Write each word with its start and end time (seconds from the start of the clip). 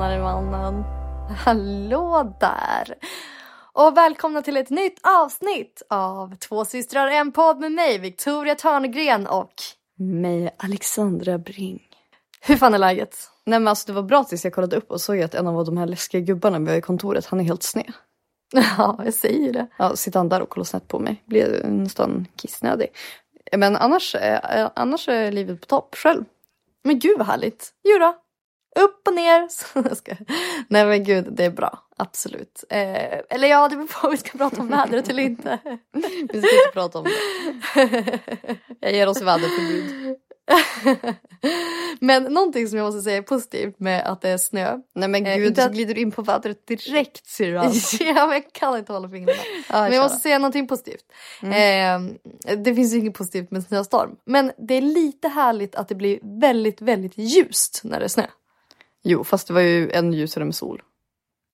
Tjenare 0.00 0.20
mannen! 0.20 0.84
Hallå 1.36 2.36
där! 2.40 2.94
Och 3.72 3.96
välkomna 3.96 4.42
till 4.42 4.56
ett 4.56 4.70
nytt 4.70 5.00
avsnitt 5.02 5.82
av 5.90 6.36
Två 6.36 6.64
systrar 6.64 7.06
en 7.06 7.32
podd 7.32 7.60
med 7.60 7.72
mig, 7.72 7.98
Victoria 7.98 8.54
Törnegren 8.54 9.26
och 9.26 9.52
mig, 9.98 10.54
Alexandra 10.56 11.38
Bring. 11.38 11.82
Hur 12.40 12.56
fan 12.56 12.74
är 12.74 12.78
läget? 12.78 13.16
Nej 13.44 13.58
men 13.58 13.68
alltså 13.68 13.86
det 13.86 13.92
var 13.92 14.02
bra 14.02 14.24
tills 14.24 14.44
jag 14.44 14.52
kollade 14.54 14.76
upp 14.76 14.90
och 14.90 15.00
såg 15.00 15.20
att 15.20 15.34
en 15.34 15.46
av 15.46 15.64
de 15.64 15.76
här 15.76 15.86
läskiga 15.86 16.20
gubbarna 16.20 16.58
vi 16.58 16.70
har 16.70 16.76
i 16.76 16.80
kontoret, 16.80 17.26
han 17.26 17.40
är 17.40 17.44
helt 17.44 17.62
sned. 17.62 17.92
Ja, 18.52 19.00
jag 19.04 19.14
säger 19.14 19.52
det. 19.52 19.66
Ja, 19.78 19.96
sitter 19.96 20.18
han 20.18 20.28
där 20.28 20.42
och 20.42 20.48
kollar 20.48 20.64
snett 20.64 20.88
på 20.88 20.98
mig. 20.98 21.22
Blir 21.26 21.64
nästan 21.64 22.26
kissnödig. 22.36 22.88
Men 23.56 23.76
annars, 23.76 24.14
eh, 24.14 24.70
annars 24.76 25.08
är 25.08 25.32
livet 25.32 25.60
på 25.60 25.66
topp 25.66 25.94
själv. 25.94 26.24
Men 26.84 26.98
gud 26.98 27.18
vad 27.18 27.26
härligt. 27.26 27.72
Jo 27.84 27.98
då. 27.98 28.14
Upp 28.76 29.08
och 29.08 29.14
ner. 29.14 29.48
Nej 30.68 30.86
men 30.86 31.04
gud, 31.04 31.28
det 31.32 31.44
är 31.44 31.50
bra. 31.50 31.78
Absolut. 31.96 32.64
Eh, 32.70 33.18
eller 33.30 33.48
ja, 33.48 33.68
det 33.68 33.76
beror 33.76 33.86
på 33.86 34.06
om 34.06 34.10
vi 34.10 34.16
ska 34.16 34.38
prata 34.38 34.60
om 34.60 34.68
vädret 34.68 35.08
eller 35.08 35.22
inte. 35.22 35.58
vi 35.92 36.42
ska 36.42 36.56
inte 36.56 36.72
prata 36.72 36.98
om 36.98 37.04
det. 37.04 38.18
Jag 38.80 38.92
ger 38.92 39.06
oss 39.06 39.22
väderförbud. 39.22 40.16
men 42.00 42.22
någonting 42.22 42.68
som 42.68 42.78
jag 42.78 42.84
måste 42.84 43.02
säga 43.02 43.16
är 43.16 43.22
positivt 43.22 43.80
med 43.80 44.06
att 44.06 44.20
det 44.20 44.28
är 44.28 44.38
snö. 44.38 44.78
Nej 44.94 45.08
men 45.08 45.24
gud, 45.24 45.58
eh, 45.58 45.64
så 45.64 45.72
glider 45.72 45.94
du 45.94 46.00
in 46.00 46.10
på 46.10 46.22
vädret 46.22 46.66
direkt 46.66 47.26
ser 47.26 47.50
du 47.50 47.58
allt. 47.58 48.00
ja 48.00 48.26
men 48.26 48.30
jag 48.30 48.52
kan 48.52 48.78
inte 48.78 48.92
hålla 48.92 49.08
fingrarna. 49.08 49.40
Ah, 49.68 49.82
men 49.82 49.92
jag 49.92 50.02
måste 50.02 50.18
säga 50.18 50.38
någonting 50.38 50.68
positivt. 50.68 51.04
Mm. 51.42 52.16
Eh, 52.44 52.56
det 52.56 52.74
finns 52.74 52.94
ju 52.94 52.98
inget 52.98 53.14
positivt 53.14 53.50
med 53.50 53.62
snöstorm. 53.62 54.16
Men 54.24 54.52
det 54.58 54.74
är 54.74 54.82
lite 54.82 55.28
härligt 55.28 55.74
att 55.74 55.88
det 55.88 55.94
blir 55.94 56.18
väldigt, 56.40 56.80
väldigt 56.80 57.18
ljust 57.18 57.80
när 57.84 57.98
det 57.98 58.04
är 58.04 58.08
snö. 58.08 58.26
Jo, 59.02 59.24
fast 59.24 59.46
det 59.46 59.54
var 59.54 59.60
ju 59.60 59.90
ännu 59.90 60.16
ljusare 60.16 60.44
med 60.44 60.54
sol. 60.54 60.82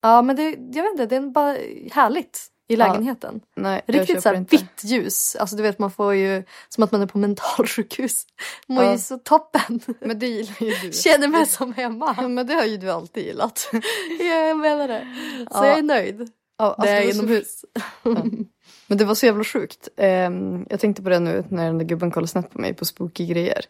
Ja, 0.01 0.21
men 0.21 0.35
det, 0.35 0.43
jag 0.49 0.83
vet 0.83 0.91
inte, 0.91 1.05
det 1.05 1.15
är 1.15 1.21
bara 1.21 1.57
härligt 1.91 2.51
i 2.67 2.75
lägenheten. 2.75 3.41
Ja, 3.55 3.61
nej, 3.61 3.81
Riktigt 3.85 4.21
så 4.21 4.29
här 4.29 4.45
vitt 4.49 4.83
ljus. 4.83 5.35
Alltså 5.39 5.55
du 5.55 5.63
vet 5.63 5.79
man 5.79 5.91
får 5.91 6.13
ju 6.13 6.43
som 6.69 6.83
att 6.83 6.91
man 6.91 7.01
är 7.01 7.05
på 7.05 7.17
mentalsjukhus. 7.17 8.25
Mår 8.67 8.83
ja. 8.83 8.91
ju 8.91 8.97
så 8.97 9.17
toppen. 9.17 9.79
Men 9.99 10.19
det 10.19 10.27
gillar 10.27 10.63
ju 10.63 10.73
du. 10.81 10.91
Känner 11.03 11.27
mig 11.27 11.45
som 11.45 11.73
hemma. 11.73 12.15
Ja, 12.17 12.27
men 12.27 12.47
det 12.47 12.53
har 12.53 12.65
ju 12.65 12.77
du 12.77 12.91
alltid 12.91 13.25
gillat. 13.25 13.69
ja, 14.19 14.25
jag 14.25 14.57
menar 14.57 14.87
det. 14.87 15.07
Så 15.37 15.57
ja. 15.57 15.67
jag 15.67 15.77
är 15.77 15.83
nöjd. 15.83 16.31
Ja, 16.57 16.65
alltså, 16.65 16.81
det 16.81 16.91
är 16.91 17.13
inomhus. 17.13 17.65
Men 18.87 18.97
det 18.97 19.05
var 19.05 19.15
så 19.15 19.25
jävla 19.25 19.43
sjukt. 19.43 19.89
Um, 19.97 20.65
jag 20.69 20.79
tänkte 20.79 21.03
på 21.03 21.09
det 21.09 21.19
nu 21.19 21.45
när 21.49 21.65
den 21.65 21.77
där 21.77 21.85
gubben 21.85 22.11
kollade 22.11 22.27
snett 22.27 22.51
på 22.51 22.61
mig 22.61 22.73
på 22.73 22.85
spooky 22.85 23.25
grejer. 23.25 23.65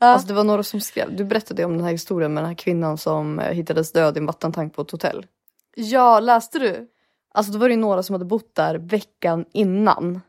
Ja. 0.00 0.06
Alltså 0.06 0.28
det 0.28 0.34
var 0.34 0.44
några 0.44 0.62
som 0.62 0.80
skrev, 0.80 1.16
du 1.16 1.24
berättade 1.24 1.64
om 1.64 1.72
den 1.72 1.84
här 1.84 1.92
historien 1.92 2.34
med 2.34 2.42
den 2.42 2.48
här 2.48 2.56
kvinnan 2.56 2.98
som 2.98 3.38
eh, 3.38 3.52
hittades 3.52 3.92
död 3.92 4.16
i 4.16 4.20
en 4.20 4.26
vattentank 4.26 4.74
på 4.74 4.82
ett 4.82 4.90
hotell. 4.90 5.26
Ja, 5.74 6.20
läste 6.20 6.58
du? 6.58 6.88
Alltså 7.34 7.52
då 7.52 7.58
var 7.58 7.68
det 7.68 7.74
ju 7.74 7.80
några 7.80 8.02
som 8.02 8.14
hade 8.14 8.24
bott 8.24 8.54
där 8.54 8.74
veckan 8.74 9.44
innan. 9.52 10.20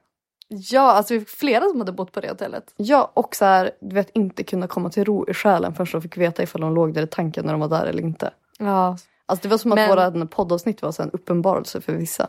Ja, 0.48 0.92
alltså 0.92 1.20
flera 1.28 1.70
som 1.70 1.80
hade 1.80 1.92
bott 1.92 2.12
på 2.12 2.22
det 2.22 2.30
hotellet. 2.30 2.74
Ja, 2.78 3.12
och 3.14 3.36
så 3.36 3.46
här, 3.46 3.72
du 3.82 3.96
vet 3.96 4.10
inte 4.10 4.44
kunna 4.44 4.68
komma 4.68 4.90
till 4.90 5.06
ro 5.06 5.30
i 5.30 5.34
själen 5.34 5.74
förrän 5.76 5.92
de 5.92 6.02
fick 6.02 6.18
veta 6.18 6.44
ifall 6.44 6.62
de 6.62 6.74
låg 6.74 6.94
där 6.94 7.04
i 7.04 7.08
tanken 7.08 7.46
när 7.46 7.54
de 7.54 7.62
var 7.62 7.68
där 7.68 7.86
eller 7.86 8.04
inte. 8.04 8.34
Ja. 8.60 8.98
Alltså 9.26 9.44
det 9.44 9.50
var 9.50 9.58
som 9.58 9.72
att 9.72 9.76
Men... 9.76 9.90
våra 9.90 10.26
poddavsnitt 10.26 10.82
var 10.82 10.92
så 10.92 11.04
en 11.04 11.12
uppenbarelse 11.12 11.82
för 11.82 11.94
vissa. 11.94 12.28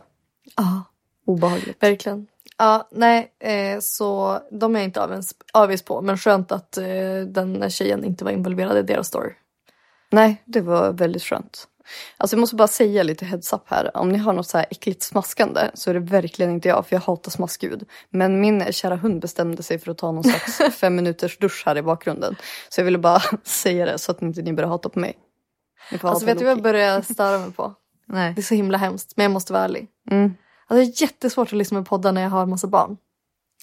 Ja. 0.57 0.83
Obehagligt. 1.25 1.83
Verkligen. 1.83 2.27
Ja, 2.63 2.87
nej, 2.91 3.33
eh, 3.39 3.79
så 3.79 4.39
de 4.51 4.75
är 4.75 4.79
jag 4.79 4.87
inte 4.87 5.21
avis 5.53 5.81
på. 5.81 6.01
Men 6.01 6.17
skönt 6.17 6.51
att 6.51 6.77
eh, 6.77 6.85
den 7.27 7.69
tjejen 7.69 8.03
inte 8.03 8.23
var 8.23 8.31
involverad 8.31 8.77
i 8.77 8.81
deras 8.81 9.07
story. 9.07 9.33
Nej, 10.11 10.43
det 10.45 10.61
var 10.61 10.91
väldigt 10.91 11.23
skönt. 11.23 11.67
Alltså 12.17 12.35
jag 12.35 12.39
måste 12.39 12.55
bara 12.55 12.67
säga 12.67 13.03
lite 13.03 13.25
heads 13.25 13.53
up 13.53 13.61
här. 13.65 13.97
Om 13.97 14.09
ni 14.09 14.17
har 14.17 14.33
något 14.33 14.47
så 14.47 14.57
här 14.57 14.67
äckligt 14.69 15.03
smaskande 15.03 15.61
så 15.73 15.89
är 15.89 15.93
det 15.93 15.99
verkligen 15.99 16.51
inte 16.51 16.67
jag 16.67 16.87
för 16.87 16.95
jag 16.95 17.01
hatar 17.01 17.31
smaskljud. 17.31 17.89
Men 18.09 18.41
min 18.41 18.73
kära 18.73 18.95
hund 18.95 19.21
bestämde 19.21 19.63
sig 19.63 19.79
för 19.79 19.91
att 19.91 19.97
ta 19.97 20.11
någon 20.11 20.23
slags 20.23 20.75
fem 20.79 20.95
minuters 20.95 21.37
dusch 21.37 21.63
här 21.65 21.77
i 21.77 21.81
bakgrunden. 21.81 22.35
Så 22.69 22.81
jag 22.81 22.85
ville 22.85 22.97
bara 22.97 23.21
säga 23.43 23.85
det 23.85 23.97
så 23.97 24.11
att 24.11 24.21
inte 24.21 24.41
ni 24.41 24.53
börjar 24.53 24.69
hata 24.69 24.89
på 24.89 24.99
mig. 24.99 25.17
Alltså 26.01 26.25
vet 26.25 26.39
du 26.39 26.45
vad 26.45 26.51
jag 26.51 26.63
börjar 26.63 27.01
störa 27.01 27.39
mig 27.39 27.51
på? 27.51 27.73
Nej. 28.05 28.33
Det 28.33 28.41
är 28.41 28.43
så 28.43 28.55
himla 28.55 28.77
hemskt 28.77 29.13
men 29.15 29.23
jag 29.23 29.31
måste 29.31 29.53
vara 29.53 29.63
ärlig. 29.63 29.87
Mm. 30.11 30.33
Alltså, 30.67 30.75
det 30.75 30.97
är 30.97 31.01
jättesvårt 31.01 31.47
att 31.47 31.53
lyssna 31.57 31.79
på 31.79 31.85
poddar 31.85 32.11
när 32.11 32.21
jag 32.21 32.29
har 32.29 32.45
massa 32.45 32.67
barn. 32.67 32.97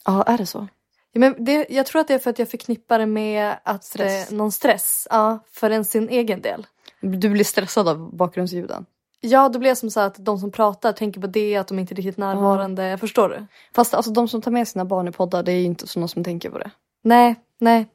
Ja, 0.05 0.23
är 0.23 0.39
det 0.39 0.47
så? 0.47 0.69
Ja, 1.13 1.21
men 1.21 1.45
det, 1.45 1.67
jag 1.71 1.87
tror 1.87 2.01
att 2.01 2.09
det 2.09 2.15
är 2.15 2.19
för 2.19 2.31
att 2.31 2.39
jag 2.39 2.51
förknippar 2.51 2.99
det 2.99 3.07
med 3.07 3.57
att, 3.65 3.85
stress. 3.85 4.31
Eh, 4.31 4.37
någon 4.37 4.53
stress. 4.53 5.09
Ja, 5.11 5.39
för 5.53 5.71
en 5.71 5.85
sin 5.85 6.09
egen 6.09 6.43
del. 6.43 6.67
Du 7.01 7.29
blir 7.29 7.45
stressad 7.45 7.89
av 7.89 8.17
bakgrundsljuden? 8.17 8.87
Ja, 9.21 9.49
då 9.49 9.59
blir 9.59 9.71
jag 9.71 9.79
som 9.79 9.91
så 9.91 10.01
att 10.01 10.25
de 10.25 10.39
som 10.39 10.51
pratar 10.51 10.93
tänker 10.93 11.21
på 11.21 11.27
det, 11.27 11.57
att 11.57 11.69
de 11.69 11.79
inte 11.79 11.95
är 11.95 11.97
riktigt 11.97 12.17
närvarande. 12.17 12.83
Mm. 12.83 12.99
Förstår 12.99 13.29
du? 13.29 13.47
Fast 13.75 13.95
alltså, 13.95 14.11
de 14.11 14.29
som 14.29 14.43
tar 14.43 14.51
med 14.51 14.69
sina 14.69 14.85
barn 14.85 15.09
i 15.09 15.13
poddar, 15.13 15.43
det 15.43 15.53
är 15.53 15.57
ju 15.57 15.65
inte 15.65 15.87
sådana 15.87 16.09
som 16.09 16.25
tänker 16.25 16.51
på 16.51 16.59
det. 16.59 16.71
Nej, 17.03 17.35
nej. 17.59 17.87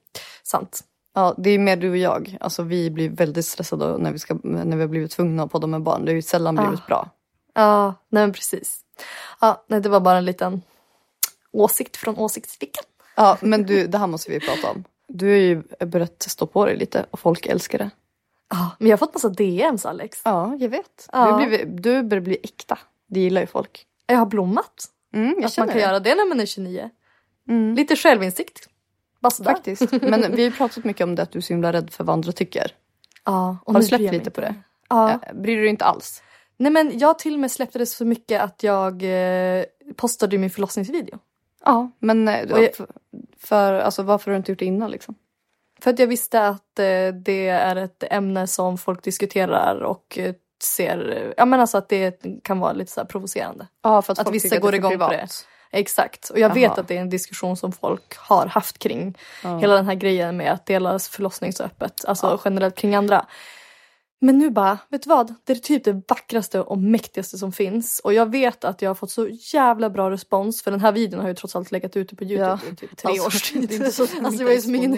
Sant. 0.44 0.82
Ja, 1.14 1.36
det 1.38 1.50
är 1.50 1.60
mer 1.60 1.76
du 1.76 1.90
och 1.90 1.98
jag. 1.98 2.38
Alltså, 2.40 2.64
vi 2.64 2.92
blir 2.92 3.10
väldigt 3.10 3.46
stressade 3.46 3.98
när 3.98 4.12
vi, 4.12 4.20
ska, 4.20 4.38
när 4.44 4.76
vi 4.76 4.82
har 4.82 4.88
blivit 4.88 5.12
tvungna 5.12 5.44
att 5.44 5.52
podda 5.52 5.68
med 5.68 5.82
barn. 5.82 6.06
Det 6.06 6.12
är 6.12 6.16
ju 6.16 6.22
sällan 6.22 6.56
blivit 6.56 6.88
bra. 6.88 7.10
Ja, 7.54 7.94
nej 8.10 8.24
men 8.24 8.34
precis. 8.34 8.80
Ja, 9.42 9.66
nej, 9.68 9.82
det 9.82 9.90
var 9.90 10.00
bara 10.00 10.18
en 10.18 10.26
liten 10.26 10.62
åsikt 11.52 11.98
från 11.98 12.18
åsiktsfickan. 12.18 12.84
Ja, 13.16 13.38
men 13.42 13.66
du, 13.66 13.88
det 13.88 13.98
här 13.98 14.08
måste 14.08 14.32
vi 14.32 14.40
prata 14.40 14.72
om. 14.72 14.84
Du 15.08 15.26
har 15.26 15.36
ju 15.36 15.64
börjat 15.86 16.24
stå 16.24 16.48
på 16.48 16.66
dig 16.66 16.78
lite 16.78 17.06
och 17.12 17.20
folk 17.20 17.46
älskar 17.46 17.78
det. 17.78 17.90
Ja, 18.50 18.76
men 18.80 18.88
jag 18.90 18.98
har 18.98 18.98
fått 18.98 19.14
massa 19.14 19.30
DMs 19.30 19.86
Alex. 19.86 20.22
Ja, 20.26 20.56
jag 20.60 20.70
vet. 20.70 21.10
Ja. 21.12 21.38
Du, 21.40 21.48
blivit, 21.48 21.84
du 21.84 22.04
börjar 22.04 22.22
bli 22.22 22.38
äkta. 22.44 22.78
Det 23.08 23.20
gillar 23.20 23.42
ju 23.42 23.48
folk. 23.48 23.86
Jag 24.08 24.18
har 24.18 24.26
blommat. 24.26 24.86
Mm, 25.14 25.36
jag 25.38 25.46
att 25.46 25.58
man 25.58 25.68
kan 25.68 25.78
det. 25.78 25.84
göra 25.84 26.00
det 26.00 26.16
när 26.16 26.26
man 26.26 26.40
är 26.40 26.46
29. 26.46 26.90
Mm. 27.50 27.76
Lite 27.76 27.96
självinsikt. 27.96 28.70
Bara 29.20 29.32
Faktiskt. 29.32 29.92
Men 30.02 30.36
vi 30.36 30.44
har 30.44 30.52
pratat 30.52 30.84
mycket 30.84 31.04
om 31.04 31.16
det 31.16 31.22
att 31.22 31.32
du 31.32 31.40
är 31.40 31.42
så 31.42 31.54
himla 31.54 31.74
rädd 31.74 31.90
för 31.94 32.04
vad 32.04 32.14
andra 32.14 32.32
tycker. 32.32 32.72
Ja, 33.26 33.58
och 33.64 33.74
har 33.74 33.82
du 33.82 33.88
släppt 33.88 34.14
lite 34.14 34.32
på 34.32 34.42
det? 34.42 34.56
Ja. 34.90 35.20
Bryr 35.34 35.56
du 35.56 35.62
dig 35.62 35.70
inte 35.70 35.86
alls? 35.86 36.24
Nej 36.58 36.72
men 36.72 37.00
jag 37.00 37.20
till 37.20 37.34
och 37.34 37.40
med 37.40 37.52
släppte 37.52 37.80
det 37.80 37.86
så 37.86 38.06
mycket 38.06 38.42
att 38.42 38.64
jag 38.64 39.04
eh, 39.04 39.64
postade 39.96 40.38
min 40.38 40.50
förlossningsvideo. 40.50 41.20
Ja, 41.66 41.92
men 42.00 42.28
eh, 42.28 42.44
jag, 42.50 42.70
för, 43.38 43.74
alltså, 43.74 44.04
varför 44.04 44.32
har 44.32 44.34
du 44.34 44.38
inte 44.38 44.52
gjort 44.52 44.60
det 44.60 44.66
innan 44.66 44.92
liksom? 44.92 45.16
För 45.80 45.92
att 45.92 46.00
jag 46.00 46.08
visste 46.08 46.48
att 46.48 46.80
eh, 46.80 47.08
det 47.24 47.48
är 47.48 47.76
ett 47.76 48.04
ämne 48.10 48.48
som 48.48 48.78
folk 48.78 49.04
diskuterar 49.04 49.80
och 49.84 50.18
eh, 50.18 50.34
ser, 50.64 51.34
ja 51.38 51.46
men 51.46 51.60
alltså 51.60 51.78
att 51.78 51.90
det 51.90 52.42
kan 52.44 52.60
vara 52.60 52.74
lite 52.74 52.92
så 52.92 53.06
provocerande. 53.06 53.68
Ja, 53.82 54.02
för 54.02 54.14
att, 54.14 54.20
att 54.20 54.32
vissa 54.32 54.58
går 54.58 54.76
igång 54.76 54.92
privat. 54.92 55.10
på 55.10 55.16
det. 55.16 55.28
Exakt, 55.72 56.30
och 56.30 56.40
jag 56.40 56.46
Aha. 56.46 56.56
vet 56.56 56.78
att 56.78 56.88
det 56.88 56.98
är 56.98 57.02
en 57.02 57.10
diskussion 57.10 57.58
som 57.58 57.72
folk 57.72 58.18
har 58.18 58.46
haft 58.46 58.80
kring 58.80 59.18
ja. 59.44 59.58
hela 59.58 59.76
den 59.76 59.86
här 59.86 59.96
grejen 59.96 60.38
med 60.38 60.52
att 60.52 60.66
dela 60.66 61.00
förlossning 61.00 61.54
så 61.54 61.64
öppet, 61.64 62.06
alltså 62.06 62.28
ja. 62.28 62.40
generellt 62.46 62.76
kring 62.76 62.96
andra. 62.96 63.26
Men 64.22 64.38
nu 64.38 64.50
bara, 64.50 64.78
vet 64.90 65.02
du 65.04 65.10
vad? 65.10 65.34
Det 65.44 65.54
är 65.54 65.58
typ 65.58 65.84
det 65.84 66.02
vackraste 66.08 66.62
och 66.62 66.78
mäktigaste 66.78 67.38
som 67.38 67.52
finns. 67.52 68.00
Och 68.04 68.14
jag 68.14 68.32
vet 68.32 68.64
att 68.64 68.82
jag 68.82 68.90
har 68.90 68.96
fått 68.96 69.12
så 69.12 69.28
jävla 69.54 69.90
bra 69.90 70.12
respons. 70.12 70.62
För 70.64 70.72
den 70.72 70.80
här 70.80 70.92
videon 70.92 71.20
har 71.22 71.28
ju 71.28 71.34
trots 71.34 71.56
allt 71.56 71.72
legat 71.72 71.98
ute 71.98 72.16
på 72.16 72.24
Youtube 72.24 72.60
Ja. 72.66 72.72
i 72.72 72.76
typ 72.76 72.98
tre 72.98 73.10
Alltså, 73.12 73.28
års 73.28 73.42
tid. 73.52 73.70
det 73.70 73.92
så 73.92 74.04
alltså 74.04 74.30
det 74.38 74.44
var 74.44 74.52
ju 74.52 74.62
som 74.62 74.76
ingen 74.76 74.98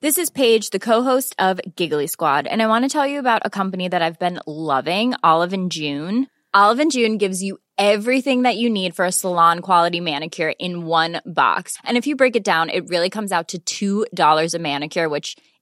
This 0.00 0.18
is 0.18 0.30
Paige, 0.30 0.70
the 0.70 0.78
co-host 0.78 1.34
of 1.38 1.60
Giggly 1.76 2.06
Squad, 2.08 2.46
and 2.46 2.60
I 2.60 2.66
want 2.66 2.84
to 2.84 2.88
tell 2.98 3.06
you 3.10 3.18
about 3.18 3.40
a 3.46 3.50
company 3.50 3.88
that 3.88 4.02
I've 4.02 4.18
been 4.18 4.38
loving, 4.46 5.14
Olive 5.22 5.54
and 5.54 5.70
June. 5.72 6.26
Olive 6.52 6.78
and 6.82 6.92
June 6.92 7.16
gives 7.18 7.42
you 7.42 7.56
everything 7.78 8.42
that 8.42 8.56
you 8.58 8.68
need 8.68 8.94
for 8.94 9.06
a 9.06 9.12
salon 9.12 9.60
quality 9.60 10.00
manicure 10.00 10.52
in 10.58 10.84
one 10.86 11.22
box. 11.24 11.78
And 11.84 11.96
if 11.96 12.06
you 12.06 12.16
break 12.16 12.36
it 12.36 12.44
down, 12.44 12.68
it 12.70 12.88
really 12.90 13.08
comes 13.08 13.32
out 13.32 13.54
to 13.66 14.04
$2 14.14 14.54
a 14.54 14.58
manicure, 14.58 15.08
which 15.08 15.36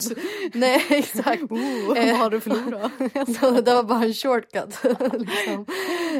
Nej 0.52 0.86
exakt. 0.88 1.42
Oh, 1.42 1.98
Eh, 1.98 2.12
vad 2.12 2.20
har 2.20 2.30
du 2.30 2.40
förlorat? 2.40 2.92
så 3.40 3.50
det 3.50 3.62
där 3.62 3.74
var 3.74 3.82
bara 3.82 4.04
en 4.04 4.14
shortcut. 4.14 4.78
liksom. 5.12 5.66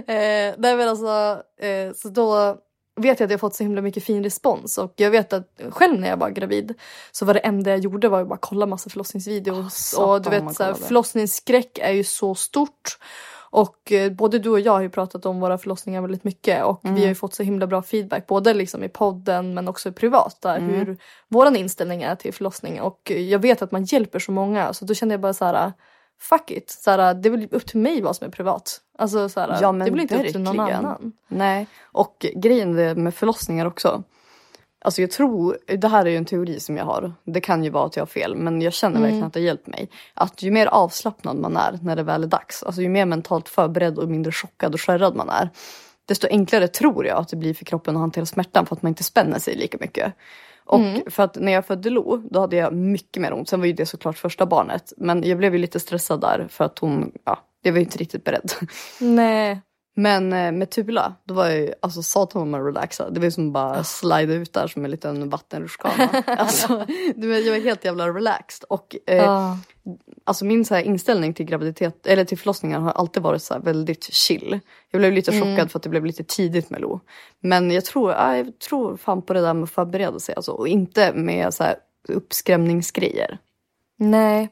eh, 0.07 0.55
nej 0.59 0.77
men 0.77 0.89
alltså, 0.89 1.43
eh, 1.61 1.93
så 1.95 2.09
då 2.09 2.57
vet 3.01 3.21
jag 3.21 3.27
att 3.27 3.31
jag 3.31 3.41
fått 3.41 3.55
så 3.55 3.63
himla 3.63 3.83
mycket 3.83 4.05
fin 4.05 4.25
respons 4.25 4.79
och 4.79 4.93
jag 4.97 5.11
vet 5.11 5.33
att 5.33 5.61
själv 5.71 6.01
när 6.01 6.09
jag 6.09 6.17
var 6.17 6.31
gravid 6.31 6.75
så 7.13 7.25
var 7.25 7.35
det 7.35 7.41
enda 7.41 7.71
jag 7.71 7.79
gjorde 7.81 8.09
var 8.09 8.21
att 8.21 8.29
bara 8.29 8.39
kolla 8.43 8.67
massa 8.67 8.91
förlossningsvideos 8.91 9.95
Oh, 9.99 10.05
och 10.05 10.23
du 10.23 10.31
vet 10.31 10.55
så 10.55 10.65
här, 10.65 10.75
förlossningsskräck 10.75 11.79
är 11.79 11.93
ju 11.93 12.05
så 12.05 12.35
stort 12.35 12.99
och 13.55 13.93
eh, 13.93 14.13
både 14.13 14.39
du 14.39 14.51
och 14.51 14.61
jag 14.61 14.73
har 14.73 14.81
ju 14.81 14.91
pratat 14.91 15.27
om 15.27 15.41
våra 15.41 15.59
förlossningar 15.59 16.01
väldigt 16.03 16.25
mycket 16.25 16.65
och 16.65 16.85
Mm. 16.85 16.95
vi 16.95 17.01
har 17.03 17.09
ju 17.09 17.15
fått 17.15 17.35
så 17.35 17.43
himla 17.43 17.67
bra 17.67 17.83
feedback 17.83 18.27
både 18.27 18.55
liksom 18.55 18.85
i 18.85 18.89
podden 18.89 19.55
men 19.55 19.69
också 19.69 19.93
privat 19.93 20.37
där 20.41 20.57
Mm. 20.57 20.71
hur 20.75 20.97
våran 21.29 21.57
inställning 21.57 22.03
är 22.03 22.15
till 22.15 22.35
förlossning 22.35 22.81
och 22.81 23.11
jag 23.11 23.39
vet 23.39 23.63
att 23.63 23.73
man 23.73 23.85
hjälper 23.85 24.19
så 24.19 24.33
många 24.33 24.73
så 24.73 24.85
då 24.85 24.95
kände 24.95 25.13
jag 25.13 25.21
bara 25.21 25.33
så 25.35 25.45
här 25.45 25.73
fuck 26.21 26.51
it, 26.51 26.71
så 26.71 26.91
här, 26.91 27.15
det 27.15 27.29
är 27.29 27.31
väl 27.31 27.49
upp 27.51 27.67
till 27.67 27.81
mig 27.81 28.03
vad 28.03 28.17
som 28.17 28.27
är 28.27 28.31
privat. 28.31 28.81
Alltså 28.99 29.29
så 29.29 29.41
här, 29.41 29.59
Ja, 29.63 29.73
men 29.73 29.85
det 29.85 29.91
väl 29.91 30.01
inte 30.01 30.17
upp 30.27 30.33
till 30.33 30.41
någon 30.41 30.57
verkligen. 30.57 30.85
annan. 30.85 31.13
Nej, 31.29 31.67
och 31.83 32.27
grejen 32.35 33.03
med 33.03 33.15
förlossningar 33.15 33.67
också. 33.67 34.03
Alltså 34.85 35.01
jag 35.01 35.11
tror, 35.11 35.59
det 35.67 35.89
här 35.89 36.07
är 36.07 36.11
ju 36.11 36.17
en 36.17 36.25
teori 36.25 36.61
som 36.61 36.77
jag 36.77 36.85
har. 36.85 37.13
Det 37.25 37.41
kan 37.41 37.65
ju 37.65 37.71
vara 37.71 37.87
att 37.87 37.97
jag 37.97 38.01
har 38.03 38.07
fel 38.07 38.37
men 38.37 38.63
jag 38.63 38.73
känner 38.73 39.01
verkligen 39.01 39.25
att 39.25 39.33
det 39.33 39.41
har 39.41 39.45
hjälpt 39.45 39.67
mig. 39.67 39.91
Att 40.15 40.43
ju 40.43 40.51
mer 40.51 40.67
avslappnad 40.67 41.37
man 41.37 41.57
är 41.57 41.79
när 41.83 41.97
det 41.97 42.03
väl 42.03 42.23
är 42.23 42.27
dags. 42.27 42.63
Alltså 42.63 42.83
ju 42.83 42.89
mer 42.89 43.07
mentalt 43.07 43.49
förberedd 43.49 43.99
och 43.99 44.09
mindre 44.09 44.33
chockad 44.33 44.75
och 44.75 44.81
skärrad 44.81 45.17
man 45.17 45.29
är. 45.29 45.51
Desto 46.09 46.27
enklare 46.27 46.69
tror 46.69 47.07
jag 47.07 47.19
att 47.19 47.29
det 47.29 47.37
blir 47.37 47.55
för 47.55 47.65
kroppen 47.65 47.97
att 47.97 48.01
hantera 48.01 48.27
smärtan 48.27 48.67
för 48.67 48.77
att 48.77 48.83
man 48.83 48.89
inte 48.89 49.05
spänner 49.05 49.39
sig 49.39 49.57
lika 49.57 49.79
mycket. 49.81 50.15
Och 50.65 50.81
för 51.07 51.23
att 51.23 51.37
när 51.37 51.53
jag 51.53 51.67
födde 51.67 51.91
Lo, 51.91 52.17
då 52.17 52.41
hade 52.41 52.57
jag 52.57 52.73
mycket 52.73 53.23
mer 53.23 53.33
ont. 53.33 53.49
Sen 53.49 53.61
var 53.61 53.67
ju 53.67 53.73
det 53.73 53.87
såklart 53.87 54.19
första 54.19 54.47
barnet. 54.47 54.93
Men 54.97 55.23
jag 55.23 55.39
blev 55.39 55.55
ju 55.55 55.59
lite 55.59 55.81
stressad 55.81 56.21
där 56.21 56.47
för 56.51 56.65
att 56.65 56.79
hon, 56.79 57.13
ja, 57.25 57.39
jag 57.63 57.73
var 57.73 57.79
ju 57.79 57.85
inte 57.85 57.99
riktigt 57.99 58.25
beredd. 58.25 58.53
Nej. 59.01 59.61
Men 59.95 60.33
eh, 60.33 60.53
med 60.53 60.71
Tula, 60.71 61.15
då 61.25 61.35
var 61.35 61.47
jag 61.47 61.59
ju 61.59 61.73
alltså 61.83 62.03
satan 62.03 62.41
vad 62.41 62.49
man 62.49 62.65
relaxad. 62.65 63.15
Det 63.15 63.21
var 63.21 63.25
ju 63.25 63.31
som 63.31 63.53
bara 63.53 63.85
slida 63.85 64.35
ut 64.35 64.53
där 64.53 64.67
som 64.67 64.85
en 64.85 64.91
liten 64.91 65.29
vattenrutschkana. 65.29 66.09
alltså, 66.27 66.87
jag 67.17 67.29
var 67.29 67.65
helt 67.65 67.85
jävla 67.85 68.09
relaxed. 68.09 68.65
Och 68.69 68.97
eh, 69.07 69.17
Ja. 69.17 69.59
alltså 70.25 70.45
min 70.45 70.65
så 70.65 70.75
här, 70.75 70.83
inställning 70.83 71.35
till 71.35 71.47
graviditet, 71.47 72.07
eller 72.07 72.25
till 72.25 72.39
förlossningar 72.39 72.81
har 72.81 72.93
alltid 72.93 73.23
varit 73.23 73.43
så 73.43 73.55
här, 73.55 73.61
väldigt 73.61 74.05
chill. 74.15 74.61
Jag 74.91 75.01
blev 75.01 75.13
lite 75.13 75.33
chockad 75.33 75.71
för 75.71 75.79
att 75.79 75.83
det 75.83 75.89
blev 75.89 76.05
lite 76.07 76.25
tidigt 76.25 76.71
med 76.71 76.81
Lo. 76.81 77.01
Men 77.41 77.71
jag 77.71 77.85
tror, 77.85 78.13
ja, 78.13 78.37
jag 78.37 78.59
tror 78.59 78.97
fan 78.97 79.23
på 79.23 79.33
det 79.33 79.41
där 79.41 79.55
med 79.55 79.65
att 79.65 79.71
förbereda 79.71 80.19
sig 80.21 80.35
alltså, 80.35 80.53
och 80.53 80.69
inte 80.69 81.13
med 81.13 81.55
så 81.55 81.65
här, 81.65 81.77
uppskrämningsgrejer. 82.09 83.39
Nej. 83.99 84.49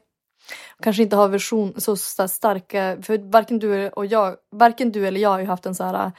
Kanske 0.83 1.03
inte 1.03 1.15
har 1.15 1.27
version 1.27 1.73
så 1.77 1.95
sta- 1.95 2.27
starka, 2.27 2.97
för 3.01 3.17
varken 3.31 3.59
du 3.59 3.89
och 3.89 4.05
jag, 4.05 4.35
varken 4.51 4.91
du 4.91 5.07
eller 5.07 5.19
jag 5.21 5.29
har 5.29 5.39
ju 5.39 5.45
haft 5.45 5.65
en 5.65 5.75
så 5.75 5.83
här, 5.83 6.11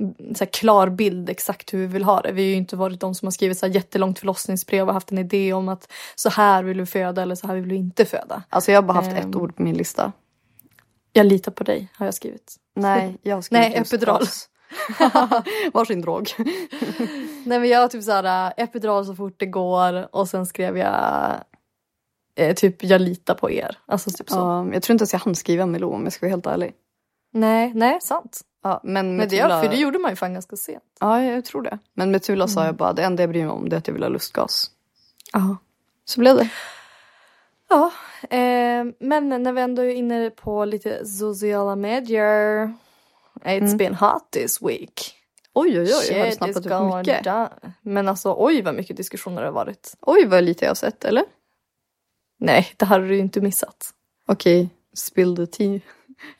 mm, 0.00 0.34
så 0.34 0.44
här 0.44 0.52
klar 0.52 0.88
bild 0.88 1.28
exakt 1.28 1.74
hur 1.74 1.78
vi 1.78 1.86
vill 1.86 2.04
ha 2.04 2.20
det. 2.20 2.32
Vi 2.32 2.42
har 2.42 2.48
ju 2.48 2.54
inte 2.54 2.76
varit 2.76 3.00
de 3.00 3.14
som 3.14 3.26
har 3.26 3.30
skrivit 3.30 3.58
så 3.58 3.66
här 3.66 3.72
jättelångt 3.74 4.18
förlossningsbrev 4.18 4.88
och 4.88 4.94
haft 4.94 5.10
en 5.12 5.18
idé 5.18 5.52
om 5.52 5.68
att 5.68 5.92
så 6.14 6.30
här 6.30 6.62
vill 6.62 6.76
du 6.76 6.86
föda 6.86 7.22
eller 7.22 7.34
så 7.34 7.46
här 7.46 7.54
vill 7.54 7.68
du 7.68 7.74
inte 7.76 8.04
föda. 8.04 8.42
Alltså 8.48 8.72
jag 8.72 8.78
har 8.82 8.82
bara 8.88 8.94
haft 8.94 9.10
Ehm. 9.12 9.16
ett 9.30 9.36
ord 9.36 9.56
på 9.56 9.62
min 9.62 9.76
lista. 9.76 10.12
Jag 11.12 11.26
litar 11.26 11.52
på 11.52 11.64
dig 11.64 11.88
har 11.96 12.06
jag 12.06 12.14
skrivit. 12.14 12.56
Nej, 12.76 13.18
jag 13.22 13.34
har 13.36 13.42
skrivit 13.42 13.68
Nej, 13.70 13.76
epidural. 13.80 14.22
Varsin 15.72 16.00
drog. 16.00 16.30
Nej 17.44 17.58
men 17.58 17.68
jag 17.68 17.80
har 17.80 17.88
typ 17.88 18.02
så 18.02 18.12
här 18.12 18.52
epidural 18.56 19.06
så 19.06 19.14
fort 19.14 19.34
det 19.38 19.46
går 19.46 20.16
och 20.16 20.28
sen 20.28 20.46
skrev 20.46 20.78
jag 20.78 21.34
eh, 22.36 22.54
typ 22.54 22.84
jag 22.84 23.00
litar 23.00 23.34
på 23.34 23.50
er. 23.50 23.78
Alltså 23.86 24.10
typ 24.10 24.30
så. 24.30 24.36
Ja, 24.36 24.66
jag 24.72 24.82
tror 24.82 24.94
inte 24.94 25.02
ens 25.02 25.12
jag 25.12 25.20
hann 25.20 25.34
skriva 25.34 25.66
med 25.66 25.80
Lo 25.80 25.94
om 25.94 26.04
jag 26.04 26.12
ska 26.12 26.26
vara 26.26 26.30
helt 26.30 26.46
ärlig. 26.46 26.72
Nej, 27.32 27.72
nej 27.74 28.00
sant. 28.00 28.40
Ja, 28.62 28.80
men 28.84 29.06
Men 29.06 29.16
med 29.16 29.28
det, 29.30 29.42
Tula, 29.42 29.62
för 29.62 29.68
det 29.68 29.76
gjorde 29.76 29.98
man 29.98 30.10
ju 30.12 30.16
fan 30.16 30.32
ganska 30.32 30.56
sent. 30.56 30.82
Ja, 31.00 31.22
jag 31.22 31.44
tror 31.44 31.62
det. 31.62 31.78
Men 31.94 32.10
med 32.10 32.22
Tula 32.22 32.48
sa 32.48 32.64
jag 32.64 32.76
bara 32.76 32.92
det 32.92 33.02
enda 33.02 33.22
jag 33.22 33.30
bryr 33.30 33.42
mig 33.44 33.52
om 33.52 33.68
det 33.68 33.76
är 33.76 33.78
att 33.78 33.86
jag 33.86 33.94
vill 33.94 34.02
ha 34.02 34.10
lustgas. 34.10 34.70
Ja. 35.32 35.56
Så 36.04 36.20
blev 36.20 36.36
det. 36.36 36.48
Ja, 37.68 37.90
eh, 38.36 38.84
men 39.00 39.28
när 39.42 39.52
vi 39.52 39.60
ändå 39.60 39.82
är 39.82 39.88
inne 39.88 40.30
på 40.30 40.64
lite 40.64 41.06
sociala 41.06 41.76
medier. 41.76 42.72
It's 43.44 43.76
been 43.76 43.94
hot 43.94 44.30
this 44.30 44.62
week. 44.62 45.14
Oj, 45.52 45.80
oj, 45.80 45.80
oj. 45.80 45.88
jag 46.10 46.18
har 46.18 46.24
Shit 46.24 46.32
is 46.32 46.36
snappat 46.36 46.66
upp 46.66 46.96
mycket. 47.06 47.24
down. 47.24 47.48
Men 47.82 48.08
alltså 48.08 48.34
oj 48.38 48.62
vad 48.62 48.74
mycket 48.74 48.96
diskussioner 48.96 49.40
det 49.42 49.48
har 49.48 49.52
varit. 49.52 49.94
Oj, 50.00 50.26
vad 50.26 50.44
lite 50.44 50.64
jag 50.64 50.70
har 50.70 50.74
sett, 50.74 51.04
eller? 51.04 51.24
Nej, 52.44 52.68
det 52.76 52.84
hade 52.84 53.08
du 53.08 53.18
inte 53.18 53.40
missat. 53.40 53.90
Okej, 54.28 54.68
spill 54.94 55.36
the 55.36 55.46
tea. 55.46 55.80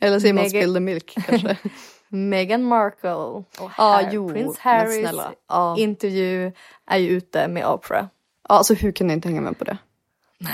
Eller 0.00 0.20
säger 0.20 0.34
man 0.34 0.48
spill 0.50 0.74
the 0.74 0.80
milk 0.80 1.14
kanske? 1.26 1.56
Meghan 2.08 2.62
Markle 2.64 3.12
och 3.14 3.44
Har- 3.58 4.08
jo, 4.12 4.28
Prince 4.28 4.60
men 4.64 4.72
Harrys. 4.72 5.20
Ja. 5.48 5.76
intervju 5.78 6.52
är 6.86 6.98
ju 6.98 7.08
ute 7.08 7.48
med 7.48 7.66
Oprah. 7.66 8.06
ja, 8.48 8.54
alltså 8.54 8.74
hur 8.74 8.92
kunde 8.92 9.12
jag 9.12 9.16
inte 9.18 9.28
hänga 9.28 9.40
med 9.40 9.58
på 9.58 9.64
det? 9.64 9.76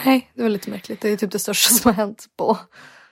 Nej, 0.04 0.30
det 0.34 0.42
var 0.42 0.48
lite 0.48 0.70
märkligt. 0.70 1.00
Det 1.00 1.08
är 1.08 1.16
typ 1.16 1.30
det 1.32 1.38
största 1.38 1.74
som 1.74 1.88
har 1.88 1.92
hänt 1.96 2.26
på... 2.36 2.58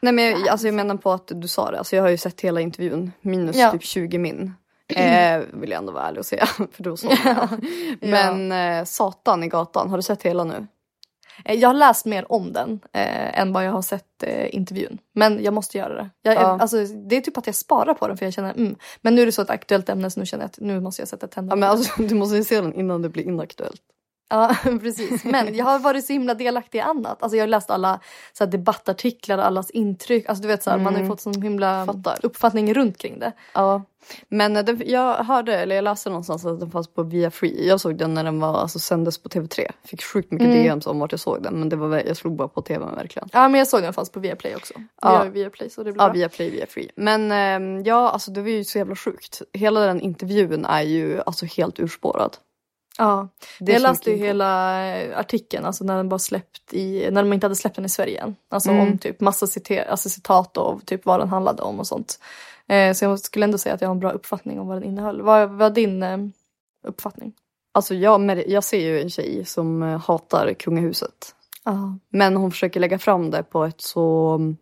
Nej 0.00 0.12
men 0.12 0.24
jag, 0.24 0.48
alltså 0.48 0.66
jag 0.66 0.74
menar 0.74 0.96
på 0.96 1.12
att 1.12 1.32
du 1.34 1.48
sa 1.48 1.70
det. 1.70 1.78
Alltså 1.78 1.96
jag 1.96 2.02
har 2.02 2.10
ju 2.10 2.16
sett 2.16 2.40
hela 2.40 2.60
intervjun. 2.60 3.12
Minus 3.20 3.56
Ja. 3.56 3.72
typ 3.72 3.82
20 3.84 4.18
min. 4.18 4.52
Eh, 4.96 5.40
vill 5.52 5.70
jag 5.70 5.78
ändå 5.78 5.92
vara 5.92 6.04
ärlig 6.08 6.18
och 6.18 6.26
säga. 6.26 6.46
För 6.72 6.82
då 6.82 6.96
såg 6.96 7.12
jag. 7.24 7.48
Men 8.00 8.52
eh, 8.52 8.84
Satan 8.84 9.42
i 9.44 9.48
gatan, 9.48 9.90
har 9.90 9.96
du 9.96 10.02
sett 10.02 10.22
hela 10.22 10.44
nu? 10.44 10.66
Eh, 11.44 11.54
Jag 11.54 11.68
har 11.68 11.74
läst 11.74 12.06
mer 12.06 12.32
om 12.32 12.52
den 12.52 12.80
eh, 12.92 13.40
än 13.40 13.52
vad 13.52 13.64
jag 13.64 13.72
har 13.72 13.82
sett 13.82 14.22
eh, 14.22 14.54
intervjun. 14.54 14.98
Men 15.14 15.44
jag 15.44 15.54
måste 15.54 15.78
göra 15.78 15.94
det. 15.94 16.10
Jag, 16.22 16.34
Ja. 16.34 16.58
alltså, 16.60 16.84
det 16.84 17.16
är 17.16 17.20
typ 17.20 17.36
att 17.38 17.46
jag 17.46 17.54
sparar 17.54 17.94
på 17.94 18.08
den 18.08 18.16
för 18.16 18.26
jag 18.26 18.32
känner 18.34 18.50
mm. 18.50 18.76
Men 19.00 19.14
nu 19.14 19.22
är 19.22 19.26
det 19.26 19.32
så 19.32 19.42
ett 19.42 19.50
aktuellt 19.50 19.88
ämne 19.88 20.10
så 20.10 20.20
nu 20.20 20.26
känner 20.26 20.44
jag 20.44 20.48
att 20.48 20.58
nu 20.60 20.80
måste 20.80 21.02
jag 21.02 21.08
sätta 21.08 21.26
tänderna 21.26 21.52
Ja 21.52 21.56
men 21.60 21.68
alltså 21.68 22.02
du 22.08 22.14
måste 22.14 22.36
ju 22.36 22.44
se 22.44 22.60
den 22.60 22.74
innan 22.74 23.02
det 23.02 23.08
blir 23.08 23.24
inaktuellt. 23.24 23.82
Ja, 24.30 24.56
precis. 24.82 25.24
Men 25.24 25.54
jag 25.54 25.64
har 25.64 25.78
varit 25.78 26.04
så 26.06 26.12
himla 26.12 26.34
delaktig 26.34 26.78
i 26.78 26.80
annat. 26.80 27.22
Alltså 27.22 27.36
jag 27.36 27.42
har 27.42 27.48
läst 27.48 27.70
alla 27.70 28.00
så 28.32 28.44
här, 28.44 28.50
debattartiklar 28.50 29.38
allas 29.38 29.70
intryck. 29.70 30.28
Alltså 30.28 30.42
du 30.42 30.48
vet 30.48 30.62
så 30.62 30.70
här, 30.70 30.78
man 30.78 30.94
har 30.94 31.02
ju 31.02 31.08
fått 31.08 31.20
sån 31.20 31.42
himla 31.42 31.86
Fattar. 31.86 32.18
uppfattning 32.22 32.74
runt 32.74 32.98
kring 32.98 33.18
det. 33.18 33.32
Ja. 33.52 33.82
Men 34.28 34.56
eh, 34.56 34.64
det, 34.64 34.84
jag 34.86 35.14
hörde, 35.14 35.56
eller 35.56 35.74
jag 35.76 35.82
läste 35.82 36.08
någonstans 36.10 36.44
att 36.46 36.60
den 36.60 36.70
fanns 36.70 36.88
på 36.88 37.02
Via 37.02 37.30
Free. 37.30 37.68
Jag 37.68 37.80
såg 37.80 37.96
den 37.98 38.14
när 38.14 38.24
den 38.24 38.40
var, 38.40 38.60
alltså, 38.60 38.78
sändes 38.78 39.18
på 39.18 39.28
TV3. 39.28 39.70
Fick 39.84 40.02
sjukt 40.02 40.30
mycket 40.32 40.48
DMs 40.52 40.86
om 40.86 40.98
vart 40.98 41.12
jag 41.12 41.20
såg 41.20 41.42
den. 41.42 41.58
Men 41.58 41.68
det 41.68 41.76
var, 41.76 42.02
jag 42.06 42.16
slog 42.16 42.36
bara 42.36 42.48
på 42.48 42.62
TVn 42.62 42.94
verkligen. 42.94 43.28
Ja 43.32 43.48
men 43.48 43.58
jag 43.58 43.68
såg 43.68 43.82
den 43.82 43.92
fanns 43.92 44.10
på 44.10 44.20
Viaplay 44.20 44.54
också. 44.56 44.74
Ja. 45.02 45.08
har 45.08 45.24
ju 45.24 45.30
Viaplay 45.30 45.70
så 45.70 45.82
det 45.82 45.92
blir 45.92 46.02
Ja, 46.02 46.06
bra. 46.06 46.12
via 46.12 46.28
Play, 46.28 46.50
via 46.50 46.66
Free. 46.66 46.90
Men 46.96 47.32
ehm, 47.32 47.82
ja, 47.84 48.10
alltså 48.10 48.30
det 48.30 48.40
var 48.42 48.48
ju 48.48 48.64
så 48.64 48.78
jävla 48.78 48.96
sjukt. 48.96 49.42
Hela 49.52 49.80
den 49.80 50.00
intervjun 50.00 50.64
är 50.64 50.82
ju 50.82 51.20
alltså 51.26 51.46
helt 51.46 51.80
urspårad. 51.80 52.36
Ja. 52.98 53.28
Det 53.60 53.72
jag 53.72 53.82
läste 53.82 54.10
ju 54.10 54.16
hela 54.16 54.82
eh, 54.96 55.18
artikeln, 55.18 55.64
alltså 55.64 55.84
när 55.84 55.96
den 55.96 56.08
var 56.08 56.18
släppt 56.18 56.74
i, 56.74 57.08
när 57.10 57.22
de 57.22 57.32
inte 57.32 57.44
hade 57.44 57.56
släppt 57.56 57.76
den 57.76 57.84
i 57.84 57.88
Sverige 57.88 58.20
än. 58.20 58.36
Alltså 58.48 58.70
Mm. 58.70 58.88
om 58.88 58.98
typ 58.98 59.20
massa 59.20 59.46
citer, 59.46 59.84
alltså 59.90 60.08
citat 60.08 60.56
och 60.56 60.86
typ 60.86 61.06
vad 61.06 61.20
den 61.20 61.28
handlade 61.28 61.62
om 61.62 61.80
och 61.80 61.86
sånt. 61.86 62.20
Eh, 62.68 62.92
så 62.94 63.04
jag 63.04 63.20
skulle 63.20 63.44
ändå 63.44 63.58
säga 63.58 63.74
att 63.74 63.80
jag 63.80 63.88
har 63.88 63.94
en 63.94 64.00
bra 64.00 64.10
uppfattning 64.10 64.60
om 64.60 64.66
vad 64.66 64.76
den 64.76 64.84
innehöll. 64.84 65.22
Vad 65.22 65.62
är 65.62 65.70
din 65.70 66.02
eh, 66.02 66.18
uppfattning? 66.86 67.32
Alltså 67.74 67.94
jag, 67.94 68.48
jag 68.48 68.64
ser 68.64 68.80
ju 68.80 69.00
en 69.00 69.10
tjej 69.10 69.44
som 69.44 69.82
eh, 69.82 69.98
hatar 69.98 70.54
kungahuset. 70.54 71.34
Ja. 71.64 71.98
Men 72.08 72.36
hon 72.36 72.50
försöker 72.50 72.80
lägga 72.80 72.98
fram 72.98 73.30
det 73.30 73.42
på 73.42 73.64
ett 73.64 73.80
så 73.80 74.34
mm, 74.34 74.56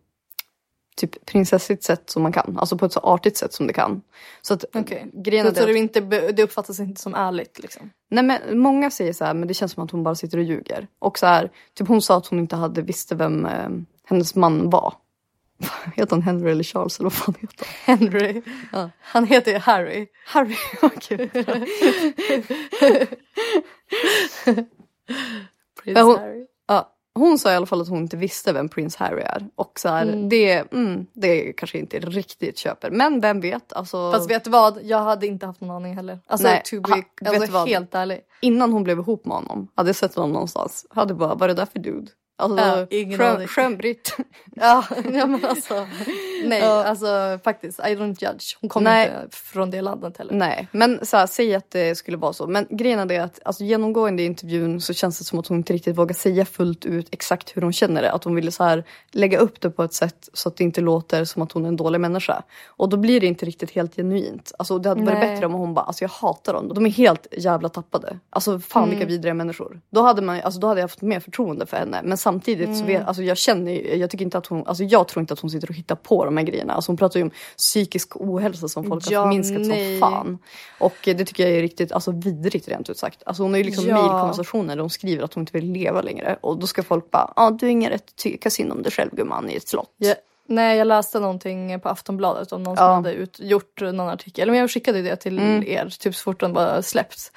typ 0.97 1.25
prinsessigt 1.25 1.83
sätt 1.83 2.09
som 2.09 2.23
man 2.23 2.31
kan. 2.31 2.57
Alltså 2.59 2.77
på 2.77 2.85
ett 2.85 2.93
så 2.93 2.99
artigt 2.99 3.37
sätt 3.37 3.53
som 3.53 3.67
det 3.67 3.73
kan. 3.73 4.01
Så 4.41 4.53
att 4.53 4.65
Okej. 4.73 5.09
grejen 5.13 5.55
Så, 5.55 5.61
så 5.61 5.65
det 5.67 5.77
inte, 5.77 5.99
det 6.31 6.43
uppfattas 6.43 6.79
inte 6.79 7.01
som 7.01 7.15
ärligt 7.15 7.59
liksom? 7.59 7.89
nej 8.09 8.23
men 8.23 8.59
många 8.59 8.91
säger 8.91 9.13
så 9.13 9.25
här, 9.25 9.33
men 9.33 9.47
det 9.47 9.53
känns 9.53 9.71
som 9.71 9.83
att 9.83 9.91
hon 9.91 10.03
bara 10.03 10.15
sitter 10.15 10.37
och 10.37 10.43
ljuger. 10.43 10.87
Och 10.99 11.19
så 11.19 11.25
här, 11.25 11.51
typ 11.73 11.87
hon 11.87 12.01
sa 12.01 12.17
att 12.17 12.27
hon 12.27 12.39
inte 12.39 12.55
hade 12.55 12.81
visste 12.81 13.15
vem 13.15 13.45
eh, 13.45 13.69
hennes 14.05 14.35
man 14.35 14.69
var. 14.69 14.93
Heter 15.95 16.11
han 16.15 16.21
Henry 16.21 16.51
eller 16.51 16.63
Charles 16.63 16.99
eller 16.99 17.09
vad 17.09 17.13
fan 17.13 17.35
heter 17.41 17.67
han? 17.85 17.97
Henry. 17.97 18.41
Ja. 18.71 18.89
Han 18.99 19.25
heter 19.25 19.51
ju 19.51 19.57
Harry. 19.57 20.07
Harry. 20.25 20.55
Prince 25.83 25.99
Ja, 25.99 26.01
hon- 26.03 26.19
Harry. 26.19 26.47
Hon 27.17 27.39
sa 27.39 27.51
i 27.51 27.55
alla 27.55 27.65
fall 27.65 27.81
att 27.81 27.89
hon 27.89 28.01
inte 28.01 28.17
visste 28.17 28.53
vem 28.53 28.69
Prince 28.69 28.97
Harry 28.99 29.21
är. 29.21 29.47
Och 29.55 29.79
så 29.79 29.89
här, 29.89 30.05
det, 30.29 30.73
mm, 30.73 31.05
det 31.13 31.53
kanske 31.53 31.77
inte 31.77 31.99
riktigt 31.99 32.57
köper. 32.57 32.91
Men 32.91 33.19
vem 33.21 33.41
vet? 33.41 33.73
Alltså, 33.73 34.11
Fast 34.11 34.29
vet 34.29 34.43
du 34.43 34.49
vad? 34.49 34.79
Jag 34.83 34.99
hade 34.99 35.27
inte 35.27 35.45
haft 35.45 35.61
någon 35.61 35.71
aning 35.75 35.95
heller. 35.95 36.19
Alltså 36.27 36.47
Nej, 36.47 36.61
to 36.65 36.81
be, 36.81 36.89
ha- 36.89 36.95
vet 37.31 37.33
alltså, 37.39 37.51
vad? 37.51 37.67
helt 37.67 37.95
ärlig. 37.95 38.21
Innan 38.41 38.71
hon 38.73 38.83
blev 38.83 38.99
ihop 38.99 39.25
med 39.25 39.37
honom, 39.37 39.67
hade 39.75 39.89
jag 39.89 39.95
sett 39.95 40.15
honom 40.15 40.31
någonstans. 40.31 40.85
Hade 40.89 41.13
bara, 41.13 41.35
vad 41.35 41.43
är 41.43 41.47
det 41.47 41.53
där 41.61 41.65
för 41.65 41.79
dude? 41.79 42.11
Alltså, 42.39 42.65
Ja, 42.65 42.87
ingen 42.89 43.17
skön, 43.19 43.35
aning. 43.35 43.47
skön 43.47 43.77
britt. 43.77 44.17
Ja, 44.59 44.83
men 45.03 45.45
alltså. 45.45 45.87
Nej, 46.45 46.59
Ja. 46.61 46.83
alltså 46.85 47.39
faktiskt. 47.43 47.79
I 47.79 47.83
don't 47.83 48.23
judge. 48.23 48.57
Hon 48.61 48.69
kommer 48.69 49.05
inte 49.05 49.37
från 49.37 49.69
det 49.71 49.81
landet 49.81 50.17
heller. 50.17 50.33
Nej, 50.33 50.67
men 50.71 51.05
så 51.05 51.17
här, 51.17 51.27
säg 51.27 51.55
att 51.55 51.71
det 51.71 51.97
skulle 51.97 52.17
vara 52.17 52.33
så. 52.33 52.47
Men 52.47 52.67
grejen 52.69 53.11
är 53.11 53.21
att 53.21 53.39
alltså, 53.45 53.63
genomgående 53.63 54.23
i 54.23 54.25
intervjun 54.25 54.81
så 54.81 54.93
känns 54.93 55.19
det 55.19 55.25
som 55.25 55.39
att 55.39 55.47
hon 55.47 55.57
inte 55.57 55.73
riktigt 55.73 55.97
vågar 55.97 56.13
säga 56.13 56.45
fullt 56.45 56.85
ut 56.85 57.07
exakt 57.11 57.57
hur 57.57 57.61
hon 57.61 57.73
känner 57.73 58.01
det. 58.01 58.11
Att 58.11 58.23
hon 58.23 58.35
ville 58.35 58.51
så 58.51 58.63
här, 58.63 58.83
lägga 59.11 59.37
upp 59.39 59.61
det 59.61 59.69
på 59.69 59.83
ett 59.83 59.93
sätt 59.93 60.29
så 60.33 60.49
att 60.49 60.57
det 60.57 60.63
inte 60.63 60.81
låter 60.81 61.25
som 61.25 61.41
att 61.41 61.51
hon 61.51 61.63
är 61.65 61.67
en 61.67 61.75
dålig 61.77 62.01
människa. 62.01 62.43
Och 62.67 62.89
då 62.89 62.97
blir 62.97 63.19
det 63.21 63.27
inte 63.27 63.45
riktigt 63.45 63.71
helt 63.71 63.95
genuint. 63.95 64.51
Alltså, 64.59 64.79
det 64.79 64.89
hade 64.89 65.01
varit 65.03 65.19
Nej. 65.19 65.33
bättre 65.33 65.45
om 65.45 65.53
hon 65.53 65.73
bara, 65.73 65.85
alltså 65.85 66.03
jag 66.03 66.09
hatar 66.09 66.53
dem. 66.53 66.73
De 66.73 66.85
är 66.85 66.89
helt 66.89 67.27
jävla 67.31 67.69
tappade. 67.69 68.19
Alltså 68.29 68.59
fan 68.59 68.89
vilka 68.89 69.05
vidriga 69.05 69.33
människor. 69.33 69.81
Då 69.89 70.01
hade, 70.01 70.21
man, 70.21 70.41
alltså, 70.41 70.59
då 70.59 70.67
hade 70.67 70.81
jag 70.81 70.91
fått 70.91 71.01
mer 71.01 71.19
förtroende 71.19 71.65
för 71.65 71.77
henne. 71.77 72.01
Men 72.03 72.17
samtidigt 72.27 72.77
så 72.77 72.83
vet, 72.85 73.07
alltså, 73.07 73.23
jag 73.23 73.37
känner 73.37 73.95
jag 73.95 74.09
tycker 74.09 74.25
inte 74.25 74.37
att 74.37 74.47
hon, 74.47 74.67
alltså 74.67 74.83
jag 74.83 75.07
tror 75.07 75.21
inte 75.21 75.33
att 75.33 75.39
hon 75.39 75.49
sitter 75.51 75.69
och 75.69 75.75
hittar 75.75 75.95
på 75.95 76.25
de 76.25 76.37
här 76.37 76.43
grejerna. 76.43 76.73
Alltså 76.73 76.89
hon 76.91 76.97
pratar 76.97 77.19
ju 77.19 77.23
om 77.23 77.31
psykisk 77.57 78.15
ohälsa 78.15 78.67
som 78.67 78.83
folk 78.87 79.03
Ja, 79.09 79.19
har 79.19 79.25
förminskat 79.25 79.61
nej. 79.61 79.99
som 79.99 80.09
fan. 80.11 80.37
Och 80.79 81.07
eh, 81.07 81.15
det 81.17 81.25
tycker 81.25 81.43
jag 81.47 81.57
är 81.57 81.61
riktigt 81.61 81.91
alltså, 81.91 82.11
vidrigt 82.11 82.67
rent 82.67 82.89
ut 82.89 82.97
sagt. 82.97 83.23
Alltså, 83.25 83.43
hon 83.43 83.51
har 83.51 83.57
ju 83.57 83.63
liksom 83.63 83.85
Ja. 83.87 83.95
mejlkonversationer 84.01 84.75
där 84.75 84.81
hon 84.81 84.89
skriver 84.89 85.23
att 85.23 85.33
hon 85.33 85.41
inte 85.41 85.53
vill 85.53 85.71
leva 85.71 86.01
längre. 86.01 86.37
Och 86.41 86.59
då 86.59 86.67
ska 86.67 86.83
folk 86.83 87.11
bara, 87.11 87.33
ja 87.35 87.43
ah, 87.47 87.51
du 87.51 87.65
har 87.65 87.71
ingen 87.71 87.91
rätt 87.91 88.03
att 88.09 88.15
tycka 88.15 88.49
synd 88.49 88.71
om 88.71 88.81
dig 88.83 88.91
själv 88.91 89.09
gumman 89.15 89.49
i 89.49 89.55
ett 89.55 89.67
slott. 89.67 89.93
Ja, 89.97 90.15
nej, 90.47 90.77
jag 90.77 90.87
läste 90.87 91.19
någonting 91.19 91.79
på 91.79 91.89
Aftonbladet 91.89 92.51
om 92.51 92.63
någon 92.63 92.77
som 92.77 92.85
Ja. 92.85 92.93
hade 92.93 93.13
ut, 93.13 93.39
gjort 93.39 93.81
någon 93.81 94.09
artikel. 94.09 94.51
Men 94.51 94.59
jag 94.59 94.71
skickade 94.71 95.01
det 95.01 95.15
till 95.15 95.39
er 95.67 95.89
typ 95.99 96.15
så 96.15 96.23
fort 96.23 96.39
den 96.39 96.53
bara 96.53 96.81
släppts. 96.81 97.31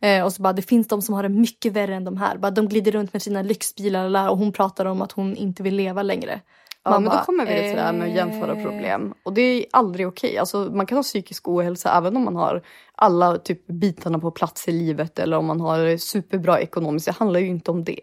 Eh, 0.00 0.24
och 0.24 0.32
så 0.32 0.42
bara, 0.42 0.52
det 0.52 0.62
finns 0.62 0.88
de 0.88 1.02
som 1.02 1.14
har 1.14 1.22
det 1.22 1.28
mycket 1.28 1.72
värre 1.72 1.94
än 1.94 2.04
de 2.04 2.16
här. 2.16 2.38
Bara, 2.38 2.50
de 2.50 2.68
glider 2.68 2.92
runt 2.92 3.12
med 3.12 3.22
sina 3.22 3.42
lyxbilar 3.42 4.28
och, 4.30 4.38
hon 4.38 4.52
pratar 4.52 4.84
om 4.84 5.02
att 5.02 5.12
hon 5.12 5.36
inte 5.36 5.62
vill 5.62 5.74
leva 5.74 6.02
längre. 6.02 6.40
Ja, 6.84 6.90
Man 6.90 7.02
men 7.02 7.10
bara, 7.10 7.18
då 7.18 7.24
kommer 7.24 7.46
vi 7.46 7.52
till 7.52 7.76
det 7.76 7.82
här 7.82 7.92
med 7.92 8.08
att 8.08 8.14
jämföra 8.14 8.56
eh, 8.56 8.62
problem. 8.62 9.14
Och 9.22 9.32
det 9.32 9.42
är 9.42 9.66
aldrig 9.72 10.08
okej. 10.08 10.38
Alltså, 10.38 10.58
man 10.58 10.86
kan 10.86 10.98
ha 10.98 11.02
psykisk 11.02 11.48
ohälsa 11.48 11.98
även 11.98 12.16
om 12.16 12.24
man 12.24 12.36
har 12.36 12.62
alla 12.94 13.38
typ 13.38 13.66
bitarna 13.66 14.18
på 14.18 14.30
plats 14.30 14.68
i 14.68 14.72
livet 14.72 15.18
eller 15.18 15.36
om 15.36 15.46
man 15.46 15.60
har 15.60 15.96
superbra 15.96 16.60
ekonomiskt. 16.60 17.06
Det 17.06 17.12
handlar 17.12 17.40
ju 17.40 17.46
inte 17.46 17.70
om 17.70 17.84
det. 17.84 18.00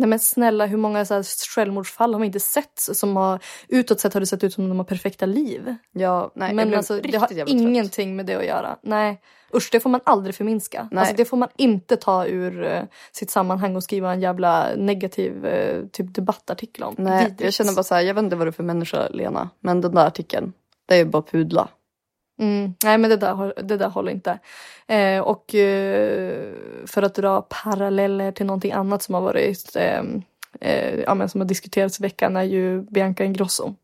Nej 0.00 0.08
men 0.08 0.18
snälla 0.18 0.66
hur 0.66 0.76
många 0.76 1.04
så 1.04 1.14
här 1.14 1.24
självmordsfall 1.54 2.14
har 2.14 2.20
vi 2.20 2.26
inte 2.26 2.40
sett 2.40 2.78
som 2.78 3.16
har 3.16 3.38
utåt 3.68 4.00
sett 4.00 4.14
har 4.14 4.20
det 4.20 4.26
sett 4.26 4.44
ut 4.44 4.52
som 4.52 4.68
de 4.68 4.78
har 4.78 4.84
perfekta 4.84 5.26
liv. 5.26 5.74
Ja, 5.92 6.32
nej, 6.34 6.54
men 6.54 6.74
alltså 6.74 7.00
det 7.00 7.16
har 7.16 7.26
trött. 7.26 7.48
ingenting 7.48 8.16
med 8.16 8.26
det 8.26 8.34
att 8.34 8.46
göra. 8.46 8.76
Nej 8.82 9.20
usch 9.54 9.68
det 9.72 9.80
får 9.80 9.90
man 9.90 10.00
aldrig 10.04 10.34
förminska. 10.34 10.88
Nej. 10.90 11.00
Alltså, 11.00 11.16
det 11.16 11.24
får 11.24 11.36
man 11.36 11.48
inte 11.56 11.96
ta 11.96 12.26
ur 12.26 12.64
eh, 12.64 12.82
sitt 13.12 13.30
sammanhang 13.30 13.76
och 13.76 13.84
skriva 13.84 14.12
en 14.12 14.20
jävla 14.20 14.68
negativ 14.76 15.46
eh, 15.46 15.84
typ 15.92 16.14
debattartikel 16.14 16.84
om. 16.84 16.94
Nej, 16.98 17.24
Vidrigt. 17.24 17.40
jag 17.40 17.52
känner 17.52 17.72
bara 17.72 17.82
så 17.82 17.94
här, 17.94 18.02
jag 18.02 18.14
vet 18.14 18.24
inte 18.24 18.36
vad 18.36 18.46
du 18.46 18.48
är 18.48 18.52
för 18.52 18.62
människa 18.62 19.08
Lena. 19.08 19.50
Men 19.60 19.80
den 19.80 19.94
där 19.94 20.06
artikeln, 20.06 20.52
det 20.86 20.96
är 20.96 21.04
bara 21.04 21.22
pudla. 21.22 21.68
Mm, 22.40 22.74
nej 22.84 22.98
men 22.98 23.10
det 23.10 23.16
där, 23.16 23.62
det 23.62 23.76
där 23.76 23.88
håller 23.88 24.12
inte. 24.12 24.38
Eh, 24.86 25.20
och 25.20 25.54
eh, 25.54 26.52
för 26.86 27.02
att 27.02 27.14
dra 27.14 27.42
paralleller 27.42 28.32
till 28.32 28.46
någonting 28.46 28.72
annat 28.72 29.02
som 29.02 29.14
har 29.14 29.22
varit 29.22 29.76
eh, 29.76 30.02
eh, 30.60 31.00
ja, 31.00 31.14
men 31.14 31.28
som 31.28 31.40
har 31.40 31.48
diskuterats 31.48 32.00
i 32.00 32.02
veckan 32.02 32.36
är 32.36 32.42
ju 32.42 32.82
Bianca 32.82 33.24
Ingrosso. 33.24 33.74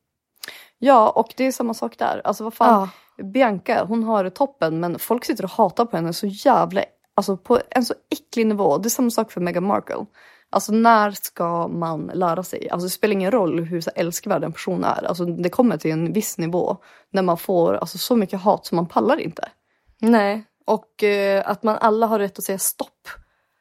Ja, 0.78 1.10
och 1.10 1.34
det 1.36 1.44
är 1.46 1.52
samma 1.52 1.74
sak 1.74 1.98
där. 1.98 2.20
Alltså 2.24 2.44
vad 2.44 2.54
fan, 2.54 2.88
Ja. 3.16 3.24
Bianca 3.24 3.84
hon 3.84 4.04
har 4.04 4.30
toppen 4.30 4.80
men 4.80 4.98
folk 4.98 5.24
sitter 5.24 5.44
och 5.44 5.50
hatar 5.50 5.84
på 5.84 5.96
henne 5.96 6.12
så 6.12 6.26
jävla, 6.26 6.84
alltså 7.14 7.36
på 7.36 7.60
en 7.70 7.84
så 7.84 7.94
äcklig 8.10 8.46
nivå. 8.46 8.78
Det 8.78 8.88
är 8.88 8.90
samma 8.90 9.10
sak 9.10 9.32
för 9.32 9.40
Meghan 9.40 9.66
Markle. 9.66 10.06
Alltså 10.56 10.72
när 10.72 11.10
ska 11.10 11.68
man 11.68 12.10
lära 12.14 12.42
sig? 12.42 12.70
Alltså 12.70 12.86
det 12.86 12.90
spelar 12.90 13.12
ingen 13.12 13.30
roll 13.30 13.60
hur 13.64 13.80
så 13.80 13.90
älskvärd 13.94 14.44
en 14.44 14.52
person 14.52 14.84
är. 14.84 15.04
Alltså 15.04 15.24
det 15.24 15.48
kommer 15.48 15.76
till 15.76 15.90
en 15.90 16.12
viss 16.12 16.38
nivå 16.38 16.76
när 17.12 17.22
man 17.22 17.36
får 17.38 17.74
alltså, 17.74 17.98
så 17.98 18.16
mycket 18.16 18.40
hat 18.40 18.66
som 18.66 18.76
man 18.76 18.86
pallar 18.88 19.16
inte. 19.20 19.48
Nej, 20.00 20.44
och 20.66 21.02
eh, 21.04 21.42
att 21.50 21.62
man 21.62 21.76
alla 21.80 22.06
har 22.06 22.18
rätt 22.18 22.38
att 22.38 22.44
säga 22.44 22.58
stopp. 22.58 23.08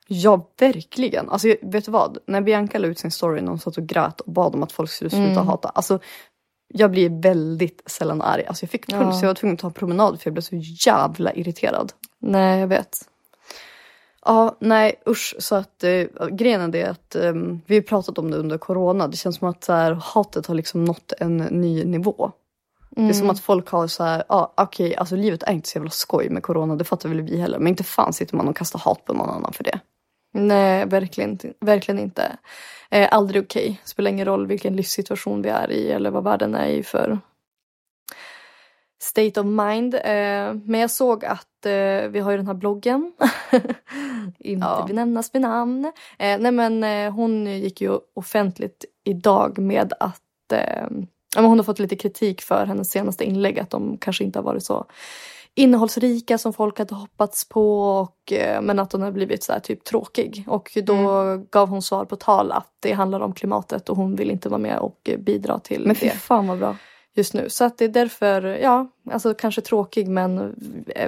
Ja, 0.07 0.49
verkligen. 0.59 1.29
Alltså, 1.29 1.47
vet 1.61 1.85
du 1.85 1.91
vad? 1.91 2.17
När 2.27 2.41
Bianca 2.41 2.77
la 2.79 2.87
ut 2.87 2.99
sin 2.99 3.11
story 3.11 3.41
när 3.41 3.49
hon 3.49 3.59
satt 3.59 3.77
och 3.77 3.85
grät 3.87 4.21
och 4.21 4.31
bad 4.33 4.55
om 4.55 4.63
att 4.63 4.71
folk 4.71 4.89
skulle 4.89 5.09
sluta 5.09 5.25
Mm. 5.31 5.47
hata. 5.47 5.69
Alltså, 5.69 5.99
jag 6.67 6.91
blir 6.91 7.21
väldigt 7.21 7.81
sällan 7.85 8.21
arg. 8.21 8.45
Alltså, 8.45 8.63
jag 8.63 8.69
fick 8.69 8.87
puls, 8.87 9.15
Ja. 9.15 9.19
jag 9.21 9.27
var 9.27 9.33
tvungen 9.35 9.53
att 9.53 9.59
ta 9.59 9.67
en 9.67 9.73
promenad 9.73 10.21
för 10.21 10.27
jag 10.29 10.33
blev 10.33 10.41
så 10.41 10.55
jävla 10.87 11.33
irriterad. 11.33 11.91
Nej, 12.19 12.59
jag 12.59 12.67
vet. 12.67 12.97
Ja, 14.25 14.55
nej 14.59 15.01
usch. 15.07 15.35
Så 15.39 15.55
att 15.55 15.83
eh, 15.83 16.05
grejen 16.31 16.75
är 16.75 16.89
att 16.89 17.15
eh, 17.15 17.33
vi 17.65 17.75
har 17.75 17.81
pratat 17.81 18.17
om 18.17 18.31
det 18.31 18.37
under 18.37 18.57
corona. 18.57 19.07
Det 19.07 19.17
känns 19.17 19.35
som 19.37 19.47
att 19.49 19.63
så 19.63 19.73
här, 19.73 19.91
hatet 19.91 20.47
har 20.47 20.55
liksom 20.55 20.85
nått 20.85 21.13
en 21.19 21.37
ny 21.37 21.83
nivå. 21.83 22.31
Det 22.89 23.01
är 23.01 23.03
Mm. 23.03 23.13
som 23.13 23.29
att 23.29 23.39
folk 23.39 23.69
har 23.69 23.87
så 23.87 24.03
här, 24.03 24.23
ja 24.29 24.53
okej, 24.57 24.95
alltså 24.95 25.15
livet 25.15 25.43
är 25.43 25.51
inte 25.53 25.69
så 25.69 25.77
jävla 25.77 25.89
skoj 25.89 26.29
med 26.29 26.43
corona, 26.43 26.75
det 26.75 26.83
fattar 26.83 27.09
väl 27.09 27.21
vi 27.21 27.39
heller. 27.39 27.59
Men 27.59 27.67
inte 27.67 27.83
fan 27.83 28.13
sitter 28.13 28.35
man 28.35 28.47
och 28.47 28.57
kastar 28.57 28.79
hat 28.79 29.05
på 29.05 29.13
någon 29.13 29.29
annan 29.29 29.53
för 29.53 29.63
det. 29.63 29.79
Nej, 30.33 30.85
verkligen, 30.85 31.39
verkligen 31.61 31.99
inte. 31.99 32.37
Eh, 32.91 33.07
aldrig 33.11 33.43
okej. 33.43 33.81
Spelar 33.83 34.11
ingen 34.11 34.25
roll 34.25 34.47
vilken 34.47 34.75
livssituation 34.75 35.41
vi 35.41 35.49
är 35.49 35.71
i 35.71 35.91
eller 35.91 36.11
vad 36.11 36.23
världen 36.23 36.55
är 36.55 36.67
i 36.67 36.83
för 36.83 37.19
state 39.05 39.39
of 39.39 39.45
mind. 39.45 39.95
Eh, 39.95 40.53
men 40.65 40.79
jag 40.79 40.91
såg 40.91 41.25
att 41.25 41.65
eh, 41.65 42.09
vi 42.09 42.19
har 42.19 42.31
ju 42.31 42.37
den 42.37 42.47
här 42.47 42.53
bloggen. 42.53 43.13
inte 44.39 44.65
Ja. 44.67 44.85
benämnas 44.87 45.35
vid 45.35 45.41
namn. 45.41 45.85
Eh, 46.19 46.37
nej 46.39 46.51
men 46.51 46.83
hon 47.13 47.45
gick 47.59 47.81
ju 47.81 47.97
offentligt 48.15 48.85
idag 49.03 49.57
med 49.59 49.93
att 49.99 50.21
men 51.35 51.45
hon 51.45 51.59
har 51.59 51.63
fått 51.63 51.79
lite 51.79 51.95
kritik 51.95 52.41
för 52.41 52.65
hennes 52.65 52.91
senaste 52.91 53.23
inlägg. 53.23 53.59
Att 53.59 53.69
de 53.69 53.97
kanske 53.97 54.23
inte 54.23 54.39
har 54.39 54.43
varit 54.43 54.63
så 54.63 54.85
innehållsrika 55.55 56.37
som 56.37 56.53
folk 56.53 56.79
hade 56.79 56.95
hoppats 56.95 57.49
på. 57.49 57.89
Och, 57.89 58.33
men 58.61 58.79
att 58.79 58.91
hon 58.91 59.01
har 59.01 59.11
blivit 59.11 59.43
så 59.43 59.53
här 59.53 59.59
typ 59.59 59.83
tråkig. 59.83 60.43
Och 60.47 60.71
då 60.83 60.97
gav 61.51 61.69
hon 61.69 61.81
svar 61.81 62.05
på 62.05 62.15
tal 62.15 62.51
att 62.51 62.69
det 62.79 62.91
handlar 62.91 63.19
om 63.19 63.33
klimatet 63.33 63.89
och 63.89 63.97
hon 63.97 64.15
vill 64.15 64.31
inte 64.31 64.49
vara 64.49 64.59
med 64.61 64.77
och 64.79 65.09
bidra 65.19 65.59
till 65.59 65.83
Men 65.87 65.95
fy 65.95 66.07
det. 66.07 66.13
fan 66.13 66.47
vad 66.47 66.57
bra. 66.57 66.75
Just 67.15 67.33
nu. 67.33 67.49
Så 67.49 67.63
att 67.63 67.77
det 67.77 67.85
är 67.85 67.89
därför, 67.89 68.41
ja, 68.43 68.87
alltså 69.11 69.33
kanske 69.33 69.61
tråkig 69.61 70.07
men 70.07 70.55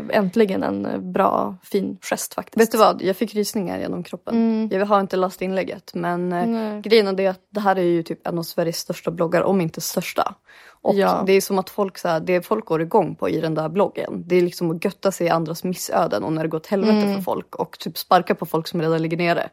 äntligen 0.09 0.63
en 0.63 1.11
bra 1.13 1.55
fin 1.63 1.97
gest 2.01 2.33
faktiskt. 2.33 2.61
Vet 2.61 2.71
du 2.71 2.77
vad, 2.77 3.01
jag 3.01 3.15
fick 3.15 3.35
rysningar 3.35 3.79
genom 3.79 4.03
kroppen. 4.03 4.35
Mm. 4.35 4.79
Jag 4.79 4.85
har 4.85 4.99
inte 4.99 5.15
läst 5.17 5.41
inlägget 5.41 5.91
men 5.93 6.33
eh, 6.33 6.45
Nej. 6.47 6.81
grejen 6.81 7.19
är 7.19 7.29
att 7.29 7.41
det 7.49 7.59
här 7.59 7.75
är 7.75 7.81
ju 7.83 8.03
typ 8.03 8.27
en 8.27 8.37
av 8.39 8.43
Sveriges 8.43 8.77
största 8.77 9.11
bloggar, 9.11 9.41
om 9.41 9.61
inte 9.61 9.81
största. 9.81 10.33
Och 10.81 10.95
Ja. 10.95 11.23
det 11.25 11.33
är 11.33 11.41
som 11.41 11.59
att 11.59 11.69
folk, 11.69 11.97
så 11.97 12.07
här, 12.07 12.19
det 12.19 12.41
folk 12.45 12.65
går 12.65 12.81
igång 12.81 13.15
på 13.15 13.29
i 13.29 13.39
den 13.41 13.55
där 13.55 13.69
bloggen, 13.69 14.23
det 14.27 14.35
är 14.35 14.41
liksom 14.41 14.71
att 14.71 14.85
götta 14.85 15.11
sig 15.11 15.27
i 15.27 15.29
andras 15.29 15.63
missöden 15.63 16.23
och 16.23 16.33
när 16.33 16.43
det 16.43 16.49
går 16.49 16.57
åt 16.57 16.67
helvete 16.67 16.97
Mm. 16.97 17.15
för 17.15 17.21
folk 17.21 17.55
och 17.55 17.79
typ 17.79 17.97
sparka 17.97 18.35
på 18.35 18.45
folk 18.45 18.67
som 18.67 18.81
redan 18.81 19.01
ligger 19.01 19.17
nere. 19.17 19.49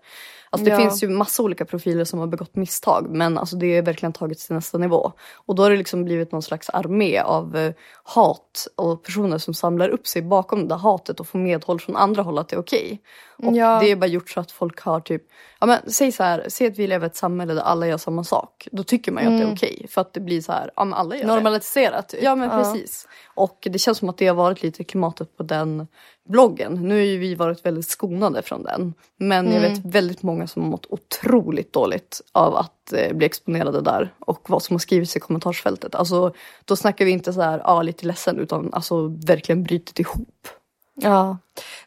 Alltså 0.54 0.64
det 0.64 0.70
Ja. 0.70 0.76
finns 0.78 1.02
ju 1.02 1.08
massa 1.08 1.42
olika 1.42 1.64
profiler 1.64 2.04
som 2.04 2.18
har 2.18 2.26
begått 2.26 2.56
misstag 2.56 3.06
men 3.11 3.38
alltså 3.38 3.56
det 3.56 3.66
är 3.76 3.82
verkligen 3.82 4.12
tagit 4.12 4.38
till 4.38 4.54
nästa 4.54 4.78
nivå. 4.78 5.12
Och 5.34 5.54
då 5.54 5.62
har 5.62 5.70
det 5.70 5.76
liksom 5.76 6.04
blivit 6.04 6.32
någon 6.32 6.42
slags 6.42 6.70
armé 6.70 7.18
av 7.18 7.56
eh, 7.56 7.73
hat 8.02 8.66
och 8.76 9.02
personer 9.02 9.38
som 9.38 9.54
samlar 9.54 9.88
upp 9.88 10.06
sig 10.06 10.23
bakom 10.23 10.61
det 10.62 10.66
där 10.68 10.76
hatet 10.76 11.20
och 11.20 11.26
får 11.28 11.38
medhåll 11.38 11.80
från 11.80 11.96
andra 11.96 12.23
håll 12.23 12.38
att 12.38 12.49
det 12.49 12.56
är 12.56 12.61
okej. 12.61 13.02
Och 13.38 13.56
Ja. 13.56 13.78
det 13.80 13.90
är 13.90 13.96
bara 13.96 14.06
gjort 14.06 14.30
så 14.30 14.40
att 14.40 14.52
folk 14.52 14.80
har 14.80 15.00
typ, 15.00 15.23
ja 15.61 15.66
men 15.66 15.90
säg 15.90 16.12
så 16.12 16.23
här, 16.23 16.44
säg 16.49 16.66
att 16.66 16.78
vi 16.78 16.87
lever 16.87 17.06
i 17.06 17.11
ett 17.11 17.16
samhälle 17.16 17.54
där 17.54 17.62
alla 17.62 17.87
gör 17.87 17.96
samma 17.99 18.25
sak. 18.25 18.68
Då 18.73 18.82
tycker 18.82 19.12
man 19.12 19.23
ju 19.25 19.28
att 19.32 19.38
det 19.40 19.44
är 19.49 19.54
okej 19.54 19.87
för 19.90 20.00
att 20.00 20.12
det 20.12 20.20
blir 20.20 20.40
så 20.40 20.52
här, 20.52 20.70
ja 20.76 20.84
men 20.84 20.94
alla 20.94 21.14
gör 21.16 21.23
det. 21.23 21.28
Normaliserat 21.34 22.08
typ. 22.08 22.23
Ja 22.23 22.34
men 22.34 22.50
precis. 22.50 23.08
Och 23.34 23.58
det 23.70 23.78
känns 23.78 23.99
som 23.99 24.08
att 24.08 24.18
det 24.18 24.26
har 24.26 24.34
varit 24.34 24.62
lite 24.62 24.84
klimatet 24.84 25.37
på 25.37 25.42
den 25.42 25.87
bloggen. 26.28 26.75
Nu 26.75 26.95
har 26.95 27.02
ju 27.02 27.19
vi 27.19 27.35
varit 27.35 27.66
väldigt 27.66 27.88
skonade 27.88 28.43
från 28.43 28.62
den. 28.62 28.95
Men 29.16 29.52
jag 29.52 29.61
vet 29.61 29.85
väldigt 29.85 30.23
många 30.23 30.47
som 30.47 30.62
har 30.62 30.71
mått 30.71 30.87
otroligt 30.88 31.73
dåligt 31.73 32.21
av 32.33 32.57
att 32.57 32.93
eh, 32.93 33.16
bli 33.16 33.26
exponerade 33.26 33.81
där. 33.81 34.14
Och 34.19 34.50
vad 34.50 34.62
som 34.62 34.75
har 34.75 34.78
skrivits 34.78 35.16
i 35.16 35.21
kommentarsfältet. 35.21 35.95
Alltså 35.95 36.33
då 36.64 36.76
snackar 36.76 37.04
vi 37.04 37.11
inte 37.11 37.33
så 37.33 37.40
här, 37.40 37.59
ja 37.64 37.83
lite 37.83 38.07
ledsen 38.07 38.38
utan 38.38 38.75
alltså 38.75 39.07
verkligen 39.26 39.62
brutit 39.62 39.99
ihop. 39.99 40.49
Ja, 40.97 41.38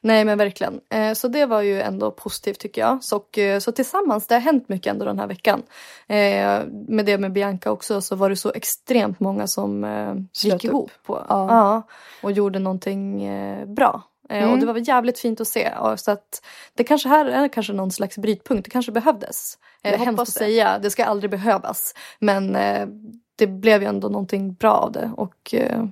nej 0.01 0.25
men 0.25 0.37
verkligen. 0.37 0.79
Eh, 0.89 1.13
så 1.13 1.27
det 1.27 1.45
var 1.45 1.61
ju 1.61 1.81
ändå 1.81 2.11
positivt 2.11 2.59
tycker 2.59 2.81
jag. 2.81 3.03
Så, 3.03 3.17
och, 3.17 3.37
eh, 3.37 3.59
så 3.59 3.71
tillsammans, 3.71 4.27
det 4.27 4.35
har 4.35 4.41
hänt 4.41 4.69
mycket 4.69 4.91
ändå 4.91 5.05
den 5.05 5.19
här 5.19 5.27
veckan. 5.27 5.63
Eh, 6.07 6.61
med 6.87 7.05
det 7.05 7.17
med 7.17 7.31
Bianca 7.33 7.71
också 7.71 8.01
så 8.01 8.15
var 8.15 8.29
det 8.29 8.35
så 8.35 8.51
extremt 8.51 9.19
många 9.19 9.47
som 9.47 9.83
eh, 9.83 10.15
gick 10.43 10.63
ihop 10.65 10.91
på, 11.05 11.25
Ja. 11.29 11.47
ja, 11.49 11.81
och 12.23 12.31
gjorde 12.31 12.59
någonting 12.59 13.23
eh, 13.23 13.65
bra. 13.65 14.03
Eh, 14.29 14.37
Och 14.43 14.47
Mm. 14.47 14.59
det 14.59 14.65
var 14.65 14.73
väl 14.73 14.87
jävligt 14.87 15.19
fint 15.19 15.41
att 15.41 15.47
se. 15.47 15.71
Så 15.97 16.11
att 16.11 16.45
det 16.73 16.83
kanske 16.83 17.09
här 17.09 17.25
är 17.25 17.47
kanske 17.47 17.73
någon 17.73 17.91
slags 17.91 18.17
brytpunkt. 18.17 18.63
Det 18.65 18.69
kanske 18.71 18.91
behövdes. 18.91 19.57
Eh, 19.83 19.91
Jag 19.91 19.97
hemskt 19.97 20.11
hoppas 20.11 20.29
att 20.29 20.35
säga, 20.35 20.79
det 20.79 20.89
ska 20.89 21.05
aldrig 21.05 21.31
behövas. 21.31 21.93
Men 22.19 22.55
eh, 22.55 22.87
det 23.35 23.47
blev 23.47 23.81
ju 23.81 23.87
ändå 23.87 24.09
någonting 24.09 24.53
bra 24.53 24.73
av 24.73 24.91
det. 24.91 25.11
Och 25.17 25.53
eh, 25.53 25.83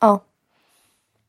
ja. 0.00 0.24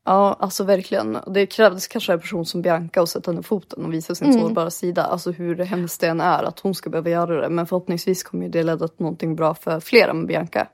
Ja, 0.08 0.36
alltså 0.40 0.64
verkligen. 0.64 1.18
Det 1.26 1.46
krävdes 1.46 1.86
kanske 1.88 2.12
en 2.12 2.20
person 2.20 2.46
som 2.46 2.62
Bianca 2.62 3.02
att 3.02 3.08
sätta 3.08 3.32
ner 3.32 3.42
foten 3.42 3.84
och 3.84 3.92
visa 3.92 4.14
sin 4.14 4.26
Mm. 4.30 4.40
sårbara 4.40 4.70
sida. 4.70 5.04
Alltså 5.04 5.30
hur 5.30 5.56
hemskt 5.58 6.00
det 6.00 6.06
än 6.06 6.20
är 6.20 6.42
att 6.42 6.60
hon 6.60 6.74
ska 6.74 6.90
behöva 6.90 7.10
göra 7.10 7.40
det. 7.40 7.48
Men 7.48 7.66
förhoppningsvis 7.66 8.22
kommer 8.22 8.44
ju 8.44 8.50
det 8.50 8.62
leda 8.62 8.88
till 8.88 8.96
någonting 9.02 9.36
bra 9.36 9.54
för 9.54 9.80
flera 9.80 10.12
med 10.12 10.26
Bianca. 10.26 10.68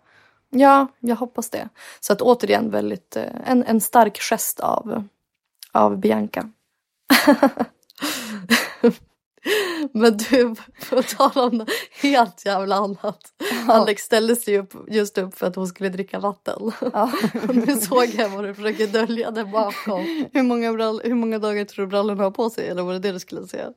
Ja, 0.50 0.86
jag 1.00 1.16
hoppas 1.16 1.50
det. 1.50 1.68
Så 2.00 2.12
att 2.12 2.22
återigen 2.22 2.70
väldigt, 2.70 3.16
eh, 3.16 3.24
en, 3.46 3.64
en 3.64 3.80
stark 3.80 4.18
gest 4.20 4.60
av, 4.60 5.04
av 5.72 6.00
Bianca. 6.00 6.48
Men 9.92 10.16
du, 10.16 10.54
på 10.90 11.02
tal 11.02 11.30
om 11.34 11.58
något 11.58 11.68
helt 12.02 12.46
jävla 12.46 12.76
annat. 12.76 13.20
Alex 13.68 14.02
ställde 14.02 14.36
sig 14.36 14.58
upp, 14.58 14.74
just 14.88 15.18
upp 15.18 15.38
för 15.38 15.46
att 15.46 15.56
hon 15.56 15.66
skulle 15.66 15.88
dricka 15.88 16.18
vatten. 16.18 16.62
Och 17.48 17.56
nu 17.56 17.76
såg 17.76 18.06
jag 18.06 18.28
vad 18.28 18.44
du 18.44 18.54
försöker 18.54 18.86
dölja 18.86 19.30
där 19.30 19.44
bakom. 19.44 20.26
Hur 20.32 20.42
många, 20.42 20.72
brall- 20.72 21.00
hur 21.04 21.14
många 21.14 21.38
dagar 21.38 21.64
tror 21.64 21.84
du 21.86 21.90
brallorna 21.90 22.22
har 22.22 22.30
på 22.30 22.50
sig? 22.50 22.68
Eller 22.68 22.82
var 22.82 22.92
det 22.92 22.98
det 22.98 23.12
du 23.12 23.18
skulle 23.18 23.46
säga? 23.46 23.72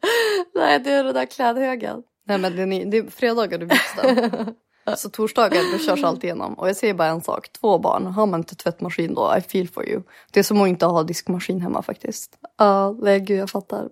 Nej, 0.56 0.80
det 0.80 0.92
är 0.92 1.04
den 1.04 1.14
där 1.14 1.26
klädhögen. 1.26 2.04
Nej 2.28 2.38
men 2.38 2.56
det 2.56 2.62
är, 2.62 2.86
det 2.86 2.98
är 2.98 3.10
fredagar 3.10 3.58
du 3.58 3.66
visste. 3.66 4.54
Så 4.98 5.10
torsdagar 5.10 5.72
då 5.72 5.78
körs 5.78 6.04
allt 6.04 6.24
igenom. 6.24 6.54
Och 6.54 6.70
jag 6.70 6.76
säger 6.76 6.94
bara 6.94 7.08
en 7.08 7.22
sak. 7.22 7.52
Två 7.52 7.80
barn. 7.80 8.06
Har 8.06 8.26
man 8.26 8.40
inte 8.40 8.56
tvättmaskin 8.56 9.14
då, 9.14 9.36
I 9.38 9.42
feel 9.42 9.70
for 9.70 9.90
you. 9.90 10.02
Det 10.32 10.40
är 10.40 10.44
som 10.44 10.62
att 10.62 10.68
inte 10.68 10.86
ha 10.86 11.04
diskmaskin 11.04 11.62
hemma 11.62 11.82
faktiskt. 11.82 12.38
Ja, 12.58 12.96
nej 13.02 13.20
gud 13.20 13.40
jag 13.40 13.50
fattar. 13.50 13.90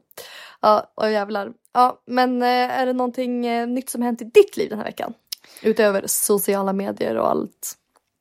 Ja, 0.62 0.92
och 0.96 1.12
jävlar. 1.12 1.54
Ja, 1.74 2.02
men 2.06 2.42
eh, 2.42 2.48
är 2.48 2.86
det 2.86 2.94
någonting 2.94 3.46
eh, 3.46 3.68
nytt 3.68 3.90
som 3.90 4.02
hänt 4.02 4.22
i 4.22 4.26
ditt 4.26 4.58
liv 4.58 4.70
den 4.70 4.78
här 4.78 4.86
veckan? 4.86 5.14
Utöver 5.62 6.04
sociala 6.08 6.74
medier 6.74 7.18
och 7.18 7.30
allt 7.30 7.74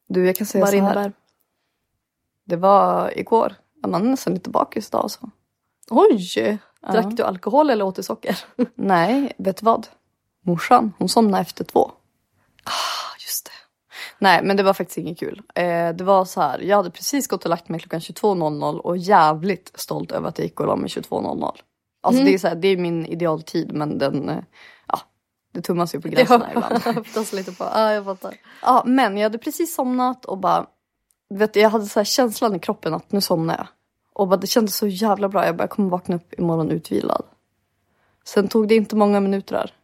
Du 0.08 0.26
jag 0.26 0.36
kan 0.36 0.46
säga 0.46 0.64
vad 0.64 0.70
så 0.70 0.80
här. 0.80 1.12
Det 2.44 2.56
var 2.56 3.18
igår. 3.18 3.54
Man 3.86 4.02
är 4.02 4.10
nästan 4.10 4.34
lite 4.34 4.50
bakis 4.50 4.88
idag 4.88 5.02
alltså. 5.02 5.30
Oj! 5.90 6.58
Drack 6.92 7.16
du 7.16 7.22
alkohol 7.22 7.70
eller 7.70 7.84
åt 7.84 7.96
du 7.96 8.02
socker? 8.02 8.38
Nej, 8.74 9.32
vet 9.38 9.56
du 9.56 9.64
vad? 9.64 9.86
Morsan, 10.44 10.92
hon 10.98 11.08
somnade 11.08 11.42
efter 11.42 11.64
två. 11.64 11.90
Ah, 12.64 13.16
just 13.26 13.44
det. 13.44 13.50
Nej, 14.18 14.42
men 14.42 14.56
det 14.56 14.62
var 14.62 14.74
faktiskt 14.74 14.98
inget 14.98 15.18
kul. 15.18 15.42
Eh, 15.54 15.88
det 15.88 16.04
var 16.04 16.24
så 16.24 16.40
här, 16.40 16.58
jag 16.58 16.76
hade 16.76 16.90
precis 16.90 17.26
gått 17.28 17.44
och 17.44 17.50
lagt 17.50 17.68
mig 17.68 17.80
klockan 17.80 18.00
22.00 18.00 18.78
och 18.78 18.96
jävligt 18.96 19.72
stolt 19.74 20.12
över 20.12 20.28
att 20.28 20.38
jag 20.38 20.44
gick 20.44 20.60
och 20.60 20.66
la 20.66 20.76
mig 20.76 20.88
22.00. 20.88 21.52
Alltså 22.00 22.24
det 22.24 22.34
är 22.34 22.38
så 22.38 22.48
här, 22.48 22.54
det 22.54 22.68
är 22.68 22.76
min 22.76 23.06
idealtid 23.06 23.72
men 23.72 23.98
den, 23.98 24.28
eh, 24.28 24.38
ja, 24.86 24.98
det 25.52 25.62
tummas 25.62 25.94
ju 25.94 26.00
på 26.00 26.08
gränserna 26.08 26.48
ibland. 26.54 26.78
höftas 26.78 27.32
lite 27.32 27.52
på. 27.52 27.64
Ja, 27.64 27.92
jag 27.92 28.04
fattar. 28.04 28.34
Ja, 28.62 28.82
men 28.86 29.16
jag 29.16 29.22
hade 29.22 29.38
precis 29.38 29.74
somnat 29.74 30.24
och 30.24 30.38
bara, 30.38 30.66
vet 31.30 31.56
jag 31.56 31.70
hade 31.70 31.86
så 31.86 32.00
här 32.00 32.04
känslan 32.04 32.56
i 32.56 32.58
kroppen 32.58 32.94
att 32.94 33.12
nu 33.12 33.20
somnar 33.20 33.56
jag. 33.56 33.66
Och 34.14 34.28
bara, 34.28 34.36
det 34.36 34.46
kändes 34.46 34.76
så 34.76 34.86
jävla 34.86 35.28
bra, 35.28 35.46
jag 35.46 35.56
bara 35.56 35.62
jag 35.62 35.70
kommer 35.70 35.90
vakna 35.90 36.16
upp 36.16 36.34
imorgon 36.38 36.70
utvilad. 36.70 37.22
Sen 38.24 38.48
tog 38.48 38.68
det 38.68 38.74
inte 38.74 38.96
många 38.96 39.20
minuter. 39.20 39.74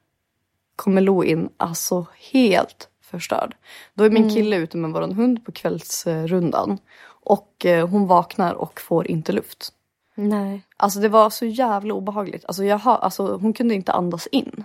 Kommer 0.79 1.01
Lo 1.01 1.25
in, 1.25 1.49
alltså 1.57 2.07
helt 2.33 2.89
förstörd. 3.01 3.57
Då 3.95 4.05
är 4.05 4.11
min 4.11 4.31
kille 4.31 4.57
ute 4.57 4.77
med 4.77 4.91
våran 4.91 5.13
hund 5.13 5.45
på 5.45 5.53
kvällsrundan. 5.53 6.79
Och 7.07 7.67
eh, 7.67 7.89
hon 7.89 8.07
vaknar 8.07 8.55
och 8.55 8.81
får 8.81 9.07
inte 9.11 9.33
luft. 9.33 9.73
Nej. 10.15 10.63
Alltså 10.77 11.01
det 11.01 11.09
var 11.09 11.31
så 11.31 11.47
jävla 11.47 11.95
obehagligt. 11.95 12.45
Alltså, 12.49 12.65
jag 12.65 12.79
har, 12.79 12.97
alltså 12.97 13.37
hon 13.37 13.53
kunde 13.53 13.75
inte 13.75 13.93
andas 13.93 14.27
in. 14.27 14.65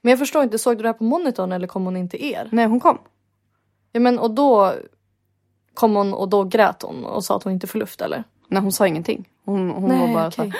Men 0.00 0.10
jag 0.10 0.18
förstår 0.18 0.42
inte, 0.42 0.58
såg 0.58 0.76
du 0.76 0.82
det 0.82 0.88
här 0.88 0.92
på 0.92 1.04
monitorn 1.04 1.52
eller 1.52 1.66
kom 1.66 1.84
hon 1.84 1.96
in 1.96 2.08
till 2.08 2.24
er? 2.24 2.48
Nej 2.52 2.66
hon 2.66 2.80
kom. 2.80 2.98
Ja 3.92 4.00
men 4.00 4.18
och 4.18 4.30
då 4.30 4.74
kom 5.74 5.94
hon 5.96 6.14
och 6.14 6.28
då 6.28 6.44
grät 6.44 6.82
hon 6.82 7.04
och 7.04 7.24
sa 7.24 7.36
att 7.36 7.42
hon 7.42 7.52
inte 7.52 7.66
får 7.66 7.78
luft 7.78 8.00
eller? 8.00 8.24
Nej 8.48 8.62
hon 8.62 8.72
sa 8.72 8.86
ingenting. 8.86 9.28
Hon, 9.44 9.70
hon 9.70 10.00
var 10.00 10.14
bara 10.14 10.30
så 10.30 10.42
här, 10.42 10.56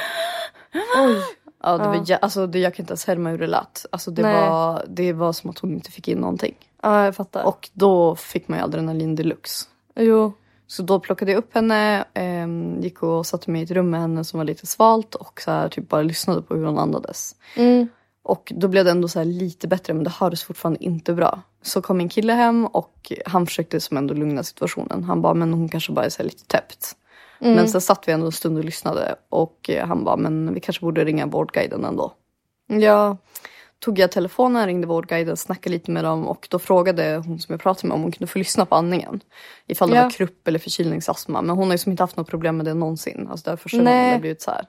Oj. 0.96 1.22
Ja, 1.62 1.79
det 1.79 1.88
var, 1.88 2.18
alltså, 2.23 2.46
det, 2.46 2.59
jag 2.59 2.75
kan 2.75 2.83
inte 2.83 2.92
ens 2.92 3.07
härma 3.07 3.31
hur 3.31 3.38
det 3.38 3.46
lät. 3.46 3.87
Alltså, 3.92 4.11
det, 4.11 4.23
Nej. 4.23 4.51
var, 4.51 4.85
det 4.88 5.12
var 5.12 5.33
som 5.33 5.51
att 5.51 5.59
hon 5.59 5.73
inte 5.73 5.90
fick 5.90 6.09
in 6.09 6.18
någonting. 6.18 6.55
Ja 6.83 7.05
jag 7.05 7.16
fattar. 7.16 7.44
Och 7.44 7.70
då 7.73 8.16
fick 8.16 8.49
man 8.49 8.59
ju 8.59 8.64
adrenalin 8.64 9.16
deluxe. 9.16 9.66
Jo. 9.94 10.33
Så 10.66 10.83
då 10.83 11.01
plockade 11.01 11.31
jag 11.31 11.38
upp 11.38 11.55
henne, 11.55 12.05
ehm, 12.14 12.81
gick 12.81 13.03
och 13.03 13.27
satte 13.27 13.51
mig 13.51 13.61
i 13.61 13.64
ett 13.64 13.70
rum 13.70 13.90
med 13.90 14.01
henne 14.01 14.25
som 14.25 14.38
var 14.38 14.44
lite 14.44 14.66
svalt 14.66 15.14
och 15.14 15.40
så 15.40 15.51
här, 15.51 15.68
typ 15.68 15.88
bara 15.88 16.03
lyssnade 16.03 16.42
på 16.42 16.55
hur 16.55 16.64
hon 16.64 16.79
andades. 16.79 17.37
Mm. 17.57 17.88
Och 18.23 18.53
då 18.57 18.68
blev 18.68 18.85
det 18.85 18.90
ändå 18.90 19.09
så 19.09 19.18
här 19.18 19.27
lite 19.27 19.68
bättre 19.68 19.94
men 19.94 20.05
det 20.05 20.11
hördes 20.11 20.44
fortfarande 20.44 20.85
inte 20.85 21.14
bra. 21.14 21.42
Så 21.62 21.83
kom 21.83 21.96
min 21.96 22.09
kille 22.09 22.33
hem 22.33 22.66
och 22.66 23.12
han 23.27 23.46
försökte 23.46 23.81
som 23.81 23.96
ändå 23.96 24.14
lugna 24.14 24.42
situationen. 24.42 25.05
Han 25.05 25.23
bara, 25.23 25.35
men 25.35 25.53
hon 25.53 25.68
kanske 25.68 25.92
bara 25.92 26.05
är 26.05 26.23
lite 26.23 26.44
täppt. 26.46 26.96
Men 27.40 27.68
sen 27.68 27.81
satt 27.81 28.09
vi 28.09 28.12
ändå 28.12 28.26
en 28.26 28.33
stund 28.33 28.59
och 28.59 28.64
lyssnade 28.64 29.14
och 29.29 29.70
eh, 29.70 29.87
han 29.87 30.05
bara, 30.05 30.16
men 30.16 30.55
vi 30.55 30.61
kanske 30.61 30.81
borde 30.85 31.05
ringa 31.05 31.26
Vårdguiden 31.26 31.85
ändå. 31.85 32.12
Ja. 32.66 33.16
Tog 33.80 33.98
jag 33.98 34.12
telefonen, 34.12 34.66
ringde 34.66 34.86
Vårdguiden, 34.86 35.36
snackade 35.36 35.72
lite 35.76 35.90
med 35.90 36.04
dem 36.04 36.28
och 36.28 36.46
då 36.50 36.58
frågade 36.58 37.16
hon 37.26 37.38
som 37.38 37.52
jag 37.52 37.60
pratade 37.60 37.88
med 37.88 37.94
om 37.94 38.02
hon 38.02 38.12
kunde 38.12 38.26
få 38.26 38.38
lyssna 38.38 38.66
på 38.66 38.74
andningen. 38.74 39.20
Ifall 39.66 39.90
det 39.90 39.96
Ja. 39.96 40.02
var 40.02 40.10
krupp 40.10 40.48
eller 40.48 40.58
förkylningsastma. 40.58 41.42
Men 41.42 41.56
hon 41.56 41.66
har 41.68 41.74
ju 41.74 41.78
som 41.78 41.92
inte 41.92 42.02
haft 42.02 42.16
något 42.16 42.28
problem 42.28 42.56
med 42.56 42.66
det 42.66 42.74
någonsin. 42.74 43.28
Alltså 43.30 43.44
det 43.44 43.52
är 43.52 43.56
första 43.56 43.76
Nej. 43.78 43.84
gången 43.94 44.06
det 44.08 44.12
har 44.14 44.20
blivit 44.20 44.42
så 44.42 44.50
här. 44.50 44.64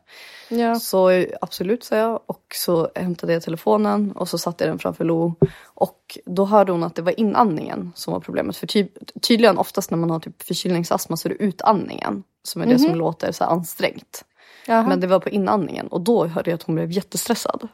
Ja. 0.50 0.76
Så 0.80 1.26
absolut 1.42 1.84
sa 1.84 1.96
jag 1.98 2.20
och 2.26 2.44
så 2.56 2.90
hämtade 2.96 3.34
jag 3.34 3.42
telefonen 3.42 4.12
och 4.12 4.30
så 4.30 4.38
satte 4.38 4.64
jag 4.64 4.72
den 4.72 4.80
framför 4.80 5.06
Lo. 5.06 5.36
Och 5.66 6.18
då 6.26 6.46
hörde 6.46 6.72
hon 6.72 6.84
att 6.84 6.96
det 6.96 7.02
var 7.02 7.20
inandningen 7.20 7.92
som 7.96 8.14
var 8.14 8.20
problemet. 8.20 8.58
För 8.58 8.68
ty- 8.68 8.88
tydligen 9.22 9.58
oftast 9.58 9.92
när 9.92 9.98
man 9.98 10.10
har 10.10 10.20
typ 10.20 10.42
förkylningsastma 10.44 11.18
så 11.18 11.28
är 11.28 11.30
det 11.30 11.44
utandningen 11.44 12.24
som 12.44 12.62
är 12.62 12.66
det 12.66 12.80
som 12.80 12.96
låter 12.96 13.32
så 13.32 13.44
ansträngt. 13.44 14.26
Jaha. 14.68 14.88
Men 14.88 15.00
det 15.00 15.08
var 15.08 15.20
på 15.20 15.30
inandningen 15.30 15.88
och 15.88 16.02
då 16.02 16.26
hörde 16.26 16.50
jag 16.52 16.56
att 16.58 16.64
hon 16.64 16.76
blev 16.76 16.92
jättestressad. 16.92 17.68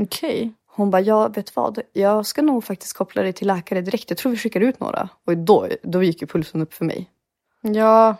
Okej. 0.00 0.52
Hon 0.66 0.90
bara, 0.90 1.02
ja 1.02 1.28
vet 1.28 1.56
vad, 1.56 1.78
jag 1.92 2.26
ska 2.26 2.42
nog 2.42 2.64
faktiskt 2.64 2.92
koppla 2.92 3.22
dig 3.22 3.32
till 3.32 3.46
läkare 3.46 3.80
direkt. 3.80 4.10
Jag 4.10 4.18
tror 4.18 4.32
vi 4.32 4.38
skickar 4.38 4.60
ut 4.60 4.80
några. 4.80 5.08
Och 5.26 5.36
då, 5.36 5.68
då 5.82 6.02
gick 6.02 6.20
ju 6.20 6.26
pulsen 6.26 6.62
upp 6.62 6.74
för 6.74 6.84
mig. 6.84 7.10
Ja. 7.62 8.16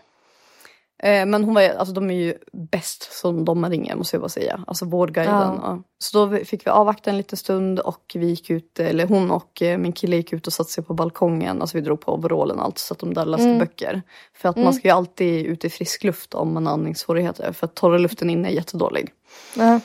Eh, 1.02 1.26
men 1.26 1.44
hon 1.44 1.54
var, 1.54 1.62
alltså 1.62 1.94
de 1.94 2.10
är 2.10 2.14
ju 2.14 2.34
bäst 2.52 3.12
som 3.12 3.44
de 3.44 3.60
man 3.60 3.70
ringer 3.70 3.96
måste 3.96 4.16
jag 4.16 4.20
bara 4.20 4.28
säga. 4.28 4.64
Alltså 4.66 4.84
vårdguiden. 4.84 5.34
Ja. 5.34 5.60
Ja. 5.62 5.82
Så 5.98 6.26
då 6.26 6.44
fick 6.44 6.66
vi 6.66 6.70
avvakta 6.70 7.10
en 7.10 7.16
liten 7.16 7.36
stund 7.36 7.80
och 7.80 8.12
vi 8.14 8.26
gick 8.26 8.50
ut, 8.50 8.80
eller 8.80 9.06
hon 9.06 9.30
och 9.30 9.62
eh, 9.62 9.78
min 9.78 9.92
kille 9.92 10.16
gick 10.16 10.32
ut 10.32 10.46
och 10.46 10.52
satte 10.52 10.70
sig 10.70 10.84
på 10.84 10.94
balkongen. 10.94 11.60
Alltså 11.60 11.76
vi 11.76 11.82
drog 11.82 12.00
på 12.00 12.14
overallen 12.14 12.58
och 12.58 12.64
allt 12.64 12.78
så 12.78 12.94
att 12.94 13.00
de 13.00 13.14
där 13.14 13.24
läste 13.24 13.58
böcker. 13.58 14.02
För 14.34 14.48
att 14.48 14.56
man 14.56 14.74
ska 14.74 14.88
ju 14.88 14.94
alltid 14.94 15.46
ut 15.46 15.64
i 15.64 15.70
frisk 15.70 16.04
luft 16.04 16.34
om 16.34 16.54
man 16.54 16.66
har 16.66 16.72
andningssvårigheter. 16.72 17.52
För 17.52 17.66
att 17.66 17.74
torra 17.74 17.98
luften 17.98 18.30
inne 18.30 18.48
är 18.48 18.52
jättedålig. 18.52 19.10
Ja. 19.56 19.80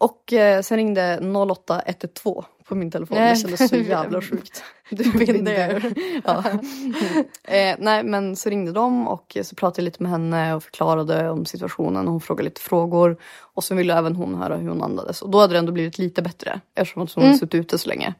Och 0.00 0.32
eh, 0.32 0.62
sen 0.62 0.76
ringde 0.76 1.18
08112 1.18 2.44
på 2.64 2.74
min 2.74 2.90
telefon. 2.90 3.18
Nej. 3.18 3.34
Det 3.34 3.40
kändes 3.40 3.68
så 3.68 3.76
jävla 3.76 4.22
sjukt. 4.22 4.62
Du 4.90 5.12
Been 5.12 5.44
there. 5.44 5.94
ja. 6.24 6.44
eh, 7.54 7.76
nej 7.78 8.04
men 8.04 8.36
så 8.36 8.50
ringde 8.50 8.72
de 8.72 9.08
och 9.08 9.36
så 9.42 9.54
pratade 9.54 9.82
jag 9.82 9.84
lite 9.84 10.02
med 10.02 10.12
henne 10.12 10.54
och 10.54 10.62
förklarade 10.62 11.30
om 11.30 11.46
situationen 11.46 12.06
och 12.06 12.12
hon 12.12 12.20
frågade 12.20 12.44
lite 12.44 12.60
frågor. 12.60 13.16
Och 13.54 13.64
så 13.64 13.74
ville 13.74 13.98
även 13.98 14.16
hon 14.16 14.34
höra 14.34 14.56
hur 14.56 14.68
hon 14.68 14.82
andades. 14.82 15.22
Och 15.22 15.30
då 15.30 15.40
hade 15.40 15.54
det 15.54 15.58
ändå 15.58 15.72
blivit 15.72 15.98
lite 15.98 16.22
bättre 16.22 16.60
eftersom 16.74 17.06
hon 17.14 17.24
hade 17.24 17.38
suttit 17.38 17.54
ute 17.54 17.78
så 17.78 17.88
länge. 17.88 18.14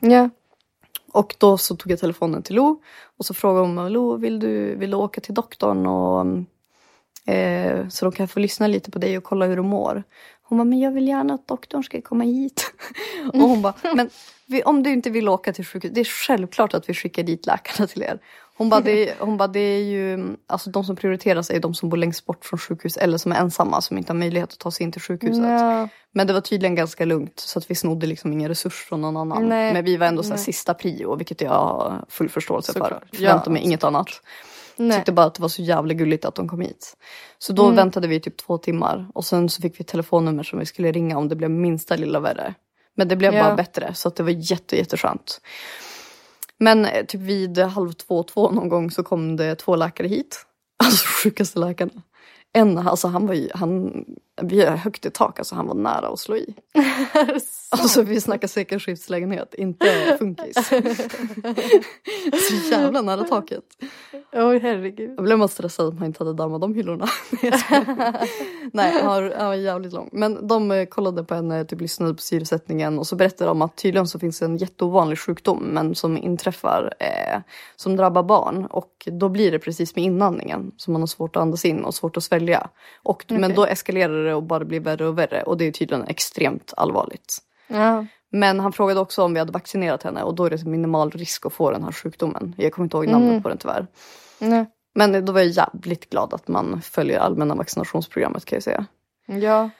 Ja. 0.00 0.30
Och 1.12 1.34
då 1.38 1.58
så 1.58 1.76
tog 1.76 1.92
jag 1.92 1.98
telefonen 1.98 2.42
till 2.42 2.56
Lo 2.56 2.82
och 3.18 3.24
så 3.24 3.34
frågade 3.34 3.66
hon 3.66 3.74
mig, 3.74 3.90
Lo 3.90 4.16
vill 4.16 4.40
du, 4.40 4.76
vill 4.76 4.90
du 4.90 4.96
åka 4.96 5.20
till 5.20 5.34
doktorn 5.34 5.86
och 5.86 6.26
eh, 7.32 7.88
så 7.88 8.04
de 8.04 8.12
kan 8.12 8.28
få 8.28 8.40
lyssna 8.40 8.66
lite 8.66 8.90
på 8.90 8.98
dig 8.98 9.18
och 9.18 9.24
kolla 9.24 9.46
hur 9.46 9.56
du 9.56 9.62
mår. 9.62 10.02
Hon 10.48 10.58
bara, 10.58 10.64
men 10.64 10.80
jag 10.80 10.92
vill 10.92 11.08
gärna 11.08 11.34
att 11.34 11.48
doktorn 11.48 11.82
ska 11.84 12.00
komma 12.00 12.24
hit. 12.24 12.72
och 13.32 13.40
hon 13.40 13.62
bara, 13.62 13.74
men 13.94 14.10
vi, 14.46 14.62
om 14.62 14.82
du 14.82 14.92
inte 14.92 15.10
vill 15.10 15.28
åka 15.28 15.52
till 15.52 15.64
sjukhus, 15.66 15.90
det 15.94 16.00
är 16.00 16.04
självklart 16.04 16.74
att 16.74 16.88
vi 16.88 16.94
skickar 16.94 17.22
dit 17.22 17.46
läkarna 17.46 17.86
till 17.86 18.02
er. 18.02 18.18
Hon 18.56 18.68
bara, 18.68 18.80
det, 18.80 19.14
hon 19.18 19.36
bara, 19.36 19.48
det 19.48 19.60
är 19.60 19.82
ju, 19.82 20.36
alltså 20.46 20.70
de 20.70 20.84
som 20.84 20.96
prioriteras 20.96 21.50
är 21.50 21.60
de 21.60 21.74
som 21.74 21.88
bor 21.88 21.96
längst 21.96 22.26
bort 22.26 22.44
från 22.44 22.58
sjukhus 22.58 22.96
eller 22.96 23.18
som 23.18 23.32
är 23.32 23.36
ensamma 23.36 23.80
som 23.80 23.98
inte 23.98 24.12
har 24.12 24.18
möjlighet 24.18 24.52
att 24.52 24.58
ta 24.58 24.70
sig 24.70 24.84
in 24.84 24.92
till 24.92 25.00
sjukhuset. 25.00 25.44
Ja. 25.44 25.88
Men 26.12 26.26
det 26.26 26.32
var 26.32 26.40
tydligen 26.40 26.74
ganska 26.74 27.04
lugnt 27.04 27.40
så 27.40 27.58
att 27.58 27.70
vi 27.70 27.74
snodde 27.74 28.06
liksom 28.06 28.32
ingen 28.32 28.48
resurs 28.48 28.74
från 28.74 29.00
någon 29.00 29.16
annan. 29.16 29.48
Nej. 29.48 29.72
Men 29.72 29.84
vi 29.84 29.96
var 29.96 30.06
ändå 30.06 30.22
så 30.22 30.36
sista 30.36 30.74
prio 30.74 31.16
vilket 31.16 31.40
jag 31.40 31.50
har 31.50 32.04
full 32.08 32.28
förståelse 32.28 32.72
Såklart. 32.72 32.90
för. 32.90 33.16
Förväntade 33.16 33.42
Ja, 33.46 33.50
mig 33.50 33.62
inget 33.62 33.84
annat. 33.84 34.08
Nej. 34.78 34.96
Tyckte 34.98 35.12
bara 35.12 35.26
att 35.26 35.34
det 35.34 35.42
var 35.42 35.48
så 35.48 35.62
jävla 35.62 35.94
gulligt 35.94 36.24
att 36.24 36.34
de 36.34 36.48
kom 36.48 36.60
hit. 36.60 36.96
Så 37.38 37.52
då 37.52 37.70
väntade 37.70 38.08
vi 38.08 38.20
typ 38.20 38.36
två 38.36 38.58
timmar 38.58 39.08
och 39.14 39.24
sen 39.24 39.48
så 39.48 39.62
fick 39.62 39.80
vi 39.80 39.84
telefonnummer 39.84 40.42
som 40.42 40.58
vi 40.58 40.66
skulle 40.66 40.92
ringa 40.92 41.18
om 41.18 41.28
det 41.28 41.36
blev 41.36 41.50
minsta 41.50 41.96
lilla 41.96 42.20
värre. 42.20 42.54
Men 42.96 43.08
det 43.08 43.16
blev 43.16 43.34
Ja. 43.34 43.44
bara 43.44 43.54
bättre 43.54 43.94
så 43.94 44.08
att 44.08 44.16
det 44.16 44.22
var 44.22 44.30
jätte, 44.30 44.76
jätteskönt. 44.76 45.40
Men 46.58 46.84
eh, 46.84 47.04
typ 47.06 47.20
vid 47.20 47.58
halv 47.58 47.92
två, 47.92 48.22
två 48.22 48.50
någon 48.50 48.68
gång 48.68 48.90
så 48.90 49.02
kom 49.02 49.36
det 49.36 49.54
två 49.54 49.76
läkare 49.76 50.08
hit. 50.08 50.44
Alltså 50.84 51.06
sjukaste 51.06 51.58
läkarna. 51.58 51.92
En, 52.52 52.78
alltså 52.78 53.08
han 53.08 53.26
var 53.26 53.34
ju, 53.34 53.48
han, 53.54 54.04
vi 54.42 54.66
högt 54.66 55.06
i 55.06 55.10
tak, 55.10 55.38
alltså 55.38 55.54
han 55.54 55.66
var 55.66 55.74
nära 55.74 56.08
att 56.08 56.18
slå 56.18 56.36
i. 56.36 56.54
Alltså 57.70 58.02
vi 58.02 58.20
snackar 58.20 58.48
säkerhetsskiftslägenhet, 58.48 59.54
inte 59.54 60.16
funkis. 60.18 60.68
så 62.48 62.70
jävla 62.70 63.02
nära 63.02 63.24
taket. 63.24 63.64
Oj 64.32 64.58
herregud. 64.58 65.14
Jag 65.16 65.24
blev 65.24 65.38
bara 65.38 65.48
stressad 65.48 65.88
att 65.88 65.94
man 65.94 66.04
inte 66.04 66.24
hade 66.24 66.34
dammat 66.34 66.60
de 66.60 66.74
hyllorna. 66.74 67.06
Nej, 68.72 69.02
han 69.02 69.46
var, 69.46 69.54
jävligt 69.54 69.92
lång. 69.92 70.08
Men 70.12 70.46
de 70.46 70.70
eh, 70.70 70.86
kollade 70.86 71.24
på 71.24 71.34
henne, 71.34 71.64
typ 71.64 71.80
lyssnade 71.80 72.14
på 72.14 72.20
syresättningen 72.20 72.98
och 72.98 73.06
så 73.06 73.16
berättade 73.16 73.50
de 73.50 73.62
att 73.62 73.76
tydligen 73.76 74.06
så 74.06 74.18
finns 74.18 74.42
en 74.42 74.56
jätteovanlig 74.56 75.18
sjukdom 75.18 75.58
men 75.58 75.94
som 75.94 76.18
inträffar 76.18 76.94
eh, 76.98 77.40
som 77.76 77.96
drabbar 77.96 78.22
barn 78.22 78.66
och 78.66 79.08
då 79.12 79.28
blir 79.28 79.52
det 79.52 79.58
precis 79.58 79.96
med 79.96 80.04
inandningen 80.04 80.72
som 80.76 80.92
man 80.92 81.02
har 81.02 81.06
svårt 81.06 81.36
att 81.36 81.42
andas 81.42 81.64
in 81.64 81.84
och 81.84 81.94
svårt 81.94 82.16
att 82.16 82.24
svälja. 82.24 82.68
Och, 83.02 83.24
Men 83.28 83.54
då 83.54 83.66
eskalerar 83.66 84.24
det 84.24 84.34
och 84.34 84.42
bara 84.42 84.64
blir 84.64 84.80
värre 84.80 85.06
och 85.06 85.18
värre 85.18 85.42
och 85.42 85.58
det 85.58 85.66
är 85.66 85.72
tydligen 85.72 86.06
extremt 86.06 86.74
allvarligt. 86.76 87.42
Ja. 87.68 88.06
Men 88.30 88.60
han 88.60 88.72
frågade 88.72 89.00
också 89.00 89.22
om 89.22 89.32
vi 89.32 89.38
hade 89.38 89.52
vaccinerat 89.52 90.02
henne 90.02 90.22
och 90.22 90.34
då 90.34 90.44
är 90.44 90.50
det 90.50 90.64
minimal 90.64 91.10
risk 91.10 91.46
att 91.46 91.52
få 91.52 91.70
den 91.70 91.84
här 91.84 91.92
sjukdomen. 91.92 92.54
Jag 92.58 92.72
kommer 92.72 92.86
inte 92.86 92.96
ihåg 92.96 93.08
namnet 93.08 93.42
på 93.42 93.48
den 93.48 93.58
tyvärr. 93.58 93.86
Nej. 94.38 94.66
Men 94.94 95.24
då 95.24 95.32
var 95.32 95.40
jag 95.40 95.48
jävligt 95.48 96.10
glad 96.10 96.34
att 96.34 96.48
man 96.48 96.82
följer 96.82 97.18
allmänna 97.18 97.54
vaccinationsprogrammet 97.54 98.44
kan 98.44 98.56
jag 98.56 98.62
säga. 98.62 98.86
Ja. 99.26 99.70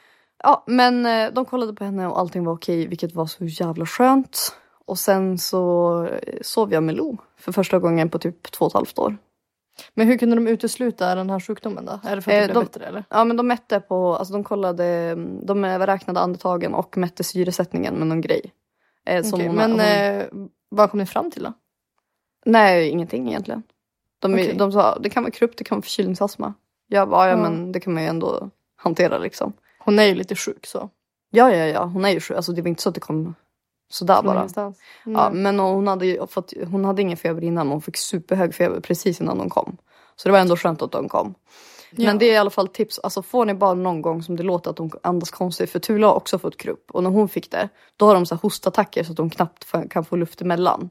Ja, 0.42 0.64
men 0.66 1.06
eh, 1.06 1.32
de 1.32 1.44
kollade 1.44 1.72
på 1.72 1.84
henne 1.84 2.06
och 2.06 2.18
allting 2.18 2.44
var 2.44 2.52
okej, 2.52 2.86
vilket 2.86 3.14
var 3.14 3.26
så 3.26 3.44
jävla 3.44 3.86
skönt. 3.86 4.56
Och 4.86 4.98
sen 4.98 5.38
så 5.38 6.04
eh, 6.04 6.38
sov 6.42 6.72
jag 6.72 6.82
med 6.82 6.94
Lo 6.94 7.16
för 7.36 7.52
första 7.52 7.78
gången 7.78 8.10
på 8.10 8.18
typ 8.18 8.52
två 8.52 8.64
och 8.64 8.70
ett 8.70 8.74
halvt 8.74 8.98
år. 8.98 9.16
Men 9.94 10.06
hur 10.06 10.18
kunde 10.18 10.36
de 10.36 10.48
utesluta 10.48 11.14
den 11.14 11.30
här 11.30 11.40
sjukdomen 11.40 11.84
då? 11.84 12.00
Är 12.04 12.16
det 12.16 12.22
för 12.22 12.30
att 12.30 12.34
det 12.36 12.40
Eh, 12.40 12.44
blev 12.46 12.54
de- 12.54 12.64
bättre 12.64 12.84
eller? 12.86 13.04
Ja, 13.10 13.24
men 13.24 13.36
de 13.36 13.46
mätte 13.46 13.80
på, 13.80 14.16
alltså 14.16 14.34
de 14.34 14.44
kollade, 14.44 15.14
de 15.42 15.64
räknade 15.64 16.20
andetagen 16.20 16.74
och 16.74 16.96
mätte 16.96 17.24
syresättningen 17.24 17.94
med 17.94 18.06
någon 18.06 18.20
grej. 18.20 18.52
Eh, 19.06 19.24
Okej, 19.32 19.46
hon- 19.46 19.56
men 19.56 19.70
hon- 19.70 19.80
eh, 19.80 20.24
vad 20.68 20.90
kom 20.90 20.98
ni 20.98 21.06
fram 21.06 21.30
till 21.30 21.42
då? 21.42 21.52
Nej, 22.46 22.88
ingenting 22.88 23.28
egentligen. 23.28 23.62
De, 24.18 24.32
Okej. 24.34 24.54
de 24.58 24.72
sa 24.72 24.98
det 24.98 25.10
kan 25.10 25.22
vara 25.22 25.30
krupp, 25.30 25.56
det 25.56 25.64
kan 25.64 25.76
vara 25.76 25.82
förkylningsastma. 25.82 26.54
Jag 26.86 27.08
bara, 27.08 27.24
ja, 27.28 27.30
Ja. 27.30 27.36
men 27.36 27.72
det 27.72 27.80
kan 27.80 27.94
man 27.94 28.02
ju 28.02 28.08
ändå 28.08 28.50
hantera 28.76 29.18
liksom. 29.18 29.52
Hon 29.78 29.98
är 29.98 30.04
ju 30.04 30.14
lite 30.14 30.36
sjuk 30.36 30.66
så. 30.66 30.90
Ja, 31.30 31.54
ja, 31.54 31.64
ja, 31.66 31.84
hon 31.84 32.04
är 32.04 32.08
ju 32.10 32.20
sjuk. 32.20 32.36
Alltså 32.36 32.52
det 32.52 32.62
var 32.62 32.68
inte 32.68 32.82
så 32.82 32.88
att 32.88 32.94
det 32.94 33.00
kom 33.00 33.34
sådär 33.88 34.22
bara. 34.22 34.36
ingenstans. 34.36 34.78
Ja, 35.04 35.30
men 35.30 35.58
hon 35.58 35.86
hade 35.86 36.06
ju 36.06 36.26
fått, 36.26 36.52
hon 36.70 36.84
hade 36.84 37.02
ingen 37.02 37.16
feber 37.16 37.44
innan, 37.44 37.66
men 37.66 37.72
hon 37.72 37.82
fick 37.82 37.96
superhög 37.96 38.54
feber 38.54 38.80
precis 38.80 39.20
innan 39.20 39.38
de 39.38 39.50
kom. 39.50 39.76
Så 40.16 40.28
det 40.28 40.32
var 40.32 40.38
ändå 40.38 40.56
skönt 40.56 40.82
att 40.82 40.92
de 40.92 41.08
kom. 41.08 41.34
Ja. 41.90 42.06
Men 42.06 42.18
det 42.18 42.26
är 42.26 42.32
i 42.32 42.36
alla 42.36 42.50
fall 42.50 42.68
tips, 42.68 42.98
alltså 42.98 43.22
får 43.22 43.44
ni 43.44 43.54
barn 43.54 43.82
någon 43.82 44.02
gång 44.02 44.22
som 44.22 44.36
det 44.36 44.42
låter 44.42 44.70
att 44.70 44.76
de 44.76 44.90
andas 45.02 45.30
konstigt, 45.30 45.70
för 45.70 45.78
Tula 45.78 46.06
har 46.06 46.14
också 46.14 46.38
fått 46.38 46.56
krupp 46.56 46.90
och 46.90 47.02
när 47.02 47.10
hon 47.10 47.28
fick 47.28 47.50
det, 47.50 47.68
då 47.96 48.06
har 48.06 48.14
de 48.14 48.26
så 48.26 48.34
här 48.34 48.40
hostattacker 48.42 49.04
så 49.04 49.10
att 49.10 49.16
de 49.16 49.30
knappt 49.30 49.66
kan 49.90 50.04
få 50.04 50.16
luft 50.16 50.40
emellan. 50.40 50.90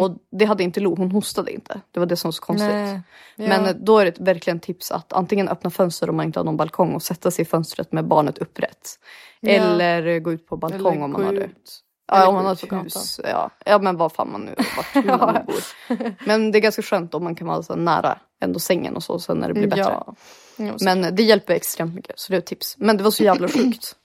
Och 0.00 0.16
det 0.30 0.44
hade 0.44 0.62
inte 0.64 0.80
Lo, 0.80 0.94
hon 0.96 1.10
hostade 1.10 1.52
inte. 1.52 1.80
Det 1.90 2.00
var 2.00 2.06
det 2.06 2.16
som 2.16 2.28
var 2.28 2.32
så 2.32 2.42
konstigt. 2.42 2.70
Ja. 2.70 3.00
Men 3.36 3.66
eh, 3.66 3.72
då 3.80 3.98
är 3.98 4.04
det 4.04 4.18
verkligen 4.20 4.60
tips 4.60 4.90
att 4.90 5.12
antingen 5.12 5.48
öppna 5.48 5.70
fönster 5.70 6.10
om 6.10 6.16
man 6.16 6.26
inte 6.26 6.38
har 6.38 6.44
någon 6.44 6.56
balkong 6.56 6.94
och 6.94 7.02
sätta 7.02 7.30
sig 7.30 7.42
i 7.42 7.46
fönstret 7.46 7.92
med 7.92 8.04
barnet 8.06 8.38
upprätt. 8.38 8.98
Ja. 9.40 9.50
Eller 9.50 10.06
eh, 10.06 10.18
gå 10.18 10.32
ut 10.32 10.46
på 10.46 10.56
balkong 10.56 10.94
Eller 10.94 11.04
om 11.04 11.12
man 11.12 11.24
har 11.24 11.32
det. 11.32 11.44
ut. 11.44 11.80
Ja, 12.08 12.28
om 12.28 12.34
man 12.34 12.44
har 12.46 12.52
ett 12.52 12.72
hus. 12.72 13.20
Ja. 13.24 13.50
ja, 13.64 13.78
men 13.78 13.96
vad 13.96 14.12
fan 14.12 14.32
man 14.32 14.40
nu, 14.40 14.54
vart 14.76 14.94
man 15.06 15.34
nu 15.34 15.42
bor. 15.52 16.26
Men 16.26 16.50
det 16.52 16.58
är 16.58 16.60
ganska 16.60 16.82
skönt 16.82 17.14
om 17.14 17.24
man 17.24 17.34
kan 17.34 17.46
vara 17.46 17.62
så 17.62 17.74
nära 17.76 18.18
ändå 18.40 18.58
sängen 18.58 18.96
och 18.96 19.02
så 19.02 19.18
sen 19.18 19.36
när 19.38 19.48
det 19.48 19.54
blir 19.54 19.66
bättre. 19.66 19.82
Ja. 19.82 20.14
Ja, 20.56 20.76
Men 20.80 21.14
det 21.14 21.22
hjälper 21.22 21.54
extremt 21.54 21.94
mycket, 21.94 22.18
så 22.18 22.32
det 22.32 22.36
är 22.36 22.38
ett 22.38 22.46
tips. 22.46 22.74
Men 22.78 22.96
det 22.96 23.02
var 23.02 23.10
så 23.10 23.24
jävla 23.24 23.48
sjukt. 23.54 23.96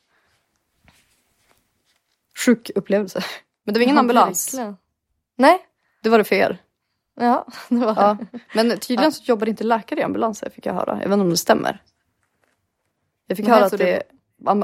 Sjuk 2.46 2.72
upplevelse. 2.76 3.24
Men 3.66 3.74
det 3.74 3.80
var 3.80 3.84
ingen 3.84 3.96
Ja, 3.96 4.00
ambulans. 4.00 4.54
verkligen. 4.54 4.78
Nej. 5.36 5.60
Det 6.04 6.10
var 6.10 6.18
det 6.18 6.24
för 6.24 6.36
er. 6.36 6.58
Ja, 7.20 7.48
det 7.70 7.76
var 7.76 7.94
Ja. 7.98 8.18
Men 8.54 8.80
tydligen 8.80 9.12
så 9.12 9.24
jobbar 9.26 9.50
inte 9.50 9.64
läkare 9.64 10.00
i 10.00 10.04
ambulanser 10.04 10.50
fick 10.50 10.66
jag 10.66 10.74
höra. 10.74 10.92
Jag 10.92 11.10
vet 11.10 11.14
inte 11.14 11.24
om 11.24 11.30
det 11.30 11.38
stämmer. 11.38 11.82
Jag 13.28 13.38
fick 13.38 13.46
Nej, 13.48 13.56
höra 13.56 13.66
att 13.66 13.72
det, 13.72 13.78
det- 13.78 14.04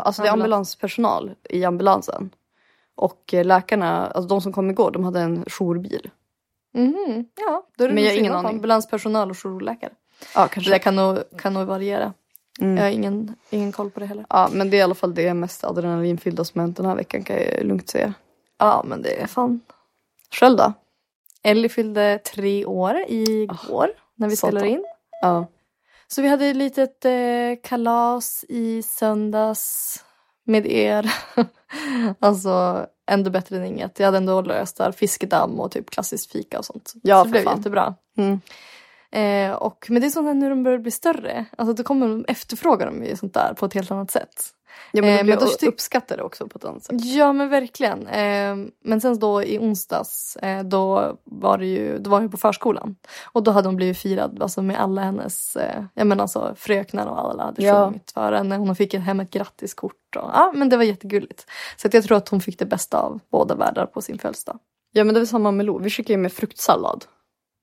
alltså 0.02 0.22
det 0.22 0.28
är 0.28 0.32
Ambulans. 0.32 0.44
ambulanspersonal 0.44 1.36
i 1.50 1.66
ambulansen. 1.66 2.30
Och 3.00 3.34
eh, 3.34 3.46
läkarna, 3.46 4.08
alltså 4.08 4.28
de 4.28 4.42
som 4.42 4.54
kom 4.54 4.70
igår, 4.70 4.92
de 4.92 5.04
hade 5.04 5.20
en 5.20 5.46
jourbil. 5.60 6.10
Mhm. 6.74 7.26
Ja, 7.36 7.64
då 7.78 7.84
är 7.84 7.88
det 7.88 7.94
Men 7.94 8.04
jag 8.04 8.12
har 8.12 8.18
ingen 8.18 8.34
aning. 8.34 8.50
ambulanspersonal 8.56 9.30
och 9.30 9.38
jourläkare. 9.46 9.92
Ja, 10.36 10.44
Det 10.44 10.50
kanske. 10.50 10.72
där 10.72 10.78
kan 10.80 10.96
nog, 10.96 11.18
kan 11.38 11.54
nog 11.54 11.68
variera. 11.68 12.14
Mm. 12.62 12.78
Jag 12.78 12.84
har 12.84 12.90
ingen, 12.92 13.36
ingen 13.50 13.72
koll 13.72 13.90
på 13.92 14.00
det 14.00 14.06
heller. 14.06 14.26
Ja, 14.30 14.50
men 14.52 14.70
det 14.70 14.78
är 14.78 14.80
i 14.80 14.82
alla 14.82 14.96
fall 14.96 15.14
det 15.16 15.34
mest 15.34 15.64
adrenalinfyllda 15.64 16.44
som 16.44 16.62
hänt 16.62 16.78
den 16.78 16.86
här 16.86 16.96
veckan 16.96 17.24
kan 17.24 17.36
jag 17.36 17.64
lugnt 17.66 17.90
säga. 17.90 18.14
Ja, 18.58 18.84
men 18.88 19.02
det 19.02 19.22
är 19.22 19.28
fan. 19.28 19.60
Själv 20.32 20.58
då? 20.58 20.74
Ellie 21.44 21.70
fyllde 21.70 22.18
tre 22.34 22.66
år 22.66 23.06
igår 23.08 23.90
när 24.16 24.30
vi 24.30 24.36
spelar 24.36 24.66
in. 24.66 24.86
Ja. 25.22 25.48
Så 26.08 26.22
vi 26.22 26.28
hade 26.28 26.46
ett 26.46 26.56
litet 26.56 27.06
eh, 27.06 27.12
kalas 27.64 28.46
i 28.50 28.82
söndags 28.82 29.96
med 30.50 30.66
er. 30.66 31.14
alltså 32.20 32.86
ändå 33.12 33.30
bättre 33.30 33.58
än 33.58 33.66
inget. 33.66 34.00
Jag 34.00 34.06
hade 34.06 34.18
ändå 34.18 34.42
löst 34.42 34.78
där 34.78 34.92
fiskedamm 34.92 35.60
och 35.60 35.72
typ 35.72 35.90
klassiskt 35.90 36.32
fika 36.32 36.60
och 36.60 36.66
sånt. 36.66 36.94
Ja, 37.04 37.20
så 37.20 37.26
det 37.26 37.32
blev 37.32 37.44
fan. 37.44 37.58
jättebra. 37.58 37.96
Mm. 38.18 38.40
Eh, 39.12 39.52
och, 39.52 39.86
men 39.90 40.02
det 40.02 40.08
är 40.08 40.10
sånt 40.10 40.28
här 40.28 40.34
när 40.34 40.50
de 40.50 40.64
börjar 40.64 40.80
bli 40.80 40.92
större. 40.92 41.46
Alltså 41.58 41.74
då 41.74 41.84
kommer 41.84 42.08
de 42.08 42.26
efterfråga 42.28 42.86
dem 42.86 43.04
ju 43.04 43.16
sånt 43.16 43.34
där 43.34 43.54
på 43.54 43.66
ett 43.66 43.74
helt 43.74 43.92
annat 43.92 44.12
sätt. 44.12 44.44
ja, 44.92 45.02
men 45.02 45.10
Eh, 45.12 45.18
du 45.18 45.24
blir 45.24 45.34
men 45.34 45.40
då 45.40 45.46
det 46.16 46.24
också 46.24 46.48
på 46.48 46.58
ett 46.58 46.66
annat 46.66 46.84
sätt. 46.84 47.06
Ja 47.06 47.34
men 47.34 47.50
verkligen. 47.50 48.08
Eh, 48.08 48.56
men 48.84 49.02
sen 49.02 49.20
då 49.20 49.44
i 49.44 49.60
onsdags 49.60 50.36
eh, 50.36 50.64
då 50.64 51.18
var 51.24 51.58
det 51.58 51.66
ju 51.66 51.98
då 51.98 52.10
var 52.10 52.28
på 52.28 52.38
förskolan. 52.38 52.96
Och 53.32 53.44
då 53.44 53.52
hade 53.52 53.68
hon 53.68 53.76
blivit 53.76 53.98
firad 53.98 54.42
alltså, 54.42 54.62
med 54.62 54.80
alla 54.82 55.02
hennes 55.02 55.56
eh, 55.56 55.84
jag 55.94 56.08
menar 56.08 56.22
alltså 56.22 56.54
fröknar 56.58 57.08
och 57.08 57.20
alla 57.20 57.44
hade 57.44 57.64
Ja. 57.64 57.86
sjungit 57.86 58.12
för 58.12 58.34
henne. 58.34 58.58
Hon 58.58 58.76
fick 58.76 58.94
hem 58.94 59.20
ett 59.20 59.32
grattiskort. 59.32 60.16
Och, 60.16 60.30
ja 60.34 60.52
men 60.56 60.70
det 60.70 60.78
var 60.78 60.84
jättegulligt. 60.84 61.46
Så 61.78 61.88
att 61.88 61.94
jag 61.94 62.04
tror 62.04 62.18
att 62.18 62.30
hon 62.30 62.42
fick 62.42 62.60
det 62.60 62.66
bästa 62.66 63.00
av 63.00 63.20
båda 63.32 63.56
världar 63.56 63.86
på 63.86 64.02
sin 64.02 64.18
födelsedag. 64.18 64.60
Ja 64.92 65.04
men 65.04 65.14
det 65.14 65.20
var 65.20 65.26
samma 65.28 65.52
med 65.52 65.66
Lo. 65.66 65.78
Vi 65.80 65.90
skickade 65.90 66.14
ju 66.14 66.18
med 66.18 66.34
fruktsallad. 66.34 67.06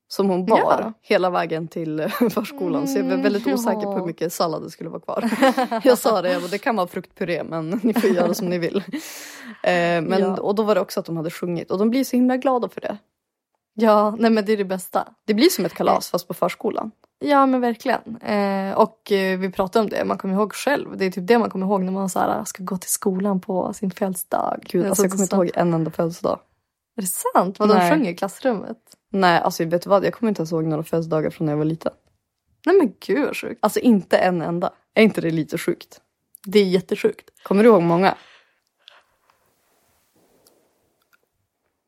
Som 0.09 0.29
hon 0.31 0.47
bar 0.47 0.59
Ja. 0.59 0.93
hela 1.03 1.31
vägen 1.31 1.69
till 1.69 2.01
eh, 2.01 2.09
förskolan. 2.31 2.89
så 2.89 2.99
jag 2.99 3.05
var 3.05 3.17
väldigt 3.17 3.47
Mm, 3.47 3.55
osäker 3.55 3.81
på 3.81 3.93
ja. 3.93 3.99
hur 3.99 4.07
mycket 4.07 4.33
sallad 4.33 4.63
det 4.63 4.71
skulle 4.71 4.91
vara 4.91 5.01
kvar. 5.01 5.31
jag 5.85 5.99
sa 5.99 6.23
det, 6.23 6.33
jag 6.33 6.43
bara, 6.43 6.49
det 6.49 6.59
kan 6.59 6.77
vara 6.77 6.87
fruktpuré 6.87 7.45
men 7.45 7.81
ni 7.83 7.95
får 7.95 8.11
göra 8.11 8.35
som 8.35 8.49
ni 8.49 8.59
vill. 8.59 8.77
Eh, 9.63 9.73
men, 10.03 10.21
Ja. 10.21 10.37
Och 10.37 10.55
då 10.55 10.63
var 10.63 10.75
det 10.75 10.81
också 10.81 11.01
att 11.01 11.07
de 11.07 11.17
hade 11.17 11.31
sjungit 11.31 11.71
och 11.71 11.79
de 11.79 11.91
blir 11.91 12.05
så 12.05 12.17
himla 12.17 12.37
glada 12.37 12.69
för 12.69 12.81
det. 12.81 12.97
Ja, 13.75 14.17
nej 14.19 14.31
men 14.31 14.45
det 14.45 14.53
är 14.53 14.57
det 14.57 14.65
bästa. 14.65 15.09
Det 15.27 15.35
blir 15.35 15.49
som 15.49 15.65
ett 15.65 15.75
kalas 15.75 16.11
fast 16.11 16.29
på 16.29 16.35
förskolan. 16.35 16.91
Ja 17.19 17.47
men 17.47 17.61
verkligen. 17.61 18.17
Eh, 18.17 18.79
och 18.79 19.13
eh, 19.13 19.39
vi 19.39 19.51
pratade 19.53 19.83
om 19.83 19.89
det, 19.89 20.05
man 20.05 20.19
kommer 20.19 20.35
ihåg 20.35 20.53
själv. 20.55 20.97
Det 20.97 21.05
är 21.05 21.11
typ 21.11 21.27
det 21.27 21.39
man 21.39 21.51
kommer 21.51 21.67
ihåg 21.67 21.83
när 21.83 21.93
man 21.93 22.09
så 22.09 22.19
här, 22.19 22.45
ska 22.45 22.63
gå 22.65 22.77
till 22.79 22.91
skolan 22.91 23.41
på 23.41 23.73
sin 23.73 23.91
födelsedag. 23.91 24.59
Gud, 24.63 24.87
alltså, 24.87 25.01
så- 25.03 25.05
jag 25.05 25.11
kommer 25.13 25.23
inte 25.25 25.37
ihåg 25.37 25.51
en 25.55 25.75
enda 25.75 25.91
födelsedag. 25.91 26.39
Är 26.97 27.01
det 27.03 27.09
sant? 27.35 27.59
Vad 27.59 27.69
de 27.69 27.91
sjöng 27.91 28.07
i 28.07 28.15
klassrummet? 28.15 28.77
Nej, 29.21 29.41
alltså 29.41 29.65
vet 29.65 29.83
du 29.83 29.91
vad? 29.91 30.05
Jag 30.05 30.15
kommer 30.15 30.29
inte 30.29 30.41
ens 30.41 30.53
ihåg 30.53 30.65
några 30.65 30.83
födelsedagar 30.83 31.31
från 31.31 31.47
när 31.47 31.53
jag 31.53 31.59
var 31.59 31.65
liten. 31.65 31.93
Nej 32.67 32.77
men 32.77 32.95
gud 33.01 33.27
vad 33.27 33.37
sjukt. 33.37 33.59
Alltså 33.63 33.81
inte 33.81 34.17
en 34.17 34.43
enda. 34.43 34.73
Är 34.95 35.03
inte 35.03 35.21
det 35.21 35.31
lite 35.31 35.59
sjukt? 35.59 36.01
Det 36.45 36.59
är 36.59 36.65
jättesjukt. 36.65 37.31
Kommer 37.43 37.63
du 37.63 37.69
ihåg 37.69 37.83
många? 37.83 38.17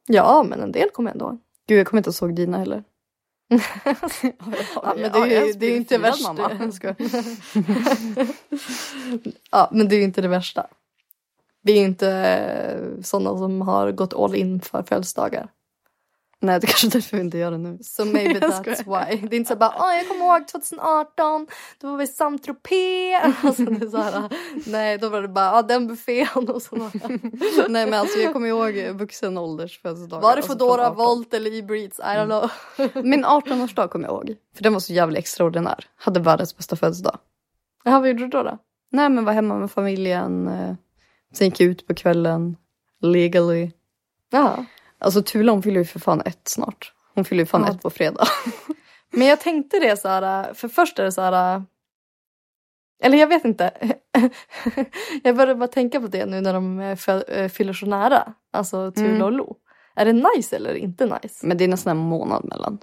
Ja 0.06 0.42
men 0.48 0.60
en 0.60 0.72
del 0.72 0.90
kommer 0.90 1.10
jag 1.10 1.14
ändå 1.14 1.24
ihåg. 1.24 1.38
Gud, 1.66 1.78
jag 1.78 1.86
kommer 1.86 1.98
inte 1.98 2.08
ens 2.08 2.22
ihåg 2.22 2.34
dina 2.34 2.58
heller. 2.58 2.84
Ja, 4.74 4.94
men 4.96 5.12
det 5.12 5.18
är 5.18 5.46
ju 5.46 5.52
det 5.52 5.66
är 5.66 5.76
inte 5.76 5.98
värst. 5.98 6.22
Mamma. 6.22 6.50
Ja 9.50 9.68
men 9.72 9.88
det 9.88 9.94
är 9.94 9.98
ju 9.98 10.04
inte 10.04 10.20
det 10.20 10.28
värsta. 10.28 10.66
Vi 11.62 11.78
är 11.78 11.84
inte 11.84 12.10
eh, 12.10 13.02
sådana 13.02 13.38
som 13.38 13.60
har 13.60 13.92
gått 13.92 14.14
all 14.14 14.34
in 14.34 14.60
för 14.60 14.82
födelsedagar. 14.82 15.48
Nej, 16.40 16.60
det 16.60 16.66
kanske 16.66 16.86
är 16.86 16.90
därför 16.90 17.16
vi 17.16 17.22
inte 17.22 17.38
gör 17.38 17.50
det 17.50 17.58
nu. 17.58 17.78
Så 17.82 18.04
maybe 18.04 18.40
that's 18.40 18.76
why. 18.76 19.26
Det 19.28 19.36
är 19.36 19.38
inte 19.38 19.48
så 19.52 19.56
bara, 19.56 19.74
åh 19.78 19.94
jag 19.96 20.08
kommer 20.08 20.24
ihåg 20.24 20.48
2018, 20.48 21.46
då 21.80 21.90
var 21.90 21.96
vi 21.96 22.04
i 22.04 22.06
saint. 22.06 22.46
Alltså, 23.42 23.62
det 23.64 23.90
så 23.90 23.96
här, 23.96 24.28
nej 24.66 24.98
då 24.98 25.08
var 25.08 25.22
det 25.22 25.28
bara, 25.28 25.44
ja 25.44 25.62
den 25.62 25.86
buffén 25.86 26.48
och 26.48 26.62
så. 26.62 26.76
Nej 27.68 27.86
men 27.86 27.94
alltså 27.94 28.18
jag 28.18 28.32
kommer 28.32 28.48
ihåg 28.48 28.96
vuxen 28.98 29.38
ålders 29.38 29.82
födelsedagar. 29.82 30.22
Var 30.22 30.30
det 30.30 30.36
alltså, 30.36 30.52
Foodora, 30.52 30.76
från 30.82 30.92
18. 30.92 30.96
Volt 30.96 31.34
eller 31.34 31.50
E-Breeds? 31.58 31.98
I 31.98 32.02
don't 32.02 32.26
know. 32.26 33.04
Min 33.04 33.24
18-årsdag 33.24 33.88
kommer 33.88 34.08
jag 34.08 34.12
ihåg. 34.14 34.36
För 34.56 34.62
den 34.62 34.72
var 34.72 34.80
så 34.80 34.92
jävla 34.92 35.18
extraordinär. 35.18 35.84
Hade 35.96 36.20
världens 36.20 36.56
bästa 36.56 36.76
födelsedag. 36.76 37.18
Jaha 37.84 38.00
vad 38.00 38.08
gjorde 38.08 38.20
du 38.22 38.28
då? 38.28 38.42
då? 38.42 38.58
Nej 38.92 39.08
men 39.08 39.24
var 39.24 39.32
hemma 39.32 39.54
med 39.58 39.70
familjen. 39.70 40.48
eh, 40.48 40.74
Sen 41.34 41.44
gick 41.46 41.60
jag 41.60 41.68
ut 41.68 41.86
på 41.86 41.94
kvällen. 41.94 42.56
Legally. 43.02 43.70
Jaha. 44.30 44.64
Alltså 44.98 45.22
Tula 45.22 45.52
hon 45.52 45.62
fyller 45.62 45.80
ju 45.80 45.84
för 45.84 46.00
fan 46.00 46.20
ett 46.24 46.48
snart. 46.48 46.92
Hon 47.14 47.24
fyller 47.24 47.42
ju 47.42 47.46
fan 47.46 47.64
Ja. 47.66 47.70
ett 47.74 47.82
på 47.82 47.90
fredag. 47.90 48.24
Men 49.10 49.26
jag 49.26 49.40
tänkte 49.40 49.78
det 49.78 49.96
så 50.00 50.08
här, 50.08 50.54
för 50.54 50.68
först 50.68 50.98
är 50.98 51.04
det 51.04 51.12
så 51.12 51.20
här. 51.20 51.62
Eller 53.02 53.18
jag 53.18 53.26
vet 53.26 53.44
inte. 53.44 53.70
jag 55.22 55.36
började 55.36 55.54
bara 55.54 55.68
tänka 55.68 56.00
på 56.00 56.06
det 56.06 56.26
nu 56.26 56.40
när 56.40 56.52
de 56.54 56.80
eh, 56.80 57.08
eh, 57.38 57.48
fyller 57.48 57.72
så 57.72 57.86
nära. 57.86 58.32
Alltså 58.50 58.92
Tula 58.92 59.08
Mm. 59.08 59.22
och 59.22 59.32
Lo. 59.32 59.56
Är 59.96 60.04
det 60.04 60.12
nice 60.36 60.56
eller 60.56 60.74
inte 60.74 61.04
nice? 61.22 61.46
Men 61.46 61.56
det 61.58 61.64
är 61.64 61.68
nästan 61.68 61.90
en 61.90 61.96
månad 62.02 62.44
mellan. 62.44 62.78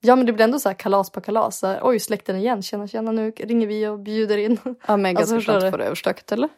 Ja 0.00 0.16
men 0.16 0.26
det 0.26 0.32
blir 0.32 0.44
ändå 0.44 0.58
så 0.58 0.68
här 0.68 0.76
kalas 0.76 1.10
på 1.10 1.20
kalas. 1.20 1.58
Så 1.58 1.66
här, 1.66 1.80
Oj 1.82 1.98
släkten 2.00 2.36
igen, 2.36 2.62
tjena 2.62 2.88
tjena 2.88 3.12
nu 3.12 3.30
ringer 3.30 3.66
vi 3.66 3.86
och 3.86 3.98
bjuder 3.98 4.38
in. 4.38 4.58
Ja 4.86 4.96
men 4.96 5.16
Alltså, 5.16 5.34
ganska 5.34 5.36
förstår 5.36 5.52
skönt 5.52 5.64
att 5.64 5.70
få 5.70 5.76
det 5.76 5.84
överstökat 5.84 6.32
eller? 6.32 6.48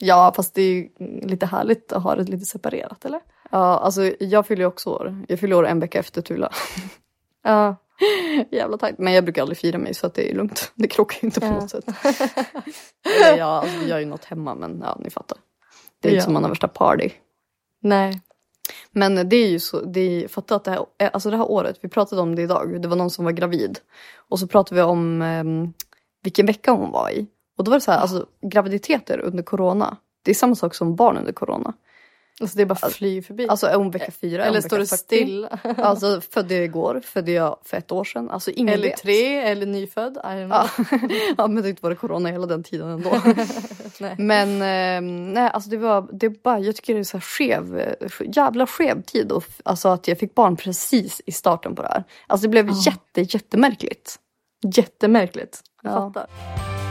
Ja 0.00 0.32
fast 0.36 0.54
det 0.54 0.62
är 0.62 0.74
ju 0.74 0.88
lite 1.22 1.46
härligt 1.46 1.92
att 1.92 2.02
ha 2.02 2.14
det 2.16 2.22
lite 2.24 2.44
separerat 2.44 3.04
eller? 3.04 3.20
Ja 3.52 3.78
alltså 3.78 4.02
jag 4.20 4.46
fyller 4.46 4.64
också 4.64 4.90
år. 4.90 5.24
Jag 5.28 5.40
fyller 5.40 5.56
år 5.56 5.66
en 5.66 5.80
vecka 5.80 5.98
efter 5.98 6.22
Tula. 6.22 6.52
Ja. 7.44 7.76
Jävla 8.50 8.76
tajt. 8.78 8.98
Men 8.98 9.12
jag 9.12 9.24
brukar 9.24 9.42
aldrig 9.42 9.58
fira 9.58 9.78
mig 9.78 9.94
så 9.94 10.06
att 10.06 10.14
det 10.14 10.30
är 10.30 10.34
lugnt. 10.34 10.72
Det 10.74 10.88
krockar 10.88 11.18
ju 11.22 11.26
inte 11.26 11.40
på 11.40 11.46
Ja. 11.46 11.52
något 11.52 11.70
sätt. 11.70 11.84
Eller 13.20 13.38
ja, 13.38 13.44
alltså, 13.46 13.78
vi 13.78 13.88
gör 13.88 13.98
ju 13.98 14.06
något 14.06 14.24
hemma 14.24 14.54
men 14.54 14.80
ja 14.84 14.96
ni 15.00 15.10
fattar. 15.10 15.38
Det 16.00 16.08
är 16.08 16.12
Ja. 16.12 16.16
inte 16.16 16.24
som 16.24 16.32
man 16.34 16.42
har 16.42 16.50
värsta 16.50 16.68
party. 16.68 17.10
Nej. 17.80 18.20
Men 18.90 19.28
det 19.28 19.36
är 19.36 19.48
ju 19.48 19.60
så, 19.60 19.80
det 19.80 20.00
är, 20.24 20.28
fatta 20.28 20.56
att 20.56 20.64
det 20.64 20.70
här, 20.70 21.10
alltså 21.12 21.30
det 21.30 21.36
här 21.36 21.50
året, 21.50 21.78
vi 21.80 21.88
pratade 21.88 22.22
om 22.22 22.34
det 22.36 22.42
idag, 22.42 22.82
det 22.82 22.88
var 22.88 22.96
någon 22.96 23.10
som 23.10 23.24
var 23.24 23.32
gravid. 23.32 23.78
Och 24.16 24.38
så 24.38 24.46
pratade 24.46 24.74
vi 24.80 24.82
om 24.82 25.22
um, 25.22 25.72
vilken 26.22 26.46
vecka 26.46 26.70
hon 26.72 26.90
var 26.90 27.10
i. 27.10 27.26
Och 27.58 27.64
då 27.64 27.70
var 27.70 27.76
det 27.76 27.84
så 27.84 27.92
här, 27.92 27.98
alltså 27.98 28.26
graviditeter 28.42 29.18
under 29.18 29.42
corona, 29.42 29.96
det 30.22 30.30
är 30.30 30.34
samma 30.34 30.54
sak 30.54 30.74
som 30.74 30.96
barn 30.96 31.16
under 31.18 31.32
corona. 31.32 31.72
Alltså 32.40 32.56
det 32.56 32.62
är 32.62 32.66
bara 32.66 32.90
flyr 32.90 33.22
förbi. 33.22 33.48
Alltså 33.48 33.66
är 33.66 33.74
hon 33.74 33.90
vecka 33.90 34.12
fyra? 34.20 34.44
är 34.44 34.48
eller 34.48 34.60
står 34.60 34.78
det 34.78 34.86
40? 34.86 34.96
still? 35.02 35.48
Alltså 35.76 36.20
födde 36.20 36.54
jag 36.54 36.64
igår, 36.64 37.00
födde 37.04 37.32
jag 37.32 37.58
för 37.64 37.76
ett 37.76 37.92
år 37.92 38.04
sedan. 38.04 38.30
Alltså 38.30 38.50
ingen 38.50 38.74
eller 38.74 38.88
vet. 38.88 38.96
tre, 39.02 39.38
eller 39.38 39.66
nyfödd. 39.66 40.16
I. 40.16 40.20
Ja. 40.50 40.68
ja 41.36 41.46
men 41.46 41.54
det 41.54 41.62
har 41.62 41.68
inte 41.68 41.82
varit 41.82 41.98
corona 41.98 42.28
hela 42.28 42.46
den 42.46 42.62
tiden 42.62 42.88
ändå. 42.88 43.10
Nej. 44.00 44.14
Men 44.18 44.48
eh, 44.50 45.10
nej, 45.34 45.50
alltså 45.52 45.70
det 45.70 45.76
var, 45.76 46.08
det 46.12 46.42
bara, 46.42 46.58
jag 46.58 46.76
tycker 46.76 46.94
det 46.94 47.00
är 47.00 47.04
så 47.04 47.16
här 47.16 47.22
skev, 47.22 47.78
eh, 47.78 48.08
jävla 48.36 48.66
skev 48.66 49.02
tid. 49.02 49.32
Och, 49.32 49.44
alltså 49.64 49.88
att 49.88 50.08
jag 50.08 50.18
fick 50.18 50.34
barn 50.34 50.56
precis 50.56 51.20
i 51.26 51.32
starten 51.32 51.74
på 51.74 51.82
det 51.82 51.88
här. 51.88 52.04
Alltså 52.26 52.42
det 52.42 52.48
blev 52.50 52.68
jätte, 52.86 53.20
jättemärkligt. 53.36 54.16
Jättemärkligt. 54.76 55.60
Jag 55.82 55.92
Ja. 55.92 56.12
fattar. 56.14 56.81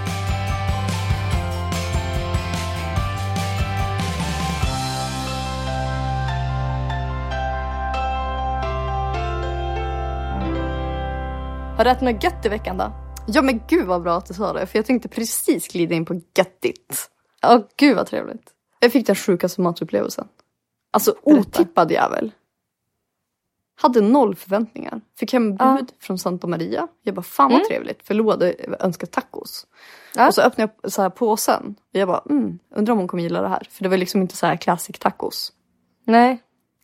Har 11.82 11.86
du 11.86 11.92
ätit 11.92 12.02
något 12.04 12.24
gött 12.24 12.46
i 12.46 12.50
veckan 12.50 12.78
då? 12.78 12.92
Ja 13.28 13.42
men 13.42 13.62
gud 13.68 13.88
vad 13.88 14.02
bra 14.04 14.18
att 14.18 14.26
du 14.26 14.34
sa 14.34 14.54
det. 14.54 14.66
För 14.66 14.80
jag 14.80 14.86
tänkte 14.86 15.10
precis 15.10 15.68
glida 15.68 15.96
in 15.96 16.06
på 16.06 16.22
göttigt. 16.38 17.10
Åh 17.44 17.60
gud 17.78 17.96
vad 17.96 18.08
trevligt. 18.08 18.52
Jag 18.80 18.92
fick 18.92 19.08
den 19.08 19.16
sjukaste 19.16 19.62
matupplevelsen. 19.62 20.28
Alltså 20.94 21.16
otippad 21.24 21.92
jävel. 21.92 22.32
Hade 23.82 24.02
noll 24.02 24.36
förväntningar. 24.36 25.02
Fick 25.20 25.34
hem 25.34 25.50
bud 25.52 25.58
Ja. 25.60 25.78
från 26.00 26.18
Santa 26.18 26.48
Maria. 26.48 26.88
Jag 27.04 27.16
bara 27.16 27.22
fan 27.22 27.52
vad 27.52 27.60
Mm. 27.60 27.68
trevligt. 27.68 28.08
För 28.08 28.14
Lo 28.14 28.30
hade 28.32 28.56
önskat 28.80 29.12
tacos. 29.12 29.68
Ja. 30.16 30.28
Och 30.28 30.34
så 30.34 30.42
öppnade 30.42 30.74
jag 30.82 30.92
så 30.92 31.02
här 31.02 31.10
påsen. 31.10 31.76
Och 31.94 32.00
jag 32.00 32.08
bara 32.08 32.24
mm, 32.30 32.60
undrar 32.76 32.92
om 32.92 32.98
hon 33.00 33.08
kommer 33.08 33.24
gilla 33.24 33.42
det 33.42 33.48
här. 33.50 33.68
För 33.70 33.84
det 33.84 33.90
var 33.90 33.98
liksom 33.98 34.22
inte 34.22 34.36
så 34.36 34.46
här 34.46 34.56
classic 34.58 35.00
tacos. 35.00 35.54
Nej. 36.06 36.42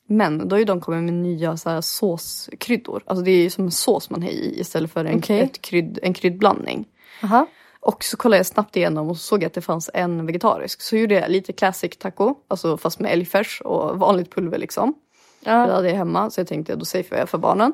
Men 0.07 0.47
då 0.47 0.53
har 0.55 0.59
ju 0.59 0.65
de 0.65 0.81
kommit 0.81 1.03
med 1.03 1.13
nya 1.13 1.57
så 1.57 1.69
här 1.69 1.81
såskryddor. 1.81 3.03
Alltså 3.05 3.23
det 3.23 3.31
är 3.31 3.41
ju 3.43 3.49
som 3.49 3.65
en 3.65 3.71
sås 3.71 4.09
man 4.09 4.23
har 4.23 4.29
i 4.29 4.59
istället 4.59 4.91
för 4.91 5.05
en, 5.05 5.17
Okej. 5.17 5.39
ett 5.39 5.61
krydd, 5.61 5.99
en 6.01 6.13
kryddblandning. 6.13 6.85
Aha. 7.23 7.47
Och 7.79 8.03
så 8.03 8.17
kollade 8.17 8.37
jag 8.39 8.45
snabbt 8.45 8.75
igenom 8.75 9.09
och 9.09 9.17
så 9.17 9.23
såg 9.23 9.45
att 9.45 9.53
det 9.53 9.61
fanns 9.61 9.89
en 9.93 10.25
vegetarisk. 10.25 10.81
Så 10.81 10.97
gjorde 10.97 11.15
jag 11.15 11.31
lite 11.31 11.53
classic 11.53 11.97
taco, 11.97 12.35
alltså 12.47 12.77
fast 12.77 12.99
med 12.99 13.11
älgfärs 13.11 13.61
och 13.65 13.99
vanligt 13.99 14.35
pulver 14.35 14.57
liksom. 14.57 14.93
Det 15.39 15.49
Ja. 15.49 15.57
hade 15.57 15.89
jag 15.89 15.95
hemma 15.97 16.29
så 16.29 16.39
jag 16.39 16.47
tänkte 16.47 16.75
då 16.75 16.85
safear 16.85 17.19
jag 17.19 17.29
för 17.29 17.37
barnen. 17.37 17.73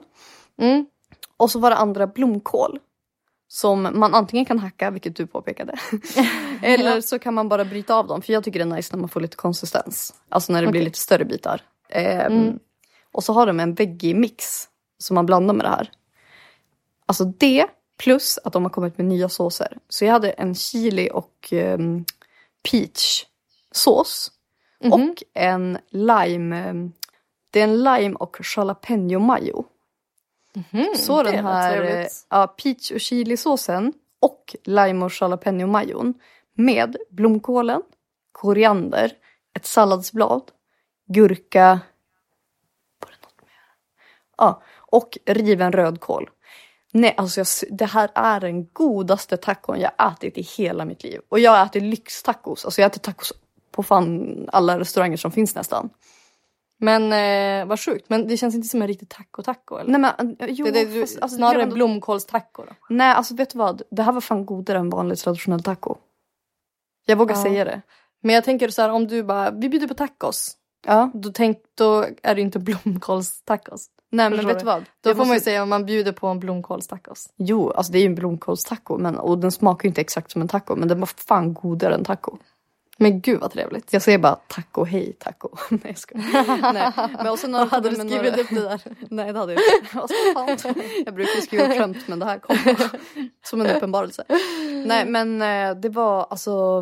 Mm. 0.61 0.85
Och 1.37 1.51
så 1.51 1.59
var 1.59 1.69
det 1.69 1.75
andra 1.75 2.07
blomkål. 2.07 2.79
Som 3.47 3.81
man 3.93 4.13
antingen 4.13 4.45
kan 4.45 4.59
hacka, 4.59 4.91
vilket 4.91 5.15
du 5.15 5.27
påpekade. 5.27 5.73
eller 6.61 7.01
så 7.01 7.19
kan 7.19 7.33
man 7.33 7.49
bara 7.49 7.65
bryta 7.65 7.95
av 7.95 8.07
dem. 8.07 8.21
För 8.21 8.33
jag 8.33 8.43
tycker 8.43 8.59
det 8.59 8.63
är 8.71 8.75
nice 8.75 8.95
när 8.95 8.99
man 8.99 9.09
får 9.09 9.21
lite 9.21 9.35
konsistens. 9.35 10.13
Alltså 10.29 10.53
när 10.53 10.61
det 10.61 10.67
blir 10.67 10.81
Okej. 10.81 10.85
lite 10.85 10.99
större 10.99 11.25
bitar. 11.25 11.61
Ehm, 11.93 12.59
Och 13.11 13.23
så 13.23 13.33
har 13.33 13.45
de 13.45 13.59
en 13.59 13.73
veggie-mix 13.75 14.67
som 14.97 15.15
man 15.15 15.25
blandar 15.25 15.53
med 15.53 15.65
det 15.65 15.69
här. 15.69 15.91
Alltså 17.05 17.25
det 17.25 17.65
plus 17.97 18.39
att 18.43 18.53
de 18.53 18.63
har 18.63 18.69
kommit 18.69 18.97
med 18.97 19.07
nya 19.07 19.29
såser. 19.29 19.77
Så 19.89 20.05
jag 20.05 20.11
hade 20.11 20.31
en 20.31 20.55
chili 20.55 21.09
och 21.13 21.49
um, 21.51 22.05
peach 22.71 23.25
sås. 23.71 24.31
Och 24.91 25.23
en 25.33 25.77
lime. 25.89 26.57
ehm, 26.57 26.91
det 27.51 27.59
är 27.59 27.63
en 27.63 27.83
lime 27.83 28.15
och 28.15 28.37
jalapeno 28.57 29.19
mayo. 29.19 29.65
Så 30.97 31.13
Mm, 31.13 31.25
det 31.25 31.31
den 31.31 31.45
var 31.45 31.51
här 31.51 31.81
eh, 31.83 32.07
ja, 32.29 32.47
peach 32.47 32.91
och 32.91 32.99
chilisåsen 32.99 33.93
och 34.21 34.55
lime 34.63 35.05
och 35.05 35.11
jalapeno 35.21 35.67
majon 35.67 36.13
med 36.53 36.97
blomkålen, 37.09 37.81
koriander, 38.31 39.11
ett 39.53 39.65
salladsblad, 39.65 40.41
gurka 41.07 41.79
var 42.99 43.09
det 43.11 43.17
något 43.23 43.41
mer? 43.41 43.61
Ja, 44.37 44.61
och 44.77 45.17
riven 45.25 45.71
rödkål. 45.71 46.29
Nej, 46.91 47.13
alltså 47.17 47.39
jag, 47.39 47.47
det 47.77 47.85
här 47.85 48.09
är 48.15 48.39
den 48.39 48.67
godaste 48.73 49.37
tacon 49.37 49.79
jag 49.79 49.91
ätit 50.13 50.37
i 50.37 50.41
hela 50.41 50.85
mitt 50.85 51.03
liv. 51.03 51.21
Och 51.29 51.39
jag 51.39 51.65
äter 51.65 51.81
lyxtacos. 51.81 52.65
Alltså 52.65 52.81
jag 52.81 52.91
äter 52.91 52.99
tacos 52.99 53.33
på 53.71 53.83
fan 53.83 54.35
alla 54.51 54.79
restauranger 54.79 55.17
som 55.17 55.31
finns 55.31 55.55
nästan. 55.55 55.89
Men 56.77 57.13
eh, 57.13 57.67
vad 57.67 57.79
sjukt. 57.79 58.09
Men 58.09 58.27
det 58.27 58.37
känns 58.37 58.55
inte 58.55 58.67
som 58.67 58.81
en 58.81 58.87
riktig 58.87 59.09
taco-taco 59.09 59.77
eller? 59.77 59.97
Nej 59.97 60.01
men 60.01 60.35
eh, 60.39 60.47
jo, 60.49 60.65
det, 60.65 60.85
det, 60.85 61.01
fast, 61.01 61.19
alltså, 61.21 61.37
snarare 61.37 61.63
en 61.63 61.69
blomkålstaco 61.73 62.63
då? 62.65 62.73
Nej, 62.89 63.13
alltså 63.13 63.35
vet 63.35 63.49
du 63.49 63.57
vad? 63.57 63.81
Det 63.91 64.03
här 64.03 64.11
var 64.11 64.21
fan 64.21 64.45
godare 64.45 64.77
än 64.77 64.89
vanlig 64.89 65.17
traditionell 65.17 65.63
taco. 65.63 65.95
Jag 67.05 67.15
vågar 67.15 67.35
Ja. 67.35 67.43
säga 67.43 67.65
det. 67.65 67.81
Men 68.21 68.35
jag 68.35 68.43
tänker 68.43 68.69
så 68.69 68.81
här 68.81 68.89
om 68.89 69.07
du 69.07 69.23
bara, 69.23 69.51
vi 69.51 69.69
bjuder 69.69 69.87
på 69.87 69.93
tacos. 69.93 70.57
Ja. 70.85 71.11
Då, 71.13 71.29
tänk, 71.33 71.57
då 71.77 72.05
är 72.23 72.35
det 72.35 72.41
inte 72.41 72.59
blomkålstacos. 72.59 73.87
Nej 74.11 74.29
men 74.29 74.47
vet 74.47 74.59
du? 74.59 74.65
vad? 74.65 74.83
Då 75.01 75.09
får 75.09 75.17
man 75.17 75.27
ju 75.27 75.33
måste- 75.33 75.43
säga 75.43 75.63
om 75.63 75.69
man 75.69 75.85
bjuder 75.85 76.11
på 76.11 76.27
en 76.27 76.39
blomkålstacos. 76.39 77.29
Jo, 77.37 77.71
alltså 77.71 77.91
det 77.91 77.97
är 77.97 78.01
ju 78.01 78.05
en 78.05 78.15
blomkålstaco 78.15 78.97
men, 78.97 79.15
och 79.17 79.37
den 79.37 79.51
smakar 79.51 79.83
ju 79.83 79.87
inte 79.87 80.01
exakt 80.01 80.31
som 80.31 80.41
en 80.41 80.47
taco 80.47 80.75
men 80.75 80.87
den 80.87 80.99
var 80.99 81.09
fan 81.27 81.53
godare 81.53 81.93
än 81.95 82.03
taco. 82.05 82.37
Men 82.97 83.21
gud 83.21 83.39
vad 83.39 83.51
trevligt. 83.51 83.93
Jag 83.93 84.01
säger 84.01 84.17
bara 84.17 84.35
taco, 84.35 84.83
hej 84.83 85.13
taco. 85.19 85.49
Nej 85.69 85.79
jag 85.83 85.97
skojar. 85.97 86.73
Nej. 86.73 86.91
Men 87.17 87.27
och 87.31 87.39
sen 87.39 87.53
har 87.53 87.65
Hade 87.71 87.89
du 87.89 87.95
skrivit 87.95 88.11
några- 88.23 88.41
upp 88.41 88.49
det 88.49 88.61
där? 88.61 88.81
Nej 89.09 89.33
det 89.33 89.39
hade 89.39 89.53
jag 89.53 89.61
inte. 90.49 90.73
Jag 91.05 91.13
brukar 91.15 91.41
skriva 91.41 91.67
skämt 91.67 91.97
men 92.07 92.19
det 92.19 92.25
här 92.25 92.39
kom 92.39 92.57
som 93.45 93.61
en 93.61 93.75
uppenbarelse. 93.75 94.23
Nej 94.85 95.05
men 95.05 95.41
eh, 95.41 95.75
det 95.75 95.89
var 95.89 96.27
alltså, 96.29 96.81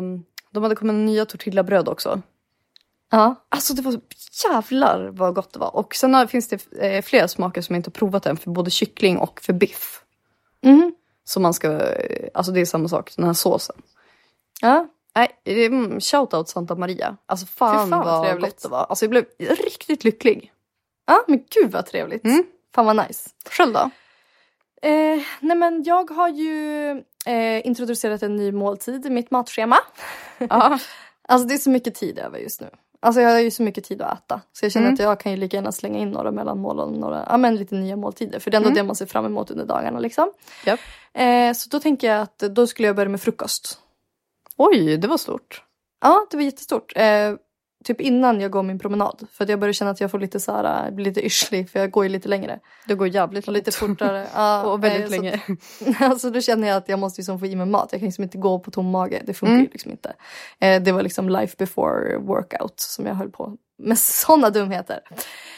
de 0.50 0.62
hade 0.62 0.74
kommit 0.76 0.94
nya 0.94 1.24
tortillabröd 1.26 1.88
också. 1.88 2.22
Ja. 3.14 3.34
Alltså 3.48 3.74
det 3.74 3.82
var 3.82 4.00
jävlar 4.44 5.08
vad 5.12 5.34
gott 5.34 5.52
det 5.52 5.58
var. 5.58 5.76
Och 5.76 5.94
sen 5.94 6.14
har, 6.14 6.26
finns 6.26 6.48
det 6.48 6.72
eh, 6.80 7.02
flera 7.02 7.28
smaker 7.28 7.60
som 7.62 7.74
jag 7.74 7.78
inte 7.78 7.88
har 7.88 7.92
provat 7.92 8.26
än 8.26 8.36
för 8.36 8.50
både 8.50 8.70
kyckling 8.70 9.18
och 9.18 9.40
för 9.40 9.52
biff. 9.52 10.02
Mhm. 10.62 10.94
Så 11.24 11.40
man 11.40 11.54
ska, 11.54 11.72
eh, 11.80 12.28
alltså 12.34 12.52
det 12.52 12.60
är 12.60 12.64
samma 12.64 12.88
sak, 12.88 13.12
den 13.16 13.26
här 13.26 13.32
såsen. 13.32 13.76
Ja. 14.60 14.88
Nej, 15.14 15.28
mm, 15.66 16.00
shoutout 16.00 16.48
Santa 16.48 16.74
Maria. 16.74 17.16
Alltså 17.26 17.46
fan, 17.46 17.86
Fy 17.86 17.90
fan 17.90 18.04
vad 18.04 18.22
trevligt. 18.24 18.50
gott 18.50 18.62
det 18.62 18.68
var. 18.68 18.86
Alltså 18.88 19.04
jag 19.04 19.10
blev 19.10 19.24
riktigt 19.38 20.04
lycklig. 20.04 20.52
ja, 21.06 21.24
men 21.28 21.44
gud 21.50 21.72
vad 21.72 21.86
trevligt. 21.86 22.24
Mm. 22.24 22.44
Fan 22.74 22.86
vad 22.86 22.96
nice. 22.96 23.30
Själv 23.50 23.72
då? 23.72 23.90
Eh, 24.88 25.20
nej 25.40 25.56
men 25.56 25.82
jag 25.82 26.10
har 26.10 26.28
ju 26.28 26.90
eh, 27.26 27.66
introducerat 27.66 28.22
en 28.22 28.36
ny 28.36 28.52
måltid 28.52 29.06
i 29.06 29.10
mitt 29.10 29.30
matschema. 29.30 29.78
Ja. 30.38 30.78
Alltså 31.28 31.48
det 31.48 31.54
är 31.54 31.58
så 31.58 31.70
mycket 31.70 31.94
tid 31.94 32.18
över 32.18 32.38
just 32.38 32.60
nu. 32.60 32.68
Alltså 33.04 33.20
jag 33.20 33.30
har 33.30 33.38
ju 33.38 33.50
så 33.50 33.62
mycket 33.62 33.84
tid 33.84 34.02
att 34.02 34.18
äta. 34.18 34.40
Så 34.52 34.64
jag 34.64 34.72
känner 34.72 34.86
Mm. 34.86 34.94
att 34.94 35.00
jag 35.00 35.20
kan 35.20 35.32
ju 35.32 35.38
lika 35.38 35.56
gärna 35.56 35.72
slänga 35.72 35.98
in 35.98 36.10
några 36.10 36.30
mellanmål 36.30 36.80
och 36.80 36.92
några, 36.92 37.26
ja 37.30 37.36
men 37.36 37.56
lite 37.56 37.74
nya 37.74 37.96
måltider. 37.96 38.38
För 38.38 38.50
det 38.50 38.54
är 38.54 38.56
ändå 38.56 38.68
Mm. 38.68 38.76
det 38.76 38.82
man 38.82 38.96
ser 38.96 39.06
fram 39.06 39.24
emot 39.26 39.50
under 39.50 39.64
dagarna 39.64 39.98
liksom. 39.98 40.32
Japp. 40.66 40.80
Eh, 41.14 41.52
så 41.52 41.68
då 41.68 41.80
tänker 41.80 42.06
jag 42.12 42.20
att 42.20 42.38
då 42.38 42.66
skulle 42.66 42.88
jag 42.88 42.96
börja 42.96 43.08
med 43.08 43.20
frukost. 43.20 43.78
Oj, 44.56 44.96
det 44.96 45.08
var 45.08 45.16
stort. 45.16 45.62
Ja, 46.00 46.26
det 46.30 46.36
var 46.36 46.44
jättestort. 46.44 46.92
Eh, 46.96 47.32
typ 47.84 48.00
innan 48.00 48.40
jag 48.40 48.50
går 48.50 48.62
min 48.62 48.78
promenad. 48.78 49.26
För 49.32 49.44
att 49.44 49.50
jag 49.50 49.60
börjar 49.60 49.72
känna 49.72 49.90
att 49.90 50.00
jag 50.00 50.10
får 50.10 50.18
lite 50.18 50.40
så 50.40 50.52
här, 50.52 50.90
blir 50.90 51.04
lite 51.04 51.26
yrslig 51.26 51.70
för 51.70 51.78
jag 51.80 51.90
går 51.90 52.04
ju 52.04 52.08
lite 52.10 52.28
längre. 52.28 52.60
Det 52.86 52.94
går 52.94 53.08
jävligt 53.08 53.46
Och 53.48 53.52
lite 53.52 53.72
fortare. 53.72 54.26
Ja, 54.34 54.62
Och 54.72 54.84
väldigt 54.84 55.04
eh, 55.04 55.10
länge. 55.10 55.40
Så, 55.78 55.84
alltså 56.04 56.30
då 56.30 56.40
känner 56.40 56.68
jag 56.68 56.76
att 56.76 56.88
jag 56.88 56.98
måste 56.98 57.20
liksom 57.20 57.38
få 57.40 57.46
i 57.46 57.56
mig 57.56 57.66
mat. 57.66 57.88
Jag 57.92 58.00
kan 58.00 58.06
liksom 58.06 58.24
inte 58.24 58.38
gå 58.38 58.58
på 58.58 58.70
tom 58.70 58.90
mage. 58.90 59.22
Det 59.26 59.34
funkar 59.34 59.52
Mm. 59.52 59.64
ju 59.64 59.70
liksom 59.72 59.90
inte. 59.90 60.12
Eh, 60.60 60.82
det 60.82 60.92
var 60.92 61.02
liksom 61.02 61.28
life 61.28 61.54
before 61.58 62.18
workout 62.18 62.74
som 62.80 63.06
jag 63.06 63.14
höll 63.14 63.30
på 63.30 63.56
med 63.78 63.98
sådana 63.98 64.50
dumheter. 64.50 65.00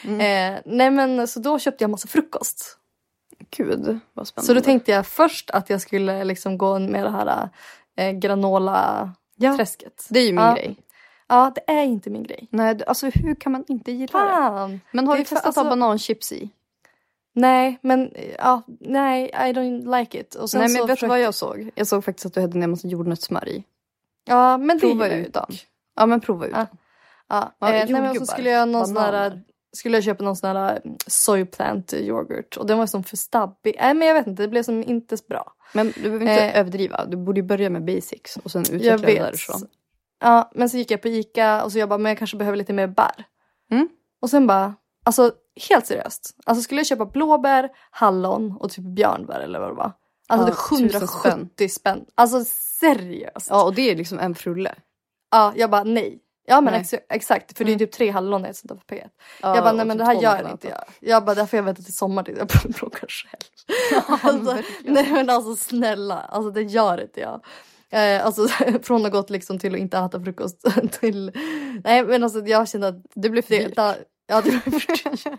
Mm. 0.05 0.19
Eh, 0.55 0.61
nej 0.65 0.91
men 0.91 1.27
så 1.27 1.39
då 1.39 1.59
köpte 1.59 1.83
jag 1.83 1.91
massa 1.91 2.07
frukost. 2.07 2.77
Gud, 3.57 3.99
vad 4.13 4.27
spännande. 4.27 4.47
Så 4.47 4.53
då 4.53 4.61
tänkte 4.61 4.91
jag 4.91 5.07
först 5.07 5.49
att 5.49 5.69
jag 5.69 5.81
skulle 5.81 6.23
liksom 6.23 6.57
gå 6.57 6.79
med 6.79 7.03
det 7.05 7.09
här 7.11 7.49
eh, 7.97 8.11
granola-träsket. 8.11 10.05
Det 10.09 10.19
är 10.19 10.25
ju 10.25 10.33
min 10.33 10.43
Ja. 10.45 10.53
grej. 10.55 10.75
Ja, 11.27 11.51
det 11.55 11.71
är 11.73 11.83
inte 11.83 12.09
min 12.09 12.23
grej. 12.23 12.47
Nej, 12.49 12.75
det- 12.75 12.85
alltså 12.85 13.09
hur 13.13 13.35
kan 13.35 13.51
man 13.51 13.63
inte 13.67 13.91
gilla 13.91 14.05
det? 14.05 14.11
Fan! 14.11 14.81
Men 14.91 15.07
har 15.07 15.15
Det 15.15 15.21
du 15.21 15.23
testat 15.23 15.39
att 15.39 15.45
alltså- 15.45 15.61
ha 15.63 15.69
bananchips 15.69 16.31
i? 16.31 16.49
Nej, 17.33 17.79
men 17.81 18.11
ja, 18.37 18.61
nej, 18.79 19.25
I 19.29 19.53
don't 19.53 19.99
like 19.99 20.19
it. 20.19 20.35
Och 20.35 20.49
sen 20.49 20.59
Nej 20.59 20.69
så 20.69 20.73
men 20.73 20.81
vet 20.81 20.87
du 20.87 20.95
försökte- 20.95 21.07
vad 21.09 21.19
jag 21.21 21.33
såg? 21.33 21.69
Jag 21.75 21.87
såg 21.87 22.05
faktiskt 22.05 22.25
att 22.25 22.33
du 22.33 22.41
hade 22.41 22.57
ner 22.57 22.67
massa 22.67 22.87
jordnötssmör 22.87 23.49
i. 23.49 23.63
Ja, 24.25 24.57
men 24.57 24.77
det 24.77 24.81
Prova 24.87 25.07
jag 25.07 25.17
ju 25.17 25.25
utan. 25.25 25.45
Ja 25.95 26.05
men 26.05 26.21
prova 26.21 26.45
utan. 26.45 26.67
Ja. 27.29 27.51
Ja, 27.59 27.67
eh, 27.73 27.89
nej, 27.89 28.01
men 28.01 28.15
så 28.15 28.25
skulle 28.25 28.49
jag 28.49 28.69
någon 28.69 28.87
sån 28.87 28.97
här, 28.97 29.41
skulle 29.73 29.97
jag 29.97 30.03
köpa 30.03 30.23
någon 30.23 30.35
sån 30.35 30.55
här 30.55 30.79
mm, 30.83 30.97
soy 31.07 31.45
plant 31.45 31.93
yoghurt 31.93 32.57
och 32.57 32.65
den 32.65 32.77
var 32.77 32.85
som 32.87 33.03
för 33.03 33.17
stabbig. 33.17 33.75
Nej 33.79 33.93
men 33.93 34.07
jag 34.07 34.15
vet 34.15 34.27
inte, 34.27 34.43
det 34.43 34.47
blev 34.47 34.63
som 34.63 34.83
inte 34.83 35.17
så 35.17 35.23
bra. 35.29 35.53
Men 35.73 35.87
du 35.95 36.01
behöver 36.01 36.21
inte 36.21 36.43
Eh. 36.45 36.59
överdriva. 36.59 37.05
Du 37.05 37.17
borde 37.17 37.39
ju 37.39 37.43
börja 37.47 37.69
med 37.69 37.85
basics 37.85 38.37
och 38.37 38.51
sen 38.51 38.63
Jag 38.69 38.75
utveckla 38.75 38.97
det 38.97 39.13
vet. 39.13 39.21
därifrån. 39.23 39.67
Ja, 40.19 40.51
men 40.55 40.69
så 40.69 40.77
gick 40.77 40.91
jag 40.91 41.01
på 41.01 41.07
Ica 41.07 41.63
och 41.63 41.71
så 41.71 41.79
jag 41.79 41.89
bara, 41.89 41.97
men 41.97 42.09
jag 42.09 42.17
kanske 42.17 42.37
behöver 42.37 42.57
lite 42.57 42.73
mer 42.73 42.87
bär. 42.87 43.25
Mm. 43.71 43.89
Och 44.21 44.29
sen 44.29 44.47
bara, 44.47 44.75
alltså 45.05 45.31
helt 45.69 45.85
seriöst. 45.85 46.35
Alltså 46.45 46.61
skulle 46.63 46.79
jag 46.79 46.87
köpa 46.87 47.05
blåbär, 47.05 47.69
hallon 47.91 48.57
och 48.59 48.71
typ 48.71 48.85
björnbär 48.85 49.39
eller 49.39 49.59
vad 49.59 49.69
det 49.69 49.73
var. 49.75 49.91
Alltså 50.27 50.47
Ja, 50.47 50.77
det 50.79 50.85
är 50.85 50.89
tusen 50.89 51.31
170 51.31 51.69
spänn. 51.69 52.05
Alltså 52.15 52.43
seriöst. 52.79 53.47
Ja 53.49 53.63
och 53.63 53.75
det 53.75 53.91
är 53.91 53.95
liksom 53.95 54.19
en 54.19 54.35
frulle. 54.35 54.75
Ja, 55.31 55.53
jag 55.55 55.69
bara 55.69 55.83
nej. 55.83 56.21
Ja 56.47 56.61
men 56.61 56.73
ex- 56.73 56.93
exakt, 57.09 57.57
för 57.57 57.63
det 57.65 57.71
är 57.71 57.73
Mm. 57.75 57.79
typ 57.79 57.91
tre 57.91 58.09
hallon 58.11 58.45
i 58.45 58.49
ett 58.49 58.57
sånt 58.57 58.69
där 58.69 58.77
paket. 58.87 59.11
Ja, 59.41 59.55
jag 59.55 59.63
bara 59.63 59.73
nej 59.73 59.85
men 59.85 59.97
typ 59.97 59.99
det 60.07 60.13
här 60.13 60.21
gör 60.21 60.51
inte 60.51 60.67
jag. 60.67 60.83
Jag 60.99 61.25
bara 61.25 61.35
därför 61.35 61.57
jag 61.57 61.63
väntar 61.63 61.83
till 61.83 61.95
sommar 61.95 62.23
tills 62.23 62.37
jag 62.37 62.75
plockar 62.75 63.07
själv. 63.09 64.03
alltså, 64.23 64.57
nej 64.83 65.11
men 65.11 65.29
alltså 65.29 65.55
snälla, 65.55 66.19
alltså 66.19 66.51
det 66.51 66.61
gör 66.61 67.01
inte 67.01 67.19
jag. 67.19 67.45
Eh, 67.91 68.25
alltså 68.25 68.47
från 68.83 69.05
att 69.05 69.11
ha 69.13 69.19
gått 69.19 69.29
liksom 69.29 69.59
till 69.59 69.73
att 69.73 69.79
inte 69.79 69.97
äta 69.97 70.23
frukost 70.23 70.61
till... 70.99 71.31
Nej 71.83 72.03
men 72.05 72.23
alltså 72.23 72.39
jag 72.39 72.69
kände 72.69 72.87
att 72.87 73.01
Det 73.15 73.29
blev 73.29 73.45
dyrt. 73.47 73.75
där, 73.75 73.95
ja, 74.27 74.41
det 74.41 74.49
blev 74.49 74.79
för 74.79 75.29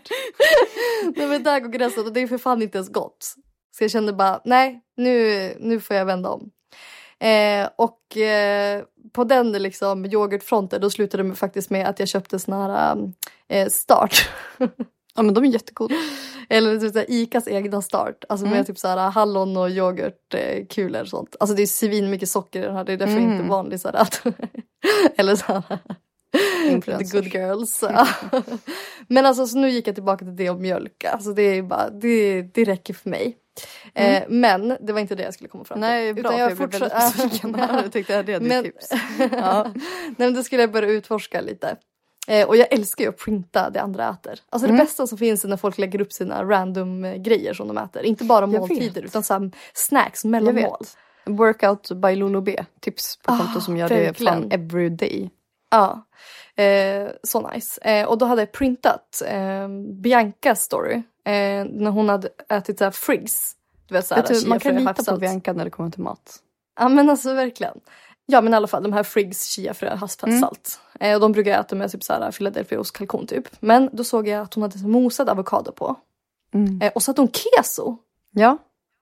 nej 1.17 1.27
men 1.27 1.43
där 1.43 1.59
går 1.59 1.69
gränsen 1.69 2.05
och 2.05 2.13
det 2.13 2.19
är 2.21 2.27
för 2.27 2.37
fan 2.37 2.61
inte 2.61 2.77
ens 2.77 2.89
gott. 2.89 3.33
Så 3.77 3.83
jag 3.83 3.91
kände 3.91 4.13
bara 4.13 4.41
nej 4.45 4.81
nu, 4.97 5.53
nu 5.59 5.79
får 5.79 5.95
jag 5.95 6.05
vända 6.05 6.29
om. 6.29 6.49
Eh, 7.19 7.69
och 7.75 8.17
eh, 8.17 8.83
på 9.13 9.23
den 9.23 9.51
liksom 9.51 10.05
yoghurtfronten 10.05 10.81
då 10.81 10.89
slutade 10.89 11.23
det 11.23 11.35
faktiskt 11.35 11.69
med 11.69 11.87
att 11.87 11.99
jag 11.99 12.07
köpte 12.07 12.39
sån 12.39 12.53
här 12.53 12.97
eh, 13.49 13.67
start. 13.67 14.29
Ja 15.17 15.23
men 15.23 15.33
de 15.33 15.43
är 15.43 15.47
jättegoda. 15.49 15.95
Eller 16.49 16.79
typ 16.79 16.93
såhär 16.93 17.05
Icas 17.09 17.47
egna 17.47 17.81
start. 17.81 18.23
Alltså 18.29 18.45
Mm. 18.45 18.57
med 18.57 18.67
typ 18.67 18.77
såhär 18.77 18.97
hallon 19.09 19.57
och 19.57 19.69
yoghurtkulor 19.69 21.01
och 21.01 21.07
sånt. 21.07 21.35
Alltså 21.39 21.55
det 21.55 21.61
är 21.61 21.67
svin 21.67 22.09
mycket 22.09 22.29
socker 22.29 22.59
i 22.59 22.65
den 22.65 22.75
här. 22.75 22.83
Det 22.83 22.93
är 22.93 22.97
därför 22.97 23.13
jag 23.13 23.21
Mm. 23.23 23.37
inte 23.37 23.49
vanlig 23.49 23.79
såhär 23.79 23.95
att... 23.95 24.23
Eller 25.17 25.35
såhär... 25.35 25.63
The 26.97 27.03
good 27.03 27.33
girls. 27.33 27.83
Men 29.07 29.25
alltså 29.25 29.47
så 29.47 29.57
nu 29.57 29.69
gick 29.69 29.87
jag 29.87 29.95
tillbaka 29.95 30.25
till 30.25 30.35
det 30.35 30.49
och 30.49 30.59
mjölk. 30.61 31.03
Alltså 31.03 31.33
det 31.33 31.41
är 31.41 31.61
bara, 31.61 31.89
det, 31.89 32.41
det 32.41 32.63
räcker 32.63 32.93
för 32.93 33.09
mig. 33.09 33.37
Eh, 33.93 34.23
men 34.29 34.77
det 34.81 34.93
var 34.93 34.99
inte 34.99 35.15
det 35.15 35.23
jag 35.23 35.33
skulle 35.33 35.47
komma 35.49 35.63
fram 35.63 35.79
till. 35.79 35.83
Mm. 35.83 35.95
Nej 36.03 36.13
bra 36.13 36.21
Utan 36.21 36.33
för 36.33 36.39
jag 36.39 36.69
blev 36.69 36.81
väldigt 36.81 37.17
besviken 37.17 37.55
här. 37.55 37.81
Jag 37.83 37.91
tyckte 37.93 38.21
det 38.23 38.33
hade 38.33 38.45
Men- 38.47 38.63
tips. 38.63 38.89
ja. 39.31 39.71
Nej 39.75 40.13
men 40.17 40.33
då 40.33 40.43
skulle 40.43 40.61
jag 40.63 40.71
börja 40.71 40.89
utforska 40.89 41.41
lite. 41.41 41.75
Eh, 42.27 42.47
och 42.47 42.57
jag 42.57 42.73
älskar 42.73 43.03
ju 43.03 43.09
att 43.09 43.17
printa 43.17 43.69
det 43.69 43.81
andra 43.81 44.09
äter. 44.09 44.39
Alltså 44.49 44.67
Mm. 44.67 44.77
det 44.77 44.83
bästa 44.83 45.07
som 45.07 45.17
finns 45.17 45.43
är 45.45 45.49
när 45.49 45.57
folk 45.57 45.77
lägger 45.77 46.01
upp 46.01 46.13
sina 46.13 46.43
random 46.43 47.05
eh, 47.05 47.15
grejer 47.15 47.53
som 47.53 47.67
de 47.67 47.77
äter. 47.77 48.03
Inte 48.03 48.23
bara 48.23 48.47
måltider 48.47 49.01
utan 49.01 49.23
så 49.23 49.49
snacks, 49.73 50.25
mellanmål. 50.25 50.77
Workout 51.25 51.91
by 51.91 52.15
Lolo 52.15 52.41
B. 52.41 52.63
Tips 52.79 53.17
på 53.17 53.31
Ah, 53.33 53.37
konto 53.37 53.61
som 53.61 53.77
gör 53.77 53.89
det 53.89 54.17
fan 54.17 54.51
every 54.51 54.89
day. 54.89 55.29
Ja. 55.71 56.03
Eh, 56.63 57.07
så 57.23 57.49
nice. 57.49 57.81
Eh, 57.81 58.07
och 58.07 58.17
då 58.17 58.25
hade 58.25 58.41
jag 58.41 58.51
printat 58.51 59.21
eh, 59.27 59.67
Biancas 60.01 60.61
story. 60.61 60.93
Eh, 61.25 61.65
när 61.65 61.89
hon 61.89 62.09
hade 62.09 62.29
ätit 62.49 62.77
så 62.77 62.83
här 62.83 62.91
frigs. 62.91 63.53
Du 63.87 63.93
vet, 63.93 64.07
så 64.07 64.15
här, 64.15 64.21
Vet 64.21 64.41
du, 64.43 64.49
man 64.49 64.59
kan 64.59 64.75
lita 64.75 64.93
på. 65.11 65.17
Bianca 65.17 65.53
när 65.53 65.63
det 65.65 65.71
kommer 65.71 65.89
till 65.89 66.03
mat. 66.03 66.39
Ja 66.79 66.89
men 66.89 67.09
alltså 67.09 67.33
verkligen. 67.33 67.79
Ja 68.29 68.41
men 68.41 68.53
i 68.53 68.55
alla 68.55 68.67
fall 68.67 68.83
de 68.83 68.93
här 68.93 69.03
Friggs 69.03 69.45
chiafrö 69.45 69.95
havssalt. 69.95 70.79
Eh, 70.99 71.15
och 71.15 71.21
de 71.21 71.31
brukar 71.31 71.51
jag 71.51 71.59
äta 71.59 71.75
med 71.75 71.91
typ 71.91 72.03
såhär 72.03 72.31
Philadelphia 72.31 72.79
ost 72.79 72.97
kalkon 72.97 73.27
typ. 73.27 73.47
Men 73.59 73.89
då 73.93 74.03
såg 74.03 74.27
jag 74.27 74.41
att 74.41 74.53
hon 74.53 74.61
hade 74.61 74.87
mosad 74.87 75.29
avokado 75.29 75.71
på. 75.71 75.95
Mm. 76.53 76.81
Eh, 76.81 76.91
och 76.95 77.03
så 77.03 77.11
hade 77.11 77.21
hon 77.21 77.31
keso. 77.31 77.97
Ja, 78.31 78.57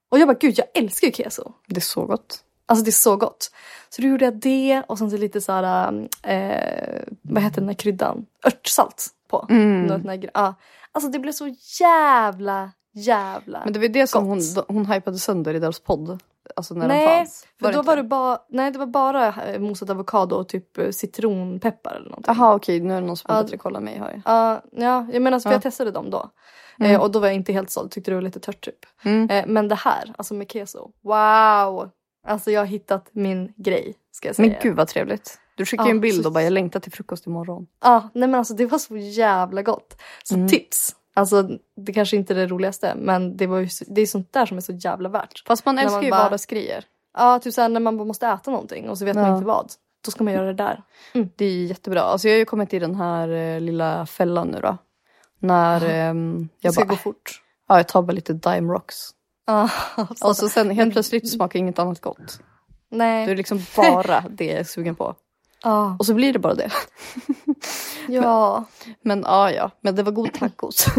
Och 0.09 0.19
jag 0.19 0.27
bara 0.27 0.37
gud 0.37 0.57
jag 0.57 0.67
älskar 0.73 1.07
ju 1.07 1.13
keso. 1.13 1.51
det 1.67 1.77
är 1.77 1.81
så 1.81 2.05
gott. 2.05 2.43
Alltså 2.65 2.85
det 2.85 2.89
är 2.89 2.91
så 2.91 3.15
gott. 3.15 3.51
Så 3.89 4.01
då 4.01 4.07
gjorde 4.07 4.25
jag 4.25 4.33
det 4.33 4.83
och 4.87 4.97
sen 4.97 5.11
så 5.11 5.17
lite 5.17 5.41
såhär, 5.41 6.07
eh, 6.23 7.03
vad 7.21 7.43
heter 7.43 7.61
den 7.61 7.69
här 7.69 7.75
kryddan? 7.75 8.25
Örtsalt 8.45 9.07
på. 9.27 9.47
Mm. 9.49 9.85
Något 9.85 10.05
här 10.05 10.29
ja. 10.33 10.55
Alltså 10.91 11.11
det 11.11 11.19
blev 11.19 11.31
så 11.31 11.55
jävla 11.79 12.71
jävla 12.95 13.61
Men 13.63 13.73
det 13.73 13.79
var 13.79 13.87
det 13.87 14.07
som 14.07 14.25
hon, 14.25 14.41
hon 14.67 14.85
hypade 14.85 15.19
sönder 15.19 15.53
i 15.53 15.59
deras 15.59 15.79
podd. 15.79 16.19
Alltså 16.55 16.73
när 16.73 16.87
Nej, 16.87 17.07
den 17.07 17.17
fanns. 17.17 17.47
För 17.59 17.71
då 17.73 17.79
inte 17.79 17.87
var 17.87 17.95
det 17.95 18.03
bara, 18.03 18.39
nej 18.49 18.71
det 18.71 18.79
var 18.79 18.85
bara 18.85 19.27
eh, 19.43 19.59
mosad 19.59 19.91
avokado 19.91 20.35
och 20.35 20.49
typ 20.49 20.77
eh, 20.77 20.89
citronpeppar 20.89 21.95
eller 21.95 22.09
någonting. 22.09 22.35
Jaha 22.37 22.55
okej, 22.55 22.79
nu 22.79 22.93
är 22.93 23.01
det 23.01 23.07
någon 23.07 23.17
som 23.17 23.33
har 23.35 23.43
bättre 23.43 23.57
koll 23.57 23.75
än 23.75 23.83
mig 23.83 23.97
hör 23.99 24.11
jag. 24.11 24.21
Ja, 24.25 24.61
ja, 24.71 25.07
jag 25.13 25.21
menar 25.21 25.35
alltså, 25.35 25.49
för 25.49 25.53
Ja. 25.53 25.55
jag 25.55 25.61
testade 25.63 25.91
dem 25.91 26.09
då. 26.09 26.29
Mm. 26.79 26.91
Eh, 26.91 27.01
och 27.01 27.11
då 27.11 27.19
var 27.19 27.27
jag 27.27 27.35
inte 27.35 27.53
helt 27.53 27.69
såld, 27.69 27.91
tyckte 27.91 28.11
det 28.11 28.15
var 28.15 28.21
lite 28.21 28.39
tört 28.39 28.65
typ. 28.65 28.79
Mm. 29.03 29.29
Eh, 29.29 29.45
men 29.47 29.67
det 29.67 29.75
här, 29.75 30.13
alltså 30.17 30.33
med 30.33 30.51
keso, 30.51 30.91
wow! 31.03 31.89
Alltså 32.27 32.51
jag 32.51 32.61
har 32.61 32.65
hittat 32.65 33.09
min 33.11 33.53
grej, 33.55 33.95
ska 34.11 34.27
jag 34.29 34.35
säga. 34.35 34.47
Men 34.51 34.57
gud 34.61 34.75
vad 34.75 34.87
trevligt. 34.87 35.39
Du 35.57 35.65
skickade 35.65 35.89
ju 35.89 35.91
en 35.95 36.01
bild 36.01 36.21
så- 36.21 36.27
och 36.29 36.33
bara 36.33 36.43
jag 36.43 36.53
längtar 36.53 36.79
till 36.79 36.91
frukost 36.91 37.27
imorgon. 37.27 37.67
Ja, 37.83 38.09
nej 38.13 38.27
men 38.29 38.35
alltså 38.35 38.53
det 38.53 38.65
var 38.65 38.77
så 38.77 38.97
jävla 38.97 39.61
gott. 39.61 40.01
Så 40.23 40.35
Mm. 40.35 40.47
tips! 40.47 40.95
Alltså 41.17 41.49
det 41.75 41.93
kanske 41.93 42.15
inte 42.17 42.33
är 42.33 42.35
det 42.35 42.47
roligaste 42.47 42.93
men 42.97 43.37
det, 43.37 43.47
var 43.47 43.57
ju, 43.59 43.67
det 43.87 44.01
är 44.01 44.05
sånt 44.05 44.33
där 44.33 44.45
som 44.45 44.57
är 44.57 44.61
så 44.61 44.71
jävla 44.73 45.09
värt. 45.09 45.43
Fast 45.47 45.65
man 45.65 45.75
När 45.75 45.83
älskar 45.83 45.97
man 45.97 46.03
ju 46.05 46.11
bara- 46.11 46.23
vardagsgrejer. 46.23 46.85
Ja, 47.17 47.39
typ 47.39 47.53
såhär 47.53 47.69
när 47.69 47.79
man 47.79 47.97
bara 47.97 48.05
måste 48.05 48.27
äta 48.27 48.51
någonting 48.51 48.89
och 48.89 48.97
så 48.97 49.05
vet 49.05 49.15
man 49.15 49.25
Ja. 49.25 49.33
inte 49.35 49.45
vad. 49.47 49.71
Då 50.05 50.11
ska 50.11 50.23
man 50.23 50.33
göra 50.33 50.45
det 50.45 50.53
där. 50.53 50.81
Det 51.35 51.45
är 51.45 51.65
jättebra. 51.65 52.01
Alltså 52.01 52.27
jag 52.27 52.33
har 52.35 52.39
ju 52.39 52.45
kommit 52.45 52.73
i 52.73 52.79
den 52.79 52.95
här 52.95 53.29
eh, 53.29 53.61
lilla 53.61 54.05
fällan 54.05 54.47
nu 54.47 54.59
då. 54.61 54.77
När 55.39 55.89
ehm, 55.89 56.41
Det 56.61 56.65
jag 56.67 56.73
ska 56.73 56.83
bara, 56.85 56.89
gå 56.89 56.95
fort. 56.95 57.41
ja 57.67 57.77
jag 57.77 57.87
tar 57.87 58.01
bara 58.01 58.11
lite 58.13 58.33
Dime 58.33 58.73
Rocks. 58.73 58.95
Ja, 59.47 59.69
Och 60.23 60.35
så 60.37 60.49
sen 60.49 60.69
helt 60.69 60.93
plötsligt 60.93 61.31
smakar 61.31 61.59
inget 61.59 61.79
annat 61.79 62.01
gott. 62.01 62.39
Nej. 62.91 63.25
Det 63.25 63.31
är 63.31 63.35
liksom 63.35 63.61
bara 63.75 64.23
det 64.29 64.45
jag 64.45 64.59
är 64.59 64.63
sugen 64.63 64.95
på. 64.95 65.15
Ja. 65.65 65.95
Och 65.99 66.05
så 66.05 66.13
blir 66.13 66.33
det 66.33 66.39
bara 66.39 66.53
det. 66.53 66.71
ja. 68.07 68.65
Men 69.01 69.21
ja, 69.27 69.51
ja. 69.51 69.71
Men 69.81 69.95
det 69.95 70.03
var 70.03 70.11
god 70.11 70.33
tacos. 70.33 70.85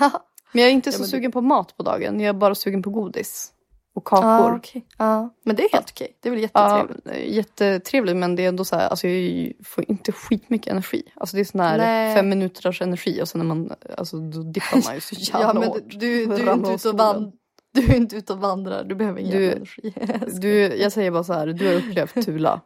Ja. 0.00 0.10
Men 0.52 0.62
jag 0.62 0.70
är 0.70 0.74
inte 0.74 0.92
så 0.92 0.98
men 0.98 1.02
det- 1.02 1.10
sugen 1.10 1.32
på 1.32 1.40
mat 1.40 1.76
på 1.76 1.82
dagen. 1.82 2.20
Jag 2.20 2.28
är 2.28 2.32
bara 2.32 2.54
sugen 2.54 2.82
på 2.82 2.90
godis. 2.90 3.52
Och 3.94 4.04
kakor. 4.04 4.28
Ja, 4.28 4.56
okej. 4.56 4.86
ja. 4.98 5.34
Men 5.44 5.56
det 5.56 5.62
är 5.64 5.72
helt 5.72 5.90
okej. 5.90 6.16
Det 6.20 6.28
är 6.28 6.30
väl 6.34 6.48
Ja, 6.52 6.78
jättetrevligt. 6.78 7.34
jättetrevligt 7.36 8.16
men 8.16 8.36
det 8.36 8.44
är 8.44 8.48
ändå 8.48 8.64
så 8.64 8.76
här, 8.76 8.88
alltså 8.88 9.08
jag 9.08 9.52
får 9.66 9.84
inte 9.88 10.12
skitmycket 10.12 10.70
energi. 10.72 11.02
Alltså 11.16 11.36
det 11.36 11.42
är 11.42 11.44
sån 11.44 11.60
här 11.60 11.78
Nej. 11.78 12.14
fem 12.16 12.28
minuters 12.28 12.82
energi 12.82 13.22
och 13.22 13.28
sen 13.28 13.38
när 13.38 13.46
man, 13.46 13.72
alltså 13.98 14.16
då 14.16 14.42
dippar 14.42 14.84
man 14.86 14.94
ju 14.94 15.00
så 15.00 15.14
jävla 15.18 15.46
Ja, 15.46 15.52
men 15.54 15.68
hårt. 15.68 15.82
du, 15.86 15.98
du, 15.98 16.26
du, 16.26 16.32
är 16.48 16.54
inte 16.54 16.66
ute 16.66 16.72
och 16.74 16.80
stolen. 16.80 16.96
vand, 16.96 17.32
du 17.74 17.82
är 17.82 17.96
inte 17.96 18.16
ute 18.16 18.32
och 18.32 18.38
vandrar. 18.38 18.84
Du 18.84 18.94
behöver 18.94 19.20
ingen 19.20 19.36
Du- 19.38 19.52
energi. 19.52 19.92
Du, 20.40 20.50
jag 20.76 20.92
säger 20.92 21.10
bara 21.10 21.24
så 21.24 21.32
här, 21.32 21.46
du 21.46 21.66
har 21.66 21.74
upplevt 21.74 22.24
Tula. 22.24 22.60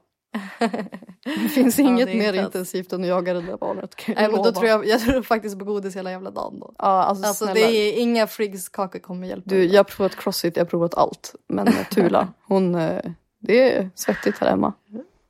Det 1.24 1.48
finns 1.48 1.78
Ja, 1.78 1.84
inget 1.84 2.06
det 2.06 2.14
mer 2.18 2.32
inte- 2.32 2.38
intensivt 2.38 2.92
än 2.92 3.00
att 3.02 3.06
jaga 3.08 3.34
det 3.34 3.40
där 3.42 3.56
barnet. 3.56 3.96
kan 3.96 4.14
jag 4.14 4.22
Nej, 4.22 4.32
men 4.32 4.42
då 4.42 4.52
tror 4.52 4.66
jag, 4.66 4.86
jag 4.86 5.00
tror 5.00 5.22
faktiskt 5.22 5.58
på 5.58 5.64
godis 5.64 5.96
hela 5.96 6.10
jävla 6.10 6.30
dagen 6.30 6.60
då. 6.60 6.74
Ja, 6.78 6.84
alltså, 6.84 7.26
Alltså 7.26 7.46
det 7.46 7.60
är 7.60 8.00
inga 8.00 8.26
Friggs 8.26 8.68
kakor 8.68 8.98
kommer 8.98 9.26
hjälpa. 9.28 9.50
Du, 9.50 9.64
jag 9.64 9.78
har 9.78 9.84
provat 9.84 10.16
crossfit, 10.16 10.56
jag 10.56 10.64
har 10.64 10.68
provat 10.68 10.94
allt. 10.94 11.34
Men 11.48 11.68
eh, 11.68 11.88
Tula, 11.90 12.28
hon, 12.48 12.74
eh, 12.74 13.02
det 13.38 13.72
är 13.76 13.90
svettigt 13.94 14.38
här 14.38 14.50
hemma. 14.50 14.72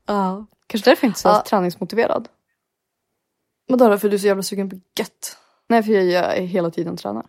Ja. 0.07 0.47
Kanske 0.67 0.91
därför 0.91 1.07
jag 1.07 1.09
inte 1.11 1.19
är 1.19 1.21
så 1.21 1.29
Ja. 1.29 1.43
träningsmotiverad. 1.47 2.29
Vadå 3.69 3.89
då? 3.89 3.99
För 3.99 4.09
du 4.09 4.15
är 4.15 4.19
så 4.19 4.27
jävla 4.27 4.43
sugen 4.43 4.71
på 4.71 4.77
gött? 4.99 5.37
Nej, 5.69 5.83
för 5.83 5.93
jag, 5.93 6.05
jag 6.05 6.41
hela 6.43 6.71
tiden 6.71 6.97
tränar. 6.97 7.27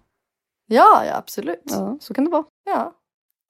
Ja, 0.67 1.05
ja 1.05 1.15
absolut. 1.17 1.63
Ja, 1.63 1.97
så 2.01 2.13
kan 2.13 2.25
det 2.25 2.31
vara. 2.31 2.43
Ja. 2.65 2.93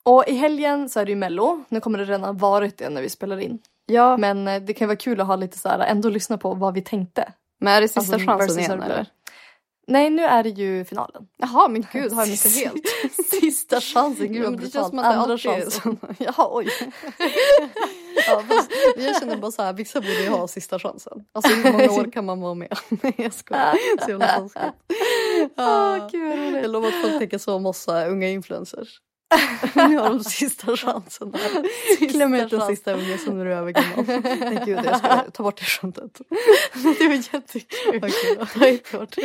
Och 0.04 0.24
i 0.28 0.34
helgen 0.36 0.90
så 0.90 1.00
är 1.00 1.06
det 1.06 1.12
ju 1.12 1.16
mello. 1.16 1.64
Nu 1.70 1.80
kommer 1.80 1.98
det 2.00 2.06
redan 2.06 2.24
ha 2.24 2.32
varit 2.32 2.78
det 2.78 2.90
när 2.90 3.02
vi 3.02 3.10
spelar 3.10 3.38
in. 3.40 3.60
Ja, 3.94 4.18
Men 4.18 4.48
eh, 4.48 4.62
det 4.62 4.74
kan 4.74 4.88
vara 4.88 4.98
kul 4.98 5.22
att 5.22 5.28
ha 5.28 5.36
lite 5.36 5.58
så 5.58 5.70
här, 5.70 5.80
ändå 5.80 6.10
lyssna 6.10 6.38
på 6.38 6.54
vad 6.54 6.74
vi 6.74 6.82
tänkte. 6.82 7.34
men 7.62 7.74
är 7.74 7.82
det 7.82 7.88
sista 7.88 8.00
Alltså, 8.16 8.28
chansen 8.28 8.60
igen 8.60 8.72
Örebro. 8.72 8.86
eller? 8.86 9.06
Nej, 9.88 10.10
nu 10.10 10.24
är 10.24 10.44
det 10.44 10.50
ju 10.50 10.86
finalen. 10.86 11.28
Jaha, 11.38 11.68
men 11.68 11.86
gud, 11.92 12.12
har 12.14 12.22
jag 12.22 12.30
missat 12.30 12.52
helt? 12.52 12.84
Sista 13.42 13.82
chansen, 13.82 14.34
gud 14.34 14.44
vad 14.44 14.58
brutalt. 14.58 14.94
Andra 14.94 15.38
chansen. 15.38 15.98
Jaha, 16.18 16.48
oj. 16.52 16.68
ja, 18.28 18.44
fast 18.48 18.72
jag 18.98 19.20
känner 19.20 19.38
bara 19.38 19.52
så 19.52 19.62
här, 19.62 19.74
vissa 19.74 20.02
borde 20.02 20.24
ju 20.24 20.30
ha 20.30 20.48
sista 20.48 20.80
chansen. 20.80 21.26
Alltså 21.34 21.54
hur 21.54 21.72
många 21.72 21.92
år 21.92 22.12
kan 22.12 22.26
man 22.26 22.42
vara 22.42 22.54
med? 22.54 22.78
Nej 22.90 23.14
jag 23.18 23.34
skojar. 23.34 23.78
Så 24.06 24.10
jävla 24.10 24.28
taskigt. 24.28 24.64
Vad 25.56 26.14
roligt. 26.14 26.62
Jag 26.64 26.72
lovar 26.72 26.88
att 26.88 27.02
folk 27.02 27.20
tänker 27.20 27.38
så 27.38 27.54
om 27.56 27.66
oss 27.66 27.88
unga 27.88 28.28
influencers. 28.30 29.00
Nu 29.90 29.98
har 29.98 30.10
de 30.10 30.24
sista 30.24 30.78
chansen 30.78 31.34
här. 31.34 32.10
Kläm 32.10 32.34
ut 32.34 32.50
den 32.50 32.62
sista 32.62 32.94
unge 32.94 33.18
så 33.18 33.32
nu 33.32 33.42
är 33.42 33.46
du 33.46 33.54
över 33.54 33.72
gammal. 33.72 34.06
Nej 34.40 34.64
gud 34.66 34.80
jag 34.86 34.98
ska 34.98 35.18
ta 35.32 35.44
bort 35.44 35.60
det 35.60 35.66
skämtet. 35.66 36.22
Det 37.00 37.08
var 37.08 37.34
jättekul. 37.34 37.98
Okej 37.98 38.38
då. 38.40 38.46
Ta 38.46 38.68
inte 38.68 38.98
bort. 38.98 39.16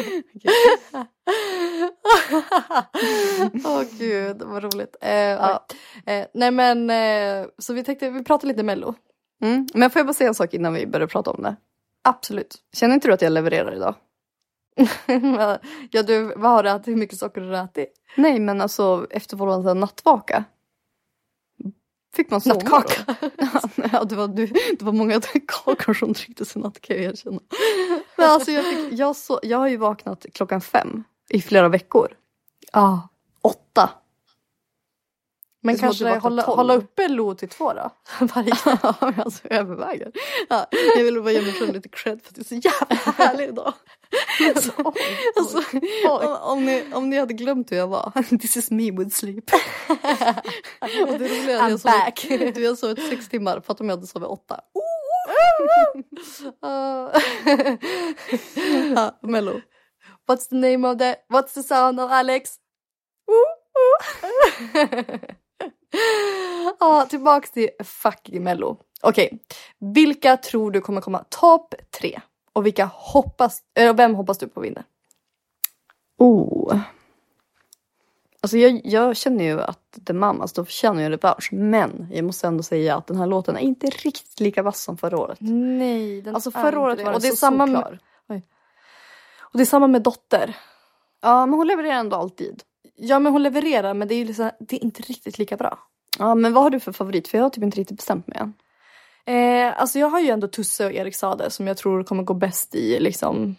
Åh 3.64 3.82
gud, 3.98 4.42
vad 4.42 4.62
roligt. 4.62 4.96
Eh, 5.00 5.10
ja. 5.12 5.66
eh, 6.06 6.26
nej 6.34 6.50
men, 6.50 6.90
eh, 6.90 7.46
så 7.58 7.74
vi 7.74 7.84
tänkte, 7.84 8.10
vi 8.10 8.24
pratar 8.24 8.48
lite 8.48 8.62
mello. 8.62 8.94
Mm. 9.42 9.66
Men 9.74 9.90
får 9.90 10.00
jag 10.00 10.06
bara 10.06 10.14
säga 10.14 10.28
en 10.28 10.34
sak 10.34 10.54
innan 10.54 10.74
vi 10.74 10.86
börjar 10.86 11.06
prata 11.06 11.30
om 11.30 11.42
det? 11.42 11.56
Absolut. 12.04 12.56
Känner 12.72 12.94
inte 12.94 13.08
du 13.08 13.14
att 13.14 13.22
jag 13.22 13.32
levererar 13.32 13.74
idag? 13.74 13.94
ja 15.90 16.02
du, 16.02 16.32
vad 16.36 16.50
har 16.50 16.62
du 16.62 16.70
ätit? 16.70 16.88
Hur 16.88 16.96
mycket 16.96 17.18
socker 17.18 17.40
har 17.40 17.50
du 17.50 17.58
ätit? 17.58 17.94
Nej 18.16 18.40
men 18.40 18.60
alltså 18.60 19.06
efter 19.10 19.36
vår 19.36 19.62
så 19.62 19.68
här 19.68 19.74
nattvaka. 19.74 20.44
Fick 22.14 22.30
man 22.30 22.40
sova 22.40 22.54
Nattkaka. 22.54 23.16
ja 23.92 24.04
det 24.04 24.16
var, 24.16 24.28
du, 24.28 24.46
det 24.46 24.82
var 24.82 24.92
många 24.92 25.20
kakor 25.46 25.94
som 25.94 26.14
trycktes 26.14 26.56
i 26.56 26.58
natt 26.58 26.80
kan 26.80 26.96
jag 26.96 27.04
erkänna. 27.04 27.40
Men 28.16 28.30
alltså 28.30 28.50
jag, 28.50 28.64
fick, 28.64 28.98
jag, 28.98 29.16
så, 29.16 29.40
jag 29.42 29.58
har 29.58 29.68
ju 29.68 29.76
vaknat 29.76 30.26
klockan 30.34 30.60
fem 30.60 31.04
i 31.30 31.40
flera 31.40 31.68
veckor. 31.68 32.08
Ja. 32.72 33.08
Åtta. 33.42 33.90
Men 35.62 35.78
kanske 35.78 36.18
hålla, 36.18 36.42
hålla 36.42 36.74
uppe 36.74 37.08
LO 37.08 37.34
till 37.34 37.48
två 37.48 37.72
då? 37.72 37.90
Varje. 38.34 38.52
Ja 38.64 38.94
alltså 39.16 39.42
jag 39.50 39.58
överväger. 39.58 40.12
Ja, 40.48 40.66
jag 40.96 41.04
vill 41.04 41.22
bara 41.22 41.32
ge 41.32 41.42
mig 41.42 41.52
själv 41.52 41.72
lite 41.72 41.88
cred 41.88 42.22
för 42.22 42.28
att 42.28 42.34
det 42.34 42.40
är 42.40 42.44
så 42.44 42.54
jävla 42.54 43.12
härlig 43.24 43.48
idag. 43.48 43.74
Alltså, 44.48 44.72
alltså, 45.36 45.62
om, 46.08 46.36
om, 46.42 46.66
ni, 46.66 46.84
om 46.92 47.10
ni 47.10 47.18
hade 47.18 47.34
glömt 47.34 47.72
hur 47.72 47.76
jag 47.76 47.86
var. 47.86 48.38
This 48.38 48.56
is 48.56 48.70
me 48.70 48.90
with 48.90 49.16
sleep. 49.16 49.44
Och 51.08 51.18
det 51.18 51.28
roliga 51.28 51.60
är 51.60 51.64
att 51.64 51.70
jag 51.70 51.80
sov, 51.80 51.90
back. 51.90 52.26
du, 52.28 52.64
jag 52.64 52.78
sovit 52.78 53.08
sex 53.08 53.28
timmar. 53.28 53.60
Fatta 53.60 53.84
om 53.84 53.88
jag 53.88 53.96
hade 53.96 54.06
sovit 54.06 54.28
åtta. 54.28 54.60
Uh, 56.64 57.10
Mello. 59.22 59.60
what's 60.28 60.46
the 60.46 60.56
name 60.56 60.84
of 60.84 60.98
the, 60.98 61.18
what's 61.30 61.52
the 61.52 61.62
sound 61.62 62.00
of 62.00 62.10
Alex? 62.10 62.58
Ja, 66.80 67.06
tillbaks 67.10 67.50
till 67.50 67.68
fucking 67.84 68.42
mello. 68.42 68.76
Okej, 69.02 69.38
vilka 69.78 70.36
tror 70.36 70.70
du 70.70 70.80
kommer 70.80 71.00
komma 71.00 71.24
topp 71.28 71.74
tre? 72.00 72.20
Och 72.52 72.66
vilka 72.66 72.84
hoppas, 72.94 73.62
eller 73.74 73.94
vem 73.94 74.14
hoppas 74.14 74.38
du 74.38 74.48
på 74.48 74.60
vinner? 74.60 74.84
Oh. 76.18 76.78
Alltså 78.40 78.58
jag, 78.58 78.80
jag 78.84 79.16
känner 79.16 79.44
ju 79.44 79.60
att 79.60 79.98
The 80.06 80.12
Mamas, 80.12 80.52
då 80.52 80.64
förtjänar 80.64 81.02
jag 81.02 81.12
revansch. 81.12 81.48
Men 81.52 82.08
jag 82.12 82.24
måste 82.24 82.46
ändå 82.46 82.62
säga 82.62 82.96
att 82.96 83.06
den 83.06 83.16
här 83.16 83.26
låten 83.26 83.56
är 83.56 83.60
inte 83.60 83.86
riktigt 83.86 84.40
lika 84.40 84.62
vass 84.62 84.82
som 84.82 84.96
förra 84.98 85.18
året. 85.18 85.38
Nej, 85.40 86.22
den 86.22 86.34
Alltså 86.34 86.50
förra 86.50 86.80
året 86.80 87.04
var 87.04 87.12
den 87.12 87.20
så 87.20 87.36
samma 87.36 87.66
solklar. 87.66 87.98
med, 88.26 88.42
och 89.40 89.58
det 89.58 89.62
är 89.62 89.66
samma 89.66 89.86
med 89.86 90.02
Dotter. 90.02 90.56
Ja 91.22 91.46
men 91.46 91.58
hon 91.58 91.66
levererar 91.66 91.94
ändå 91.94 92.16
alltid. 92.16 92.62
Ja 93.00 93.18
men 93.18 93.32
hon 93.32 93.42
levererar 93.42 93.94
men 93.94 94.08
det 94.08 94.14
är, 94.14 94.24
liksom, 94.24 94.50
det 94.58 94.76
är 94.76 94.84
inte 94.84 95.02
riktigt 95.02 95.38
lika 95.38 95.56
bra. 95.56 95.78
Ja 96.18 96.34
men 96.34 96.52
vad 96.52 96.62
har 96.62 96.70
du 96.70 96.80
för 96.80 96.92
favorit? 96.92 97.28
För 97.28 97.38
jag 97.38 97.44
har 97.44 97.50
typ 97.50 97.64
inte 97.64 97.78
riktigt 97.78 97.96
bestämt 97.96 98.26
mig 98.26 98.38
än. 98.38 98.52
Eh, 99.26 99.80
alltså 99.80 99.98
jag 99.98 100.08
har 100.08 100.20
ju 100.20 100.28
ändå 100.30 100.48
Tusse 100.48 100.86
och 100.86 100.92
Erik 100.92 101.16
Sade 101.16 101.50
som 101.50 101.66
jag 101.66 101.76
tror 101.76 102.02
kommer 102.04 102.22
gå 102.22 102.34
bäst 102.34 102.74
i 102.74 103.00
liksom 103.00 103.56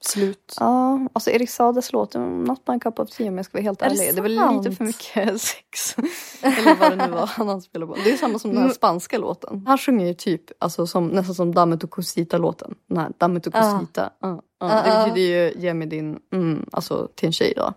slut. 0.00 0.56
Ja, 0.60 0.98
alltså 1.12 1.30
Erik 1.30 1.50
Sades 1.50 1.92
låt 1.92 2.14
Not 2.14 2.60
my 2.68 2.78
cup 2.78 2.98
of 2.98 3.10
tea 3.10 3.28
om 3.28 3.36
jag 3.36 3.44
ska 3.46 3.58
vara 3.58 3.62
helt 3.62 3.82
Är 3.82 3.90
det 3.90 3.94
ärlig. 3.94 4.14
Det, 4.14 4.18
är 4.20 4.22
väl 4.22 4.36
sant? 4.38 4.64
lite 4.64 4.76
för 4.76 4.84
mycket 4.84 5.40
sex. 5.42 5.96
Eller 6.42 6.74
vad 6.80 6.90
det 6.98 7.06
nu 7.06 7.12
var 7.12 7.26
han 7.26 7.62
spelade 7.62 7.92
på. 7.92 7.98
Det 8.04 8.12
är 8.12 8.16
samma 8.16 8.38
som 8.38 8.50
den 8.50 8.58
här 8.58 8.64
Mm. 8.64 8.74
spanska 8.74 9.18
låten. 9.18 9.64
Han 9.66 9.78
sjunger 9.78 10.06
ju 10.06 10.14
typ 10.14 10.42
alltså, 10.58 10.86
som, 10.86 11.06
nästan 11.08 11.34
som 11.34 11.54
Damet 11.54 11.84
och 11.84 11.90
Cosita 11.90 12.38
låten. 12.38 12.74
Den 12.88 12.98
här 12.98 13.12
Damet 13.18 13.46
och 13.46 13.54
Ah. 13.56 13.78
Cosita. 13.78 14.10
Ja, 14.20 14.28
ja. 14.28 14.66
Ah, 14.66 14.82
Det 15.04 15.10
betyder 15.10 15.28
ju 15.28 15.52
ge 15.60 15.74
mig 15.74 15.86
din, 15.88 16.18
mm, 16.32 16.66
alltså 16.72 17.08
till 17.14 17.26
en 17.26 17.32
tjej 17.32 17.52
då. 17.56 17.72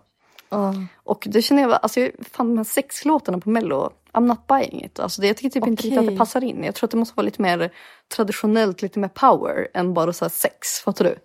Och 1.04 1.24
det 1.30 1.42
känner 1.42 1.62
jag, 1.62 1.72
alltså 1.82 2.00
jag- 2.00 2.12
fan 2.32 2.46
de 2.48 2.56
här 2.56 2.64
sexlåtarna 2.64 3.38
på 3.38 3.50
mello, 3.50 3.90
I'm 4.12 4.26
not 4.26 4.46
buying 4.46 4.84
it. 4.84 5.00
Alltså 5.00 5.20
det, 5.20 5.26
jag 5.26 5.36
tycker 5.36 5.50
typ 5.60 5.66
inte 5.66 5.82
riktigt 5.82 5.98
att 5.98 6.06
det 6.06 6.16
passar 6.18 6.44
in. 6.44 6.64
Jag 6.64 6.74
tror 6.74 6.86
att 6.86 6.90
det 6.90 6.96
måste 6.96 7.14
vara 7.16 7.24
lite 7.24 7.42
mer 7.42 7.72
traditionellt, 8.16 8.82
lite 8.82 8.98
mer 8.98 9.08
power 9.08 9.68
än 9.74 9.94
bara 9.94 10.12
så 10.12 10.28
sex. 10.28 10.68
Fattar 10.84 11.04
du? 11.04 11.18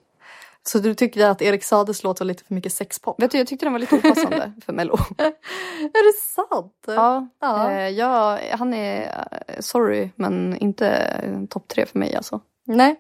Så 0.63 0.79
du 0.79 0.93
tycker 0.93 1.25
att 1.29 1.41
Erik 1.41 1.63
Sades 1.63 2.03
låt 2.03 2.19
var 2.19 2.25
lite 2.25 2.43
för 2.43 2.53
mycket 2.53 2.73
sexpop? 2.73 3.21
Vet 3.21 3.31
du, 3.31 3.37
jag 3.37 3.47
tyckte 3.47 3.65
den 3.65 3.73
var 3.73 3.79
lite 3.79 3.95
opassande 3.95 4.51
för 4.65 4.73
mello. 4.73 4.97
Är 5.17 6.07
det 6.13 6.17
sant? 6.21 6.83
Ja, 6.87 7.27
Ja. 7.39 7.71
Eh, 7.71 7.89
ja, 7.89 8.39
han 8.51 8.73
är, 8.73 9.25
eh, 9.47 9.59
sorry, 9.59 10.09
men 10.15 10.57
inte 10.57 10.87
eh, 10.89 11.45
topp 11.49 11.67
tre 11.67 11.85
för 11.85 11.99
mig 11.99 12.15
alltså. 12.15 12.39
Nej, 12.65 12.95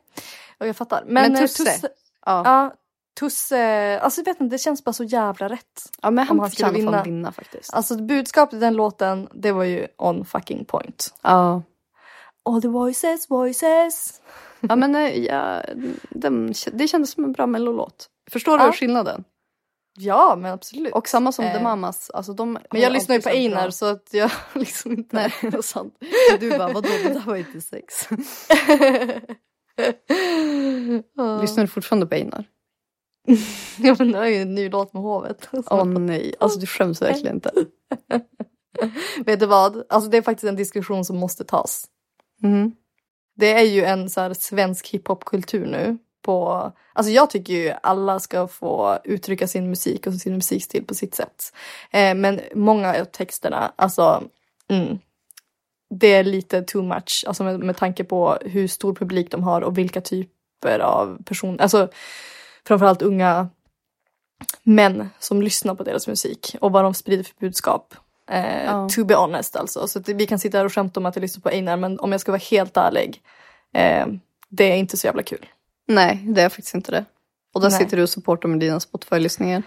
och 0.59 0.67
jag 0.67 0.75
fattar. 0.75 1.03
Men, 1.05 1.13
Men 1.23 1.35
eh, 1.35 1.41
Tusse? 1.41 1.63
Tusse, 1.65 1.89
Ja, 2.25 2.41
ja, 2.45 2.73
Tusse, 3.19 3.99
alltså 3.99 4.21
jag 4.21 4.25
vet 4.25 4.41
inte, 4.41 4.55
det 4.55 4.59
känns 4.59 4.83
bara 4.83 4.93
så 4.93 5.03
jävla 5.03 5.49
rätt. 5.49 5.81
ja 6.01 6.11
men 6.11 6.27
han, 6.27 6.39
han 6.39 6.51
skulle 6.51 6.67
förtjänar 6.69 6.91
fan 6.91 7.03
vinna. 7.03 7.05
vinna 7.17 7.31
faktiskt. 7.31 7.73
Alltså 7.73 7.95
budskapet 7.97 8.53
i 8.53 8.59
den 8.59 8.73
låten, 8.73 9.27
det 9.33 9.51
var 9.51 9.63
ju 9.63 9.87
on 9.97 10.25
fucking 10.25 10.65
point. 10.65 11.13
Ja, 11.21 11.63
All 12.49 12.61
the 12.61 12.67
voices, 12.67 13.29
voices. 13.29 14.21
ja 14.59 14.75
men 14.75 14.95
eh, 14.95 15.17
ja, 15.17 15.61
den, 16.09 16.53
det 16.73 16.87
kändes 16.87 17.11
som 17.11 17.23
en 17.23 17.31
bra 17.31 17.47
mellolåt. 17.47 18.09
Förstår 18.31 18.59
Ja. 18.59 18.65
du 18.65 18.71
skillnaden? 18.71 19.23
Ja 19.99 20.35
men 20.37 20.51
absolut. 20.53 20.93
Och 20.93 21.07
samma 21.07 21.31
som 21.31 21.45
Eh, 21.45 21.53
The 21.57 21.63
Mamas. 21.63 22.09
Alltså 22.09 22.33
de 22.33 22.59
men 22.71 22.81
jag 22.81 22.93
lyssnar 22.93 23.15
ju 23.15 23.21
på 23.21 23.29
Einar 23.29 23.61
bra- 23.61 23.71
så 23.71 23.85
att 23.85 24.09
jag 24.11 24.31
liksom 24.53 24.91
inte... 24.91 25.15
Nej, 25.15 25.33
det 25.41 25.57
är 25.57 25.61
sant. 25.61 25.93
Du 26.39 26.49
bara, 26.57 26.73
vadå 26.73 26.89
det 27.03 27.13
där 27.13 27.23
var 27.25 27.35
inte 27.35 27.61
sex. 27.61 28.09
Lyssnar 31.41 31.61
du 31.63 31.67
fortfarande 31.67 32.05
på 32.07 32.15
Einar? 32.15 32.45
Ja 33.77 33.95
men 33.99 34.11
det 34.11 34.19
är 34.19 34.25
ju 34.25 34.41
en 34.41 34.55
ny 34.55 34.69
låt 34.69 34.93
med 34.93 35.03
hovet. 35.03 35.49
Åh 35.51 35.85
nej, 35.85 36.35
alltså 36.39 36.59
du 36.59 36.65
skäms 36.65 37.01
verkligen 37.01 37.35
inte. 37.35 37.51
Vet 39.25 39.39
du 39.39 39.45
vad? 39.45 39.83
Alltså 39.89 40.09
det 40.09 40.17
är 40.17 40.21
faktiskt 40.21 40.49
en 40.49 40.55
diskussion 40.55 41.05
som 41.05 41.17
måste 41.17 41.43
tas. 41.43 41.85
Mm. 42.43 42.71
Det 43.35 43.53
är 43.53 43.63
ju 43.63 43.83
en 43.83 44.09
så 44.09 44.21
här 44.21 44.33
svensk 44.33 44.87
hiphopkultur 44.87 45.65
nu. 45.65 45.97
på... 46.21 46.71
Alltså 46.93 47.11
jag 47.11 47.29
tycker 47.29 47.53
ju 47.53 47.73
alla 47.83 48.19
ska 48.19 48.47
få 48.47 48.99
uttrycka 49.03 49.47
sin 49.47 49.69
musik 49.69 50.07
och 50.07 50.13
sin 50.13 50.33
musikstil 50.33 50.85
på 50.85 50.93
sitt 50.95 51.15
sätt. 51.15 51.53
Eh, 51.91 52.15
men 52.15 52.39
många 52.55 53.01
av 53.01 53.05
texterna, 53.05 53.73
alltså 53.75 54.23
mm, 54.69 54.99
det 55.89 56.13
är 56.13 56.23
lite 56.23 56.61
too 56.61 56.83
much. 56.83 57.23
Alltså 57.27 57.43
med, 57.43 57.59
med 57.59 57.77
tanke 57.77 58.03
på 58.03 58.37
hur 58.41 58.67
stor 58.67 58.95
publik 58.95 59.31
de 59.31 59.43
har 59.43 59.61
och 59.61 59.77
vilka 59.77 60.01
typer 60.01 60.79
av 60.79 61.23
personer, 61.23 61.61
alltså 61.61 61.89
framförallt 62.67 63.01
unga 63.01 63.49
män 64.63 65.09
som 65.19 65.41
lyssnar 65.41 65.75
på 65.75 65.83
deras 65.83 66.07
musik 66.07 66.55
och 66.61 66.71
vad 66.71 66.83
de 66.83 66.93
sprider 66.93 67.23
för 67.23 67.33
budskap. 67.39 67.95
Eh, 68.29 68.65
Ja. 68.65 68.89
To 68.89 69.05
be 69.05 69.15
honest 69.15 69.55
alltså. 69.55 69.87
Så 69.87 70.01
vi 70.05 70.27
kan 70.27 70.39
sitta 70.39 70.57
här 70.57 70.65
och 70.65 70.73
skämta 70.73 70.99
om 70.99 71.05
att 71.05 71.15
jag 71.15 71.21
lyssnar 71.21 71.41
på 71.41 71.49
Einar 71.49 71.77
men 71.77 71.99
om 71.99 72.11
jag 72.11 72.21
ska 72.21 72.31
vara 72.31 72.41
helt 72.51 72.77
ärlig. 72.77 73.21
Eh, 73.73 74.07
det 74.49 74.63
är 74.71 74.75
inte 74.75 74.97
så 74.97 75.07
jävla 75.07 75.23
kul. 75.23 75.45
Nej, 75.87 76.23
det 76.27 76.41
är 76.41 76.49
faktiskt 76.49 76.75
inte 76.75 76.91
det. 76.91 77.05
Och 77.53 77.61
där 77.61 77.69
Nej. 77.69 77.79
sitter 77.79 77.97
du 77.97 78.03
och 78.03 78.09
supportar 78.09 78.49
med 78.49 78.59
dina 78.59 78.79
Spotify-lyssningar. 78.79 79.63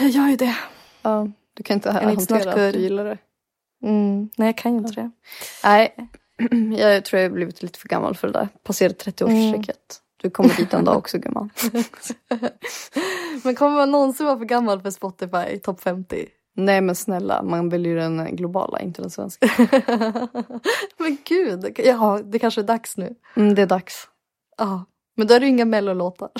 Jag 0.00 0.08
gör 0.08 0.28
ju 0.28 0.36
det. 0.36 0.56
Ja, 1.02 1.28
du 1.54 1.62
kan 1.62 1.74
inte 1.74 1.90
hantera 1.90 2.50
att 2.50 2.72
du 2.72 2.80
gillar 2.80 3.04
det. 3.04 3.18
Mm, 3.82 4.30
nej 4.36 4.48
jag 4.48 4.56
kan 4.58 4.72
ju 4.72 4.78
inte 4.78 4.92
det. 5.00 5.10
Nej, 5.64 5.94
jag 6.78 7.04
tror 7.04 7.22
jag 7.22 7.28
har 7.30 7.34
blivit 7.34 7.62
lite 7.62 7.78
för 7.78 7.88
gammal 7.88 8.16
för 8.16 8.26
det 8.26 8.32
där. 8.32 8.48
Passerat 8.62 9.06
30-årsstrecket. 9.06 10.00
Du 10.22 10.30
kommer 10.30 10.56
dit 10.56 10.74
en 10.74 10.84
dag 10.84 10.96
också 10.96 11.18
gumman. 11.18 11.50
Men 13.44 13.54
kommer 13.54 13.76
man 13.76 13.90
någonsin 13.90 14.26
vara 14.26 14.38
för 14.38 14.44
gammal 14.44 14.80
för 14.80 14.90
Spotify 14.90 15.58
topp 15.62 15.80
50? 15.80 16.26
Nej 16.56 16.80
men 16.80 16.94
snälla, 16.94 17.42
man 17.42 17.68
väljer 17.68 17.92
ju 17.92 17.98
den 17.98 18.36
globala, 18.36 18.80
inte 18.80 19.02
den 19.02 19.10
svenska. 19.10 19.48
men 20.98 21.18
gud, 21.24 21.78
ja 21.78 22.20
det 22.24 22.38
kanske 22.38 22.60
är 22.60 22.64
dags 22.64 22.96
nu. 22.96 23.14
Mm, 23.36 23.54
det 23.54 23.62
är 23.62 23.66
dags. 23.66 24.08
Ja, 24.56 24.84
men 25.16 25.26
då 25.26 25.34
är 25.34 25.40
det 25.40 25.46
ju 25.46 25.52
inga 25.52 25.64
mellolåtar. 25.64 26.30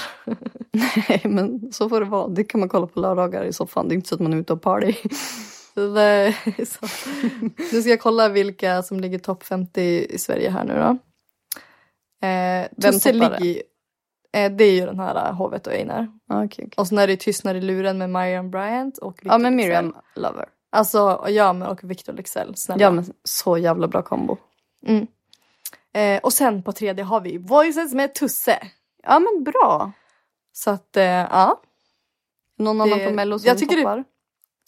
Nej 1.09 1.23
men 1.25 1.73
så 1.73 1.89
får 1.89 2.01
det 2.01 2.07
vara. 2.07 2.29
Det 2.29 2.45
kan 2.45 2.61
man 2.61 2.69
kolla 2.69 2.87
på 2.87 3.01
lördagar 3.01 3.45
i 3.45 3.53
soffan. 3.53 3.89
Det 3.89 3.95
är 3.95 3.97
inte 3.97 4.09
så 4.09 4.15
att 4.15 4.21
man 4.21 4.33
är 4.33 4.37
ute 4.37 4.53
och 4.53 4.63
party. 4.63 4.95
Så 5.75 5.95
det. 5.95 6.35
Nu 7.73 7.83
ska 7.83 7.91
jag 7.91 8.01
kolla 8.01 8.29
vilka 8.29 8.83
som 8.83 9.01
ligger 9.01 9.19
topp 9.19 9.43
50 9.43 9.81
i 10.11 10.19
Sverige 10.19 10.51
här 10.51 10.65
nu 10.65 10.75
då. 10.75 10.99
Eh, 12.27 12.69
Vem 12.77 12.93
Tusse 12.93 13.13
toppar 13.13 13.31
det? 13.31 13.41
ligger 13.41 13.57
eh, 13.57 13.63
Det 14.49 14.65
är 14.65 14.73
ju 14.73 14.87
den 14.87 15.01
här 15.01 15.33
Hovet 15.33 15.67
och 15.67 15.73
Einar. 15.73 16.09
Ah, 16.29 16.37
okay, 16.45 16.67
okay. 16.67 16.69
Och 16.77 16.87
sen 16.89 16.99
är 16.99 17.07
det 17.07 17.17
Tystnad 17.17 17.57
i 17.57 17.61
luren 17.61 17.99
med 17.99 18.11
Miriam 18.11 18.51
Bryant 18.51 18.99
och 18.99 19.13
Victor 19.19 19.33
Ja 19.33 19.39
men. 19.39 19.57
Miriam 19.57 19.95
Lover. 20.15 20.49
Alltså 20.71 21.25
ja 21.29 21.53
men 21.53 21.69
och 21.69 21.91
Victor 21.91 22.13
Leksell, 22.13 22.57
snälla. 22.57 22.83
Ja 22.83 22.91
men 22.91 23.05
så 23.25 23.59
jävla 23.59 23.89
bra 23.89 24.03
kombo. 24.03 24.37
Mm. 24.87 25.07
Eh, 25.93 26.21
och 26.23 26.33
sen 26.33 26.63
på 26.63 26.73
tredje 26.73 27.05
har 27.05 27.21
vi 27.21 27.39
Voices 27.39 27.95
med 27.95 28.15
Tusse. 28.15 28.59
Ja 29.03 29.19
men 29.19 29.45
bra. 29.45 29.93
Så 30.53 30.71
att 30.71 30.97
eh, 30.97 31.05
ja. 31.05 31.61
Någon 32.59 32.79
Det- 32.79 32.83
annan 32.85 33.07
på 33.07 33.13
mello 33.15 33.39
som 33.39 33.49
jag 33.49 33.59
tycker 33.59 33.77
det- 33.77 33.83
toppar? 33.83 34.05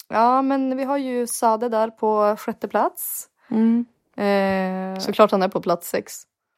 Ja 0.07 0.41
men 0.41 0.77
vi 0.77 0.83
har 0.83 0.97
ju 0.97 1.27
Sade 1.27 1.69
där 1.69 1.87
på 1.87 2.35
sjätte 2.39 2.67
plats. 2.67 3.27
Mm. 3.49 3.85
Eh, 4.17 4.99
Såklart 4.99 5.31
han 5.31 5.43
är 5.43 5.47
på 5.47 5.61
plats 5.61 5.89
sex. 5.89 6.13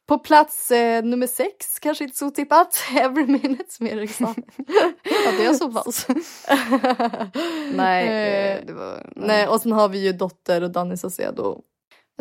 På 0.06 0.18
plats 0.18 0.70
eh, 0.70 1.04
nummer 1.04 1.26
sex, 1.26 1.78
kanske 1.78 2.04
inte 2.04 2.16
så 2.16 2.30
tippat, 2.30 2.78
Every 2.96 3.26
Minute 3.26 3.64
som 3.68 3.86
Erik 3.86 4.10
sa. 4.10 4.34
Ja 5.04 5.32
det 5.38 5.44
är 5.44 5.52
så 5.54 5.72
pass. 5.72 6.06
nej, 7.74 8.08
Eh, 8.08 8.56
eh, 8.56 8.66
det 8.66 8.72
var... 8.72 9.12
Nej, 9.16 9.48
och 9.48 9.60
sen 9.60 9.72
har 9.72 9.88
vi 9.88 9.98
ju 10.04 10.12
Dotter 10.12 10.62
och 10.62 10.70
Danny 10.70 10.96
Saucedo. 10.96 11.60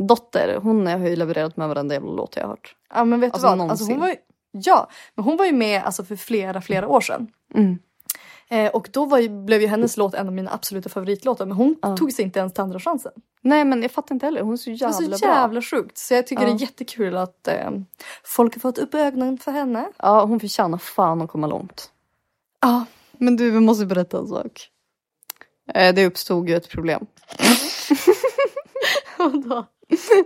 Dotter, 0.02 0.60
hon 0.64 0.88
har 0.88 0.98
ju 1.08 1.16
levererat 1.16 1.58
med 1.58 1.68
varenda 1.68 1.96
jävla 1.96 2.12
låt 2.12 2.36
jag 2.36 2.44
har 2.44 2.50
hört. 2.50 2.76
Ja 2.94 3.04
men 3.06 3.20
vet 3.20 3.34
Alltså, 3.34 3.50
du 3.52 3.58
vad? 3.58 3.70
Alltså, 3.72 3.86
hon 3.86 4.00
var 4.00 4.08
ju, 4.08 4.16
ja, 4.52 4.90
men 5.16 5.26
hon 5.26 5.38
var 5.38 5.46
ju 5.46 5.52
med 5.54 5.84
alltså, 5.84 6.04
för 6.04 6.16
flera, 6.16 6.62
flera 6.62 6.88
år 6.88 7.02
sedan. 7.02 7.28
Mm. 7.56 7.78
Eh, 8.50 8.72
och 8.72 8.89
då 8.94 9.06
var 9.06 9.18
ju, 9.20 9.30
blev 9.30 9.62
ju 9.62 9.68
hennes 9.68 9.98
låt 9.98 10.14
en 10.14 10.28
av 10.28 10.34
mina 10.34 10.52
absoluta 10.54 10.89
favoritlåtar 10.89 11.46
men 11.46 11.58
hon 11.58 11.76
Ja. 11.82 11.98
tog 11.98 12.12
sig 12.14 12.26
inte 12.26 12.39
ens 12.39 12.54
till 12.54 12.62
andra 12.64 12.80
chansen. 12.80 13.12
Nej 13.41 13.66
men 13.66 13.82
jag 13.82 13.91
fattar 13.91 14.16
inte 14.16 14.26
heller, 14.26 14.41
hon 14.41 14.54
är 14.54 14.58
så 14.58 14.70
jävla 14.72 14.88
var 15.10 15.18
så 15.18 15.26
bra. 15.26 15.36
jävla 15.36 15.62
sjukt. 15.62 15.98
Så 15.98 16.14
jag 16.14 16.28
tycker 16.28 16.44
Ja. 16.44 16.50
det 16.50 16.56
är 16.56 16.62
jättekul 16.62 17.18
att 17.18 17.48
eh, 17.48 17.72
folk 18.24 18.54
har 18.56 18.60
fått 18.60 18.78
upp 18.78 18.94
ögonen 18.96 19.38
för 19.38 19.52
henne. 19.52 19.89
Ja 19.98 20.26
hon 20.26 20.39
förtjänar 20.39 20.78
fan 20.78 21.22
att 21.22 21.30
komma 21.30 21.48
långt. 21.48 21.91
Ja. 22.62 22.86
Men 23.18 23.36
du, 23.36 23.52
vi 23.52 23.60
måste 23.60 23.86
berätta 23.86 24.18
en 24.20 24.28
sak. 24.28 24.70
Eh, 25.74 25.96
det 25.96 26.06
uppstod 26.06 26.50
ju 26.50 26.56
ett 26.56 26.70
problem. 26.70 27.06
Vadå? 29.18 29.66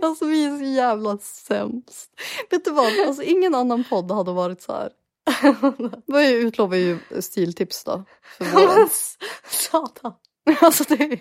Alltså 0.02 0.24
vi 0.24 0.44
är 0.44 0.58
så 0.58 0.64
jävla 0.64 1.18
sämst. 1.18 2.10
Vet 2.50 2.64
du 2.64 2.70
vad, 2.70 2.86
alltså 3.06 3.22
ingen 3.22 3.54
annan 3.54 3.84
podd 3.90 4.10
hade 4.10 4.32
varit 4.32 4.62
så 4.62 4.72
här. 4.72 4.90
Vi 6.06 6.32
utlovar 6.32 6.76
ju 6.76 6.98
stiltips 7.20 7.84
då. 7.84 8.04
För 8.38 8.44
våren. 8.44 8.88
Satan. 9.48 10.12
alltså 10.60 10.84
det, 10.84 11.20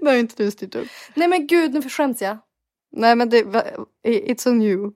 det 0.00 0.06
har 0.06 0.12
ju 0.12 0.20
inte 0.20 0.44
du 0.44 0.50
styrt 0.50 0.74
upp. 0.74 0.88
Nej 1.14 1.28
men 1.28 1.46
gud 1.46 1.74
nu 1.74 1.82
skäms 1.82 2.22
jag. 2.22 2.38
Nej 2.92 3.16
men 3.16 3.30
det, 3.30 3.42
it's 4.04 4.48
on 4.48 4.62
you. 4.62 4.92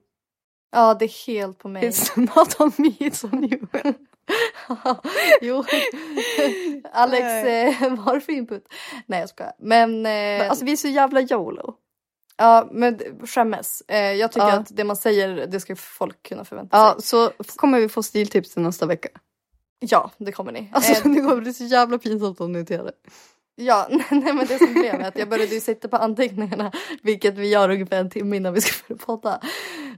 Ja 0.72 0.94
det 0.94 1.04
är 1.04 1.26
helt 1.26 1.58
på 1.58 1.68
mig. 1.68 1.82
It's 1.82 2.18
not 2.36 2.60
on 2.60 2.72
me, 2.76 2.88
it's 2.88 3.24
on 3.32 3.44
you. 3.44 3.60
jo. 5.40 5.64
Alex, 6.92 7.24
eh, 7.24 7.90
vad 7.90 7.98
har 7.98 8.14
du 8.14 8.20
för 8.20 8.32
input? 8.32 8.64
Nej 9.06 9.20
jag 9.20 9.28
skojar. 9.28 9.52
Men, 9.58 10.06
eh, 10.06 10.50
Alltså 10.50 10.64
vi 10.64 10.72
är 10.72 10.76
så 10.76 10.88
jävla 10.88 11.20
YOLO. 11.20 11.74
Ja, 12.40 12.68
men 12.72 12.98
skämmes. 13.26 13.82
Eh, 13.88 14.12
jag 14.12 14.32
tycker 14.32 14.46
Ja. 14.48 14.52
att 14.58 14.76
det 14.76 14.84
man 14.84 14.96
säger 14.96 15.46
det 15.46 15.60
ska 15.60 15.76
folk 15.76 16.22
kunna 16.28 16.44
förvänta 16.44 16.76
Ja, 16.76 16.94
sig. 17.00 17.02
så 17.08 17.30
kommer 17.56 17.80
vi 17.80 17.88
få 17.88 18.02
stiltips 18.02 18.52
till 18.54 18.62
nästa 18.62 18.86
vecka. 18.86 19.08
Ja 19.80 20.10
det 20.18 20.32
kommer 20.32 20.52
ni. 20.52 20.70
Alltså 20.72 20.92
Eh, 20.92 21.12
det 21.14 21.20
kommer 21.20 21.36
bli 21.40 21.54
så 21.54 21.64
jävla 21.64 21.98
pinsamt 21.98 22.40
om 22.40 22.52
ni 22.52 22.58
inte 22.58 22.74
gör 22.74 22.84
det. 22.84 22.92
Ja, 23.54 23.86
nej 24.10 24.32
men 24.34 24.46
det 24.46 24.58
som 24.58 24.72
blev 24.74 24.94
är 24.94 25.08
att 25.08 25.18
jag 25.18 25.28
började 25.28 25.54
ju 25.54 25.60
sitta 25.60 25.88
på 25.88 25.96
anteckningarna, 25.96 26.72
vilket 27.02 27.34
vi 27.38 27.48
gör 27.48 27.70
ungefär 27.70 27.96
en 28.00 28.10
timme 28.10 28.36
innan 28.36 28.54
vi 28.54 28.60
ska 28.60 28.84
börja 28.88 28.98
podda. 29.06 29.40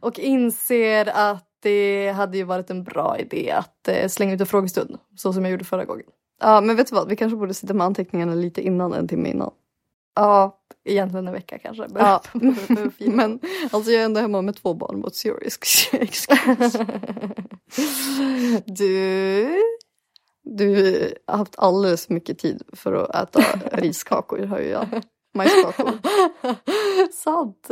Och 0.00 0.18
inser 0.18 1.08
att 1.14 1.48
det 1.62 2.08
hade 2.16 2.36
ju 2.38 2.44
varit 2.44 2.70
en 2.70 2.84
bra 2.84 3.18
idé 3.18 3.50
att 3.50 3.88
eh, 3.88 4.08
slänga 4.08 4.34
ut 4.34 4.40
en 4.40 4.46
frågestund, 4.46 4.98
så 5.16 5.32
som 5.32 5.44
jag 5.44 5.52
gjorde 5.52 5.64
förra 5.64 5.84
gången. 5.84 6.06
Ja 6.40 6.60
men 6.60 6.76
vet 6.76 6.86
du 6.86 6.94
vad, 6.94 7.08
vi 7.08 7.16
kanske 7.16 7.36
borde 7.36 7.54
sitta 7.54 7.74
med 7.74 7.84
anteckningarna 7.86 8.34
lite 8.34 8.62
innan, 8.62 8.92
en 8.92 9.08
timme 9.08 9.28
innan. 9.28 9.50
Ja, 10.14 10.58
egentligen 10.84 11.26
en 11.26 11.32
vecka 11.32 11.58
kanske. 11.58 11.86
Ja, 11.94 12.22
men 12.98 13.40
alltså 13.70 13.90
jag 13.90 14.00
är 14.00 14.04
ändå 14.04 14.20
hemma 14.20 14.42
med 14.42 14.56
två 14.56 14.74
barn, 14.74 15.04
what's 15.04 15.26
your 15.26 15.42
excuse? 15.42 16.26
du, 18.66 19.62
Du 20.42 21.14
har 21.26 21.36
haft 21.36 21.54
alldeles 21.58 22.06
för 22.06 22.14
mycket 22.14 22.38
tid 22.38 22.62
för 22.72 22.92
att 22.92 23.36
äta 23.36 23.42
riskakor, 23.72 24.38
hör 24.38 24.60
ju 24.60 24.68
jag. 24.68 24.86
Majskakor. 25.34 25.92
sant. 27.12 27.68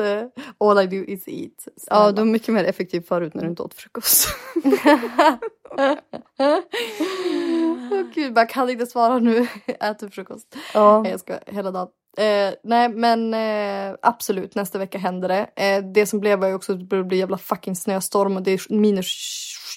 All 0.59 0.83
I 0.83 0.87
do 0.87 0.97
is 0.97 1.29
eat. 1.29 1.69
Ja, 1.87 2.13
du 2.13 2.23
var 2.23 2.25
mycket 2.25 2.55
mer 2.55 2.65
effektiv 2.65 3.01
förut 3.01 3.35
när 3.35 3.43
du 3.43 3.49
inte 3.49 3.63
åt 3.63 3.75
frukost. 3.75 4.29
Gud, 8.15 8.35
man 8.35 8.47
kan 8.47 8.71
inte 8.71 8.87
svara 8.87 9.19
nu. 9.19 9.47
Äter 9.67 10.09
frukost. 10.09 10.57
Ja. 10.75 11.09
Jag 11.09 11.21
ska 11.21 11.39
hela 11.47 11.71
dagen. 11.71 11.89
Eh, 12.19 12.55
nej 12.65 12.89
men 12.89 13.35
eh, 13.35 13.97
absolut 14.03 14.55
nästa 14.55 14.79
vecka 14.79 14.99
händer 14.99 15.29
det. 15.29 15.51
Eh, 15.57 15.85
det 15.85 16.07
som 16.07 16.21
blev 16.21 16.39
var 16.39 16.49
ju 16.49 16.55
också 16.55 16.73
att 16.73 16.79
det 16.79 16.85
började 16.85 17.09
bli 17.09 17.19
jävla 17.19 17.39
fucking 17.39 17.77
snöstorm 17.77 18.37
och 18.37 18.43
det 18.43 18.51
är 18.51 18.73
minus 18.73 19.07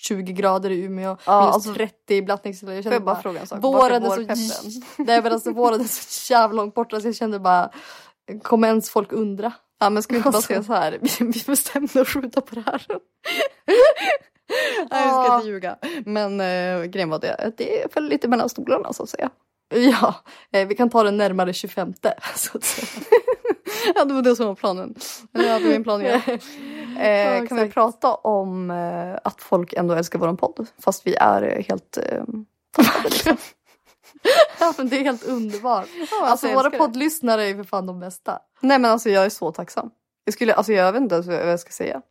20 0.01 0.33
grader 0.33 0.69
i 0.69 0.79
Umeå. 0.83 1.17
Ja, 1.25 1.39
minus 1.41 1.55
alltså- 1.55 1.73
30 1.73 2.15
i 2.15 2.21
Blattnicksele. 2.21 2.75
Jag 2.75 2.83
kände 2.83 2.95
jag 2.95 3.03
bara 3.03 3.13
bara, 3.15 3.21
fråga 3.21 3.39
en 3.39 3.47
sak? 3.47 3.61
våren 3.63 4.03
är 4.03 4.35
så, 4.35 4.79
nej, 5.03 5.21
men 5.21 5.33
alltså, 5.33 5.51
våren 5.51 5.81
är 5.81 5.83
så 5.83 6.33
jävla 6.33 6.55
långt 6.61 6.73
borta 6.73 7.01
så 7.01 7.07
jag 7.07 7.15
kände 7.15 7.39
bara 7.39 7.69
Kommer 8.41 8.67
ens 8.67 8.89
folk 8.89 9.11
undra? 9.11 9.51
Ja 9.79 9.89
men 9.89 10.03
ska 10.03 10.13
vi 10.13 10.17
inte 10.17 10.29
bara 10.29 10.35
Alltså. 10.37 10.47
säga 10.47 10.63
så 10.63 10.73
här, 10.73 10.97
vi, 11.01 11.09
vi 11.19 11.43
bestämde 11.47 12.01
att 12.01 12.07
skjuta 12.07 12.41
på 12.41 12.55
det 12.55 12.63
här. 12.65 12.85
Nej, 14.91 15.07
jag 15.07 15.25
ska 15.25 15.35
inte 15.35 15.47
ljuga. 15.47 15.77
Men 16.05 16.41
eh, 16.41 16.83
grejen 16.83 17.09
var 17.09 17.19
det, 17.19 17.51
det 17.57 17.93
föll 17.93 18.09
lite 18.09 18.27
mellan 18.27 18.49
stolarna 18.49 18.93
så 18.93 19.03
att 19.03 19.09
säga. 19.09 19.29
Ja, 20.01 20.15
eh, 20.51 20.67
vi 20.67 20.75
kan 20.75 20.89
ta 20.89 21.03
den 21.03 21.17
närmare 21.17 21.53
25 21.53 21.93
så 22.35 22.57
att 22.57 22.63
säga. 22.63 23.05
Ja, 23.95 24.05
det 24.05 24.13
var 24.13 24.21
det 24.21 24.35
som 24.35 24.47
var 24.47 24.55
planen. 24.55 24.95
Eller 25.33 25.49
ja, 25.49 25.59
det 25.59 25.67
var 25.67 25.75
en 25.75 25.83
plan 25.83 26.01
igen. 26.01 26.21
Eh, 26.99 27.47
kan 27.47 27.57
vi 27.57 27.69
prata 27.69 28.13
om 28.13 28.71
eh, 28.71 29.19
att 29.23 29.41
folk 29.41 29.73
ändå 29.73 29.93
älskar 29.93 30.19
våran 30.19 30.37
podd? 30.37 30.67
Fast 30.79 31.07
vi 31.07 31.15
är 31.15 31.41
eh, 31.41 31.63
helt... 31.63 31.97
Eh, 31.97 32.23
ja 34.59 34.73
men 34.77 34.89
det 34.89 34.97
är 34.97 35.03
helt 35.03 35.23
underbart. 35.23 35.87
Ja, 36.11 36.25
Alltså 36.25 36.47
jag 36.47 36.55
våra 36.55 36.69
poddlyssnare 36.69 37.43
är 37.43 37.47
ju 37.47 37.55
för 37.55 37.63
fan 37.63 37.85
de 37.85 37.99
bästa. 37.99 38.39
Nej 38.61 38.79
men 38.79 38.91
alltså 38.91 39.09
jag 39.09 39.25
är 39.25 39.29
så 39.29 39.51
tacksam. 39.51 39.89
Jag, 40.25 40.33
skulle, 40.33 40.53
alltså, 40.53 40.73
jag 40.73 40.91
vet 40.91 41.01
inte 41.01 41.15
ens 41.15 41.27
vad 41.27 41.35
jag 41.35 41.59
ska 41.59 41.71
säga. 41.71 42.01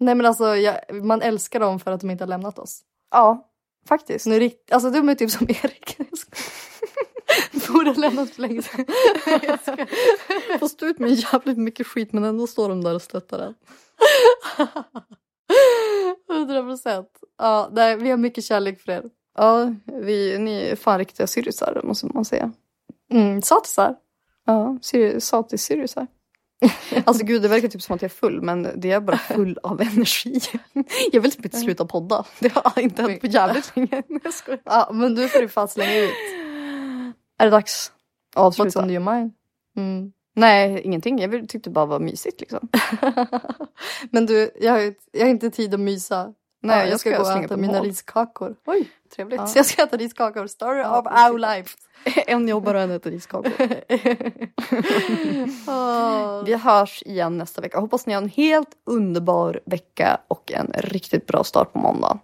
Nej 0.00 0.14
men 0.14 0.26
alltså 0.26 0.56
jag, 0.56 1.04
man 1.04 1.22
älskar 1.22 1.60
dem 1.60 1.80
för 1.80 1.90
att 1.90 2.00
de 2.00 2.10
inte 2.10 2.24
har 2.24 2.28
lämnat 2.28 2.58
oss. 2.58 2.80
Ja, 3.10 3.48
faktiskt. 3.88 4.26
Nu, 4.26 4.50
alltså 4.70 4.90
de 4.90 5.08
är 5.08 5.14
typ 5.14 5.30
som 5.30 5.46
Erik. 5.50 5.96
Borde 7.68 7.90
ha 7.90 7.96
lämnat 7.96 8.30
för 8.30 8.42
länge 8.42 8.62
sedan. 8.62 8.86
Får 10.58 10.68
stå 10.68 10.86
ut 10.86 10.98
med 10.98 11.10
jävligt 11.10 11.58
mycket 11.58 11.86
skit 11.86 12.12
men 12.12 12.24
ändå 12.24 12.46
står 12.46 12.68
de 12.68 12.84
där 12.84 12.94
och 12.94 13.02
stöttar 13.02 13.38
den. 13.38 13.54
100 16.30 16.62
procent. 16.62 17.08
Ja, 17.38 17.68
nej, 17.72 17.96
vi 17.96 18.10
har 18.10 18.16
mycket 18.16 18.44
kärlek 18.44 18.80
för 18.80 18.92
er. 18.92 19.02
Ja, 19.36 19.74
vi, 19.84 20.38
ni 20.38 20.62
är 20.62 20.76
fan 20.76 20.98
riktiga 20.98 21.26
syrisar 21.26 21.80
måste 21.84 22.06
man 22.06 22.24
säga. 22.24 22.52
Mm, 23.12 23.42
satisar. 23.42 23.94
Ja, 24.46 24.78
satis-syrisar. 25.18 26.06
Alltså 27.04 27.24
gud, 27.24 27.42
det 27.42 27.48
verkar 27.48 27.68
typ 27.68 27.82
som 27.82 27.94
att 27.94 28.02
jag 28.02 28.10
är 28.10 28.14
full 28.14 28.42
men 28.42 28.68
det 28.76 28.90
är 28.90 29.00
bara 29.00 29.18
full 29.18 29.58
av 29.62 29.80
energi. 29.80 30.40
Jag 31.12 31.20
vill 31.20 31.32
typ 31.32 31.44
inte 31.44 31.56
sluta 31.56 31.84
podda. 31.84 32.24
Det 32.38 32.52
har 32.54 32.78
inte 32.82 33.02
hänt 33.02 33.20
på 33.20 33.26
jävligt 33.26 33.76
länge. 33.76 34.02
Jag 34.24 34.34
skojar. 34.34 34.60
Ja, 34.64 34.90
men 34.92 35.14
du 35.14 35.28
får 35.28 35.40
ju 35.40 35.48
fan 35.48 35.68
slänga 35.68 35.98
ut. 35.98 36.41
Är 37.42 37.46
det 37.46 37.50
dags 37.50 37.92
att 38.34 38.40
What's 38.42 38.46
avsluta? 38.46 38.82
on 38.82 38.90
your 38.90 39.14
mind? 39.14 39.32
Mm. 39.76 40.12
Nej, 40.34 40.80
ingenting. 40.80 41.18
Jag 41.18 41.48
tyckte 41.48 41.70
bara 41.70 41.86
var 41.86 42.00
mysigt 42.00 42.40
liksom. 42.40 42.68
men 44.10 44.26
du, 44.26 44.50
jag 44.60 44.72
har, 44.72 44.94
jag 45.12 45.20
har 45.24 45.30
inte 45.30 45.50
tid 45.50 45.74
att 45.74 45.80
mysa. 45.80 46.34
Nej, 46.62 46.76
Ja, 46.78 46.82
jag 46.84 46.92
jag 46.92 47.00
ska, 47.00 47.10
gå 47.10 47.22
och 47.22 47.30
äta 47.44 47.56
mina 47.56 47.72
mål. 47.72 47.86
riskakor. 47.86 48.56
Oj, 48.66 48.90
trevligt. 49.16 49.48
Så 49.48 49.58
jag 49.58 49.66
ska 49.66 49.82
äta 49.82 49.96
riskakor. 49.96 50.46
Story 50.46 50.78
Ja, 50.78 51.00
of 51.00 51.06
our 51.32 51.38
life. 51.38 51.76
en 52.26 52.48
jobbar 52.48 52.74
och 52.74 52.80
en 52.80 52.90
äter 52.90 53.10
riskakor. 53.10 53.52
Åh. 55.68 56.44
Vi 56.46 56.54
hörs 56.54 57.02
igen 57.06 57.38
nästa 57.38 57.60
vecka. 57.60 57.80
Hoppas 57.80 58.06
ni 58.06 58.14
har 58.14 58.22
en 58.22 58.28
helt 58.28 58.68
underbar 58.86 59.60
vecka 59.66 60.20
och 60.28 60.52
en 60.52 60.72
riktigt 60.78 61.26
bra 61.26 61.44
start 61.44 61.72
på 61.72 61.78
måndag. 61.78 62.18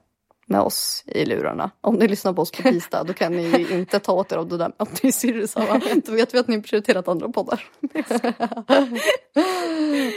Med 0.50 0.60
oss 0.60 1.04
i 1.06 1.24
lurarna. 1.24 1.70
Om 1.80 1.94
ni 1.94 2.08
lyssnar 2.08 2.32
på 2.32 2.42
oss 2.42 2.50
på 2.50 2.62
tisdag 2.62 3.04
då 3.04 3.14
kan 3.14 3.32
ni 3.32 3.42
ju 3.42 3.70
inte 3.78 3.98
ta 3.98 4.12
åt 4.12 4.32
er 4.32 4.36
av 4.36 4.48
det 4.48 4.56
där 4.56 4.68
med 4.68 4.74
att 4.78 5.02
ni 5.02 5.08
är 5.08 5.12
syrrisarna. 5.12 5.80
Då 6.06 6.12
vet 6.12 6.34
vi 6.34 6.38
att 6.38 6.48
ni 6.48 6.62
prioriterat 6.62 7.08
andra 7.08 7.28
poddar. 7.28 7.64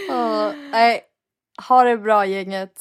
Åh, 0.09 0.51
nej, 0.71 1.01
ha 1.67 1.83
det 1.83 1.97
bra 1.97 2.25
gänget. 2.25 2.73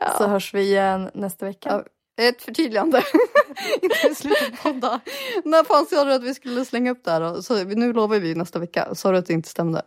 Ja. 0.00 0.14
Så 0.18 0.26
hörs 0.26 0.54
vi 0.54 0.60
igen 0.60 1.10
nästa 1.14 1.46
vecka. 1.46 1.84
Ja, 2.16 2.24
Ett 2.24 2.42
förtydligande. 2.42 3.02
inte 3.82 4.08
i 4.10 4.14
slutet 4.14 4.62
på 4.62 4.72
podda. 4.72 5.00
När 5.44 5.64
fan 5.64 5.86
sa 5.86 6.04
du 6.04 6.12
att 6.12 6.22
vi 6.22 6.34
skulle 6.34 6.64
slänga 6.64 6.90
upp 6.90 7.04
det 7.04 7.10
här 7.10 7.20
då? 7.20 7.42
Så 7.42 7.64
nu 7.64 7.92
lovar 7.92 8.18
vi 8.18 8.34
nästa 8.34 8.58
vecka. 8.58 8.94
Sa 8.94 9.12
du 9.12 9.18
att 9.18 9.26
det 9.26 9.32
inte 9.32 9.48
stämde? 9.48 9.82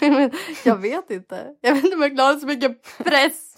Jag 0.64 0.76
vet 0.76 1.10
inte. 1.10 1.46
Jag 1.60 1.74
vet 1.74 1.84
inte 1.84 1.96
om 1.96 2.02
jag 2.02 2.14
klarar 2.14 2.36
så 2.36 2.46
mycket 2.46 2.98
press. 2.98 3.56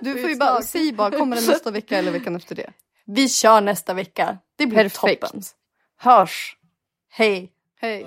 Du 0.00 0.20
får 0.20 0.30
ju 0.30 0.36
bara, 0.36 0.62
säg 0.62 0.92
bara, 0.92 1.10
kommer 1.10 1.36
det 1.36 1.46
nästa 1.46 1.70
vecka 1.70 1.98
eller 1.98 2.12
veckan 2.12 2.36
efter 2.36 2.54
det? 2.54 2.70
Vi 3.06 3.28
kör 3.28 3.60
nästa 3.60 3.94
vecka. 3.94 4.38
Det 4.58 4.66
blir 4.66 4.78
Perfekt. 4.78 5.22
toppen. 5.22 5.42
Hörs! 5.98 6.56
Hej. 7.10 7.50
Hej! 7.80 8.06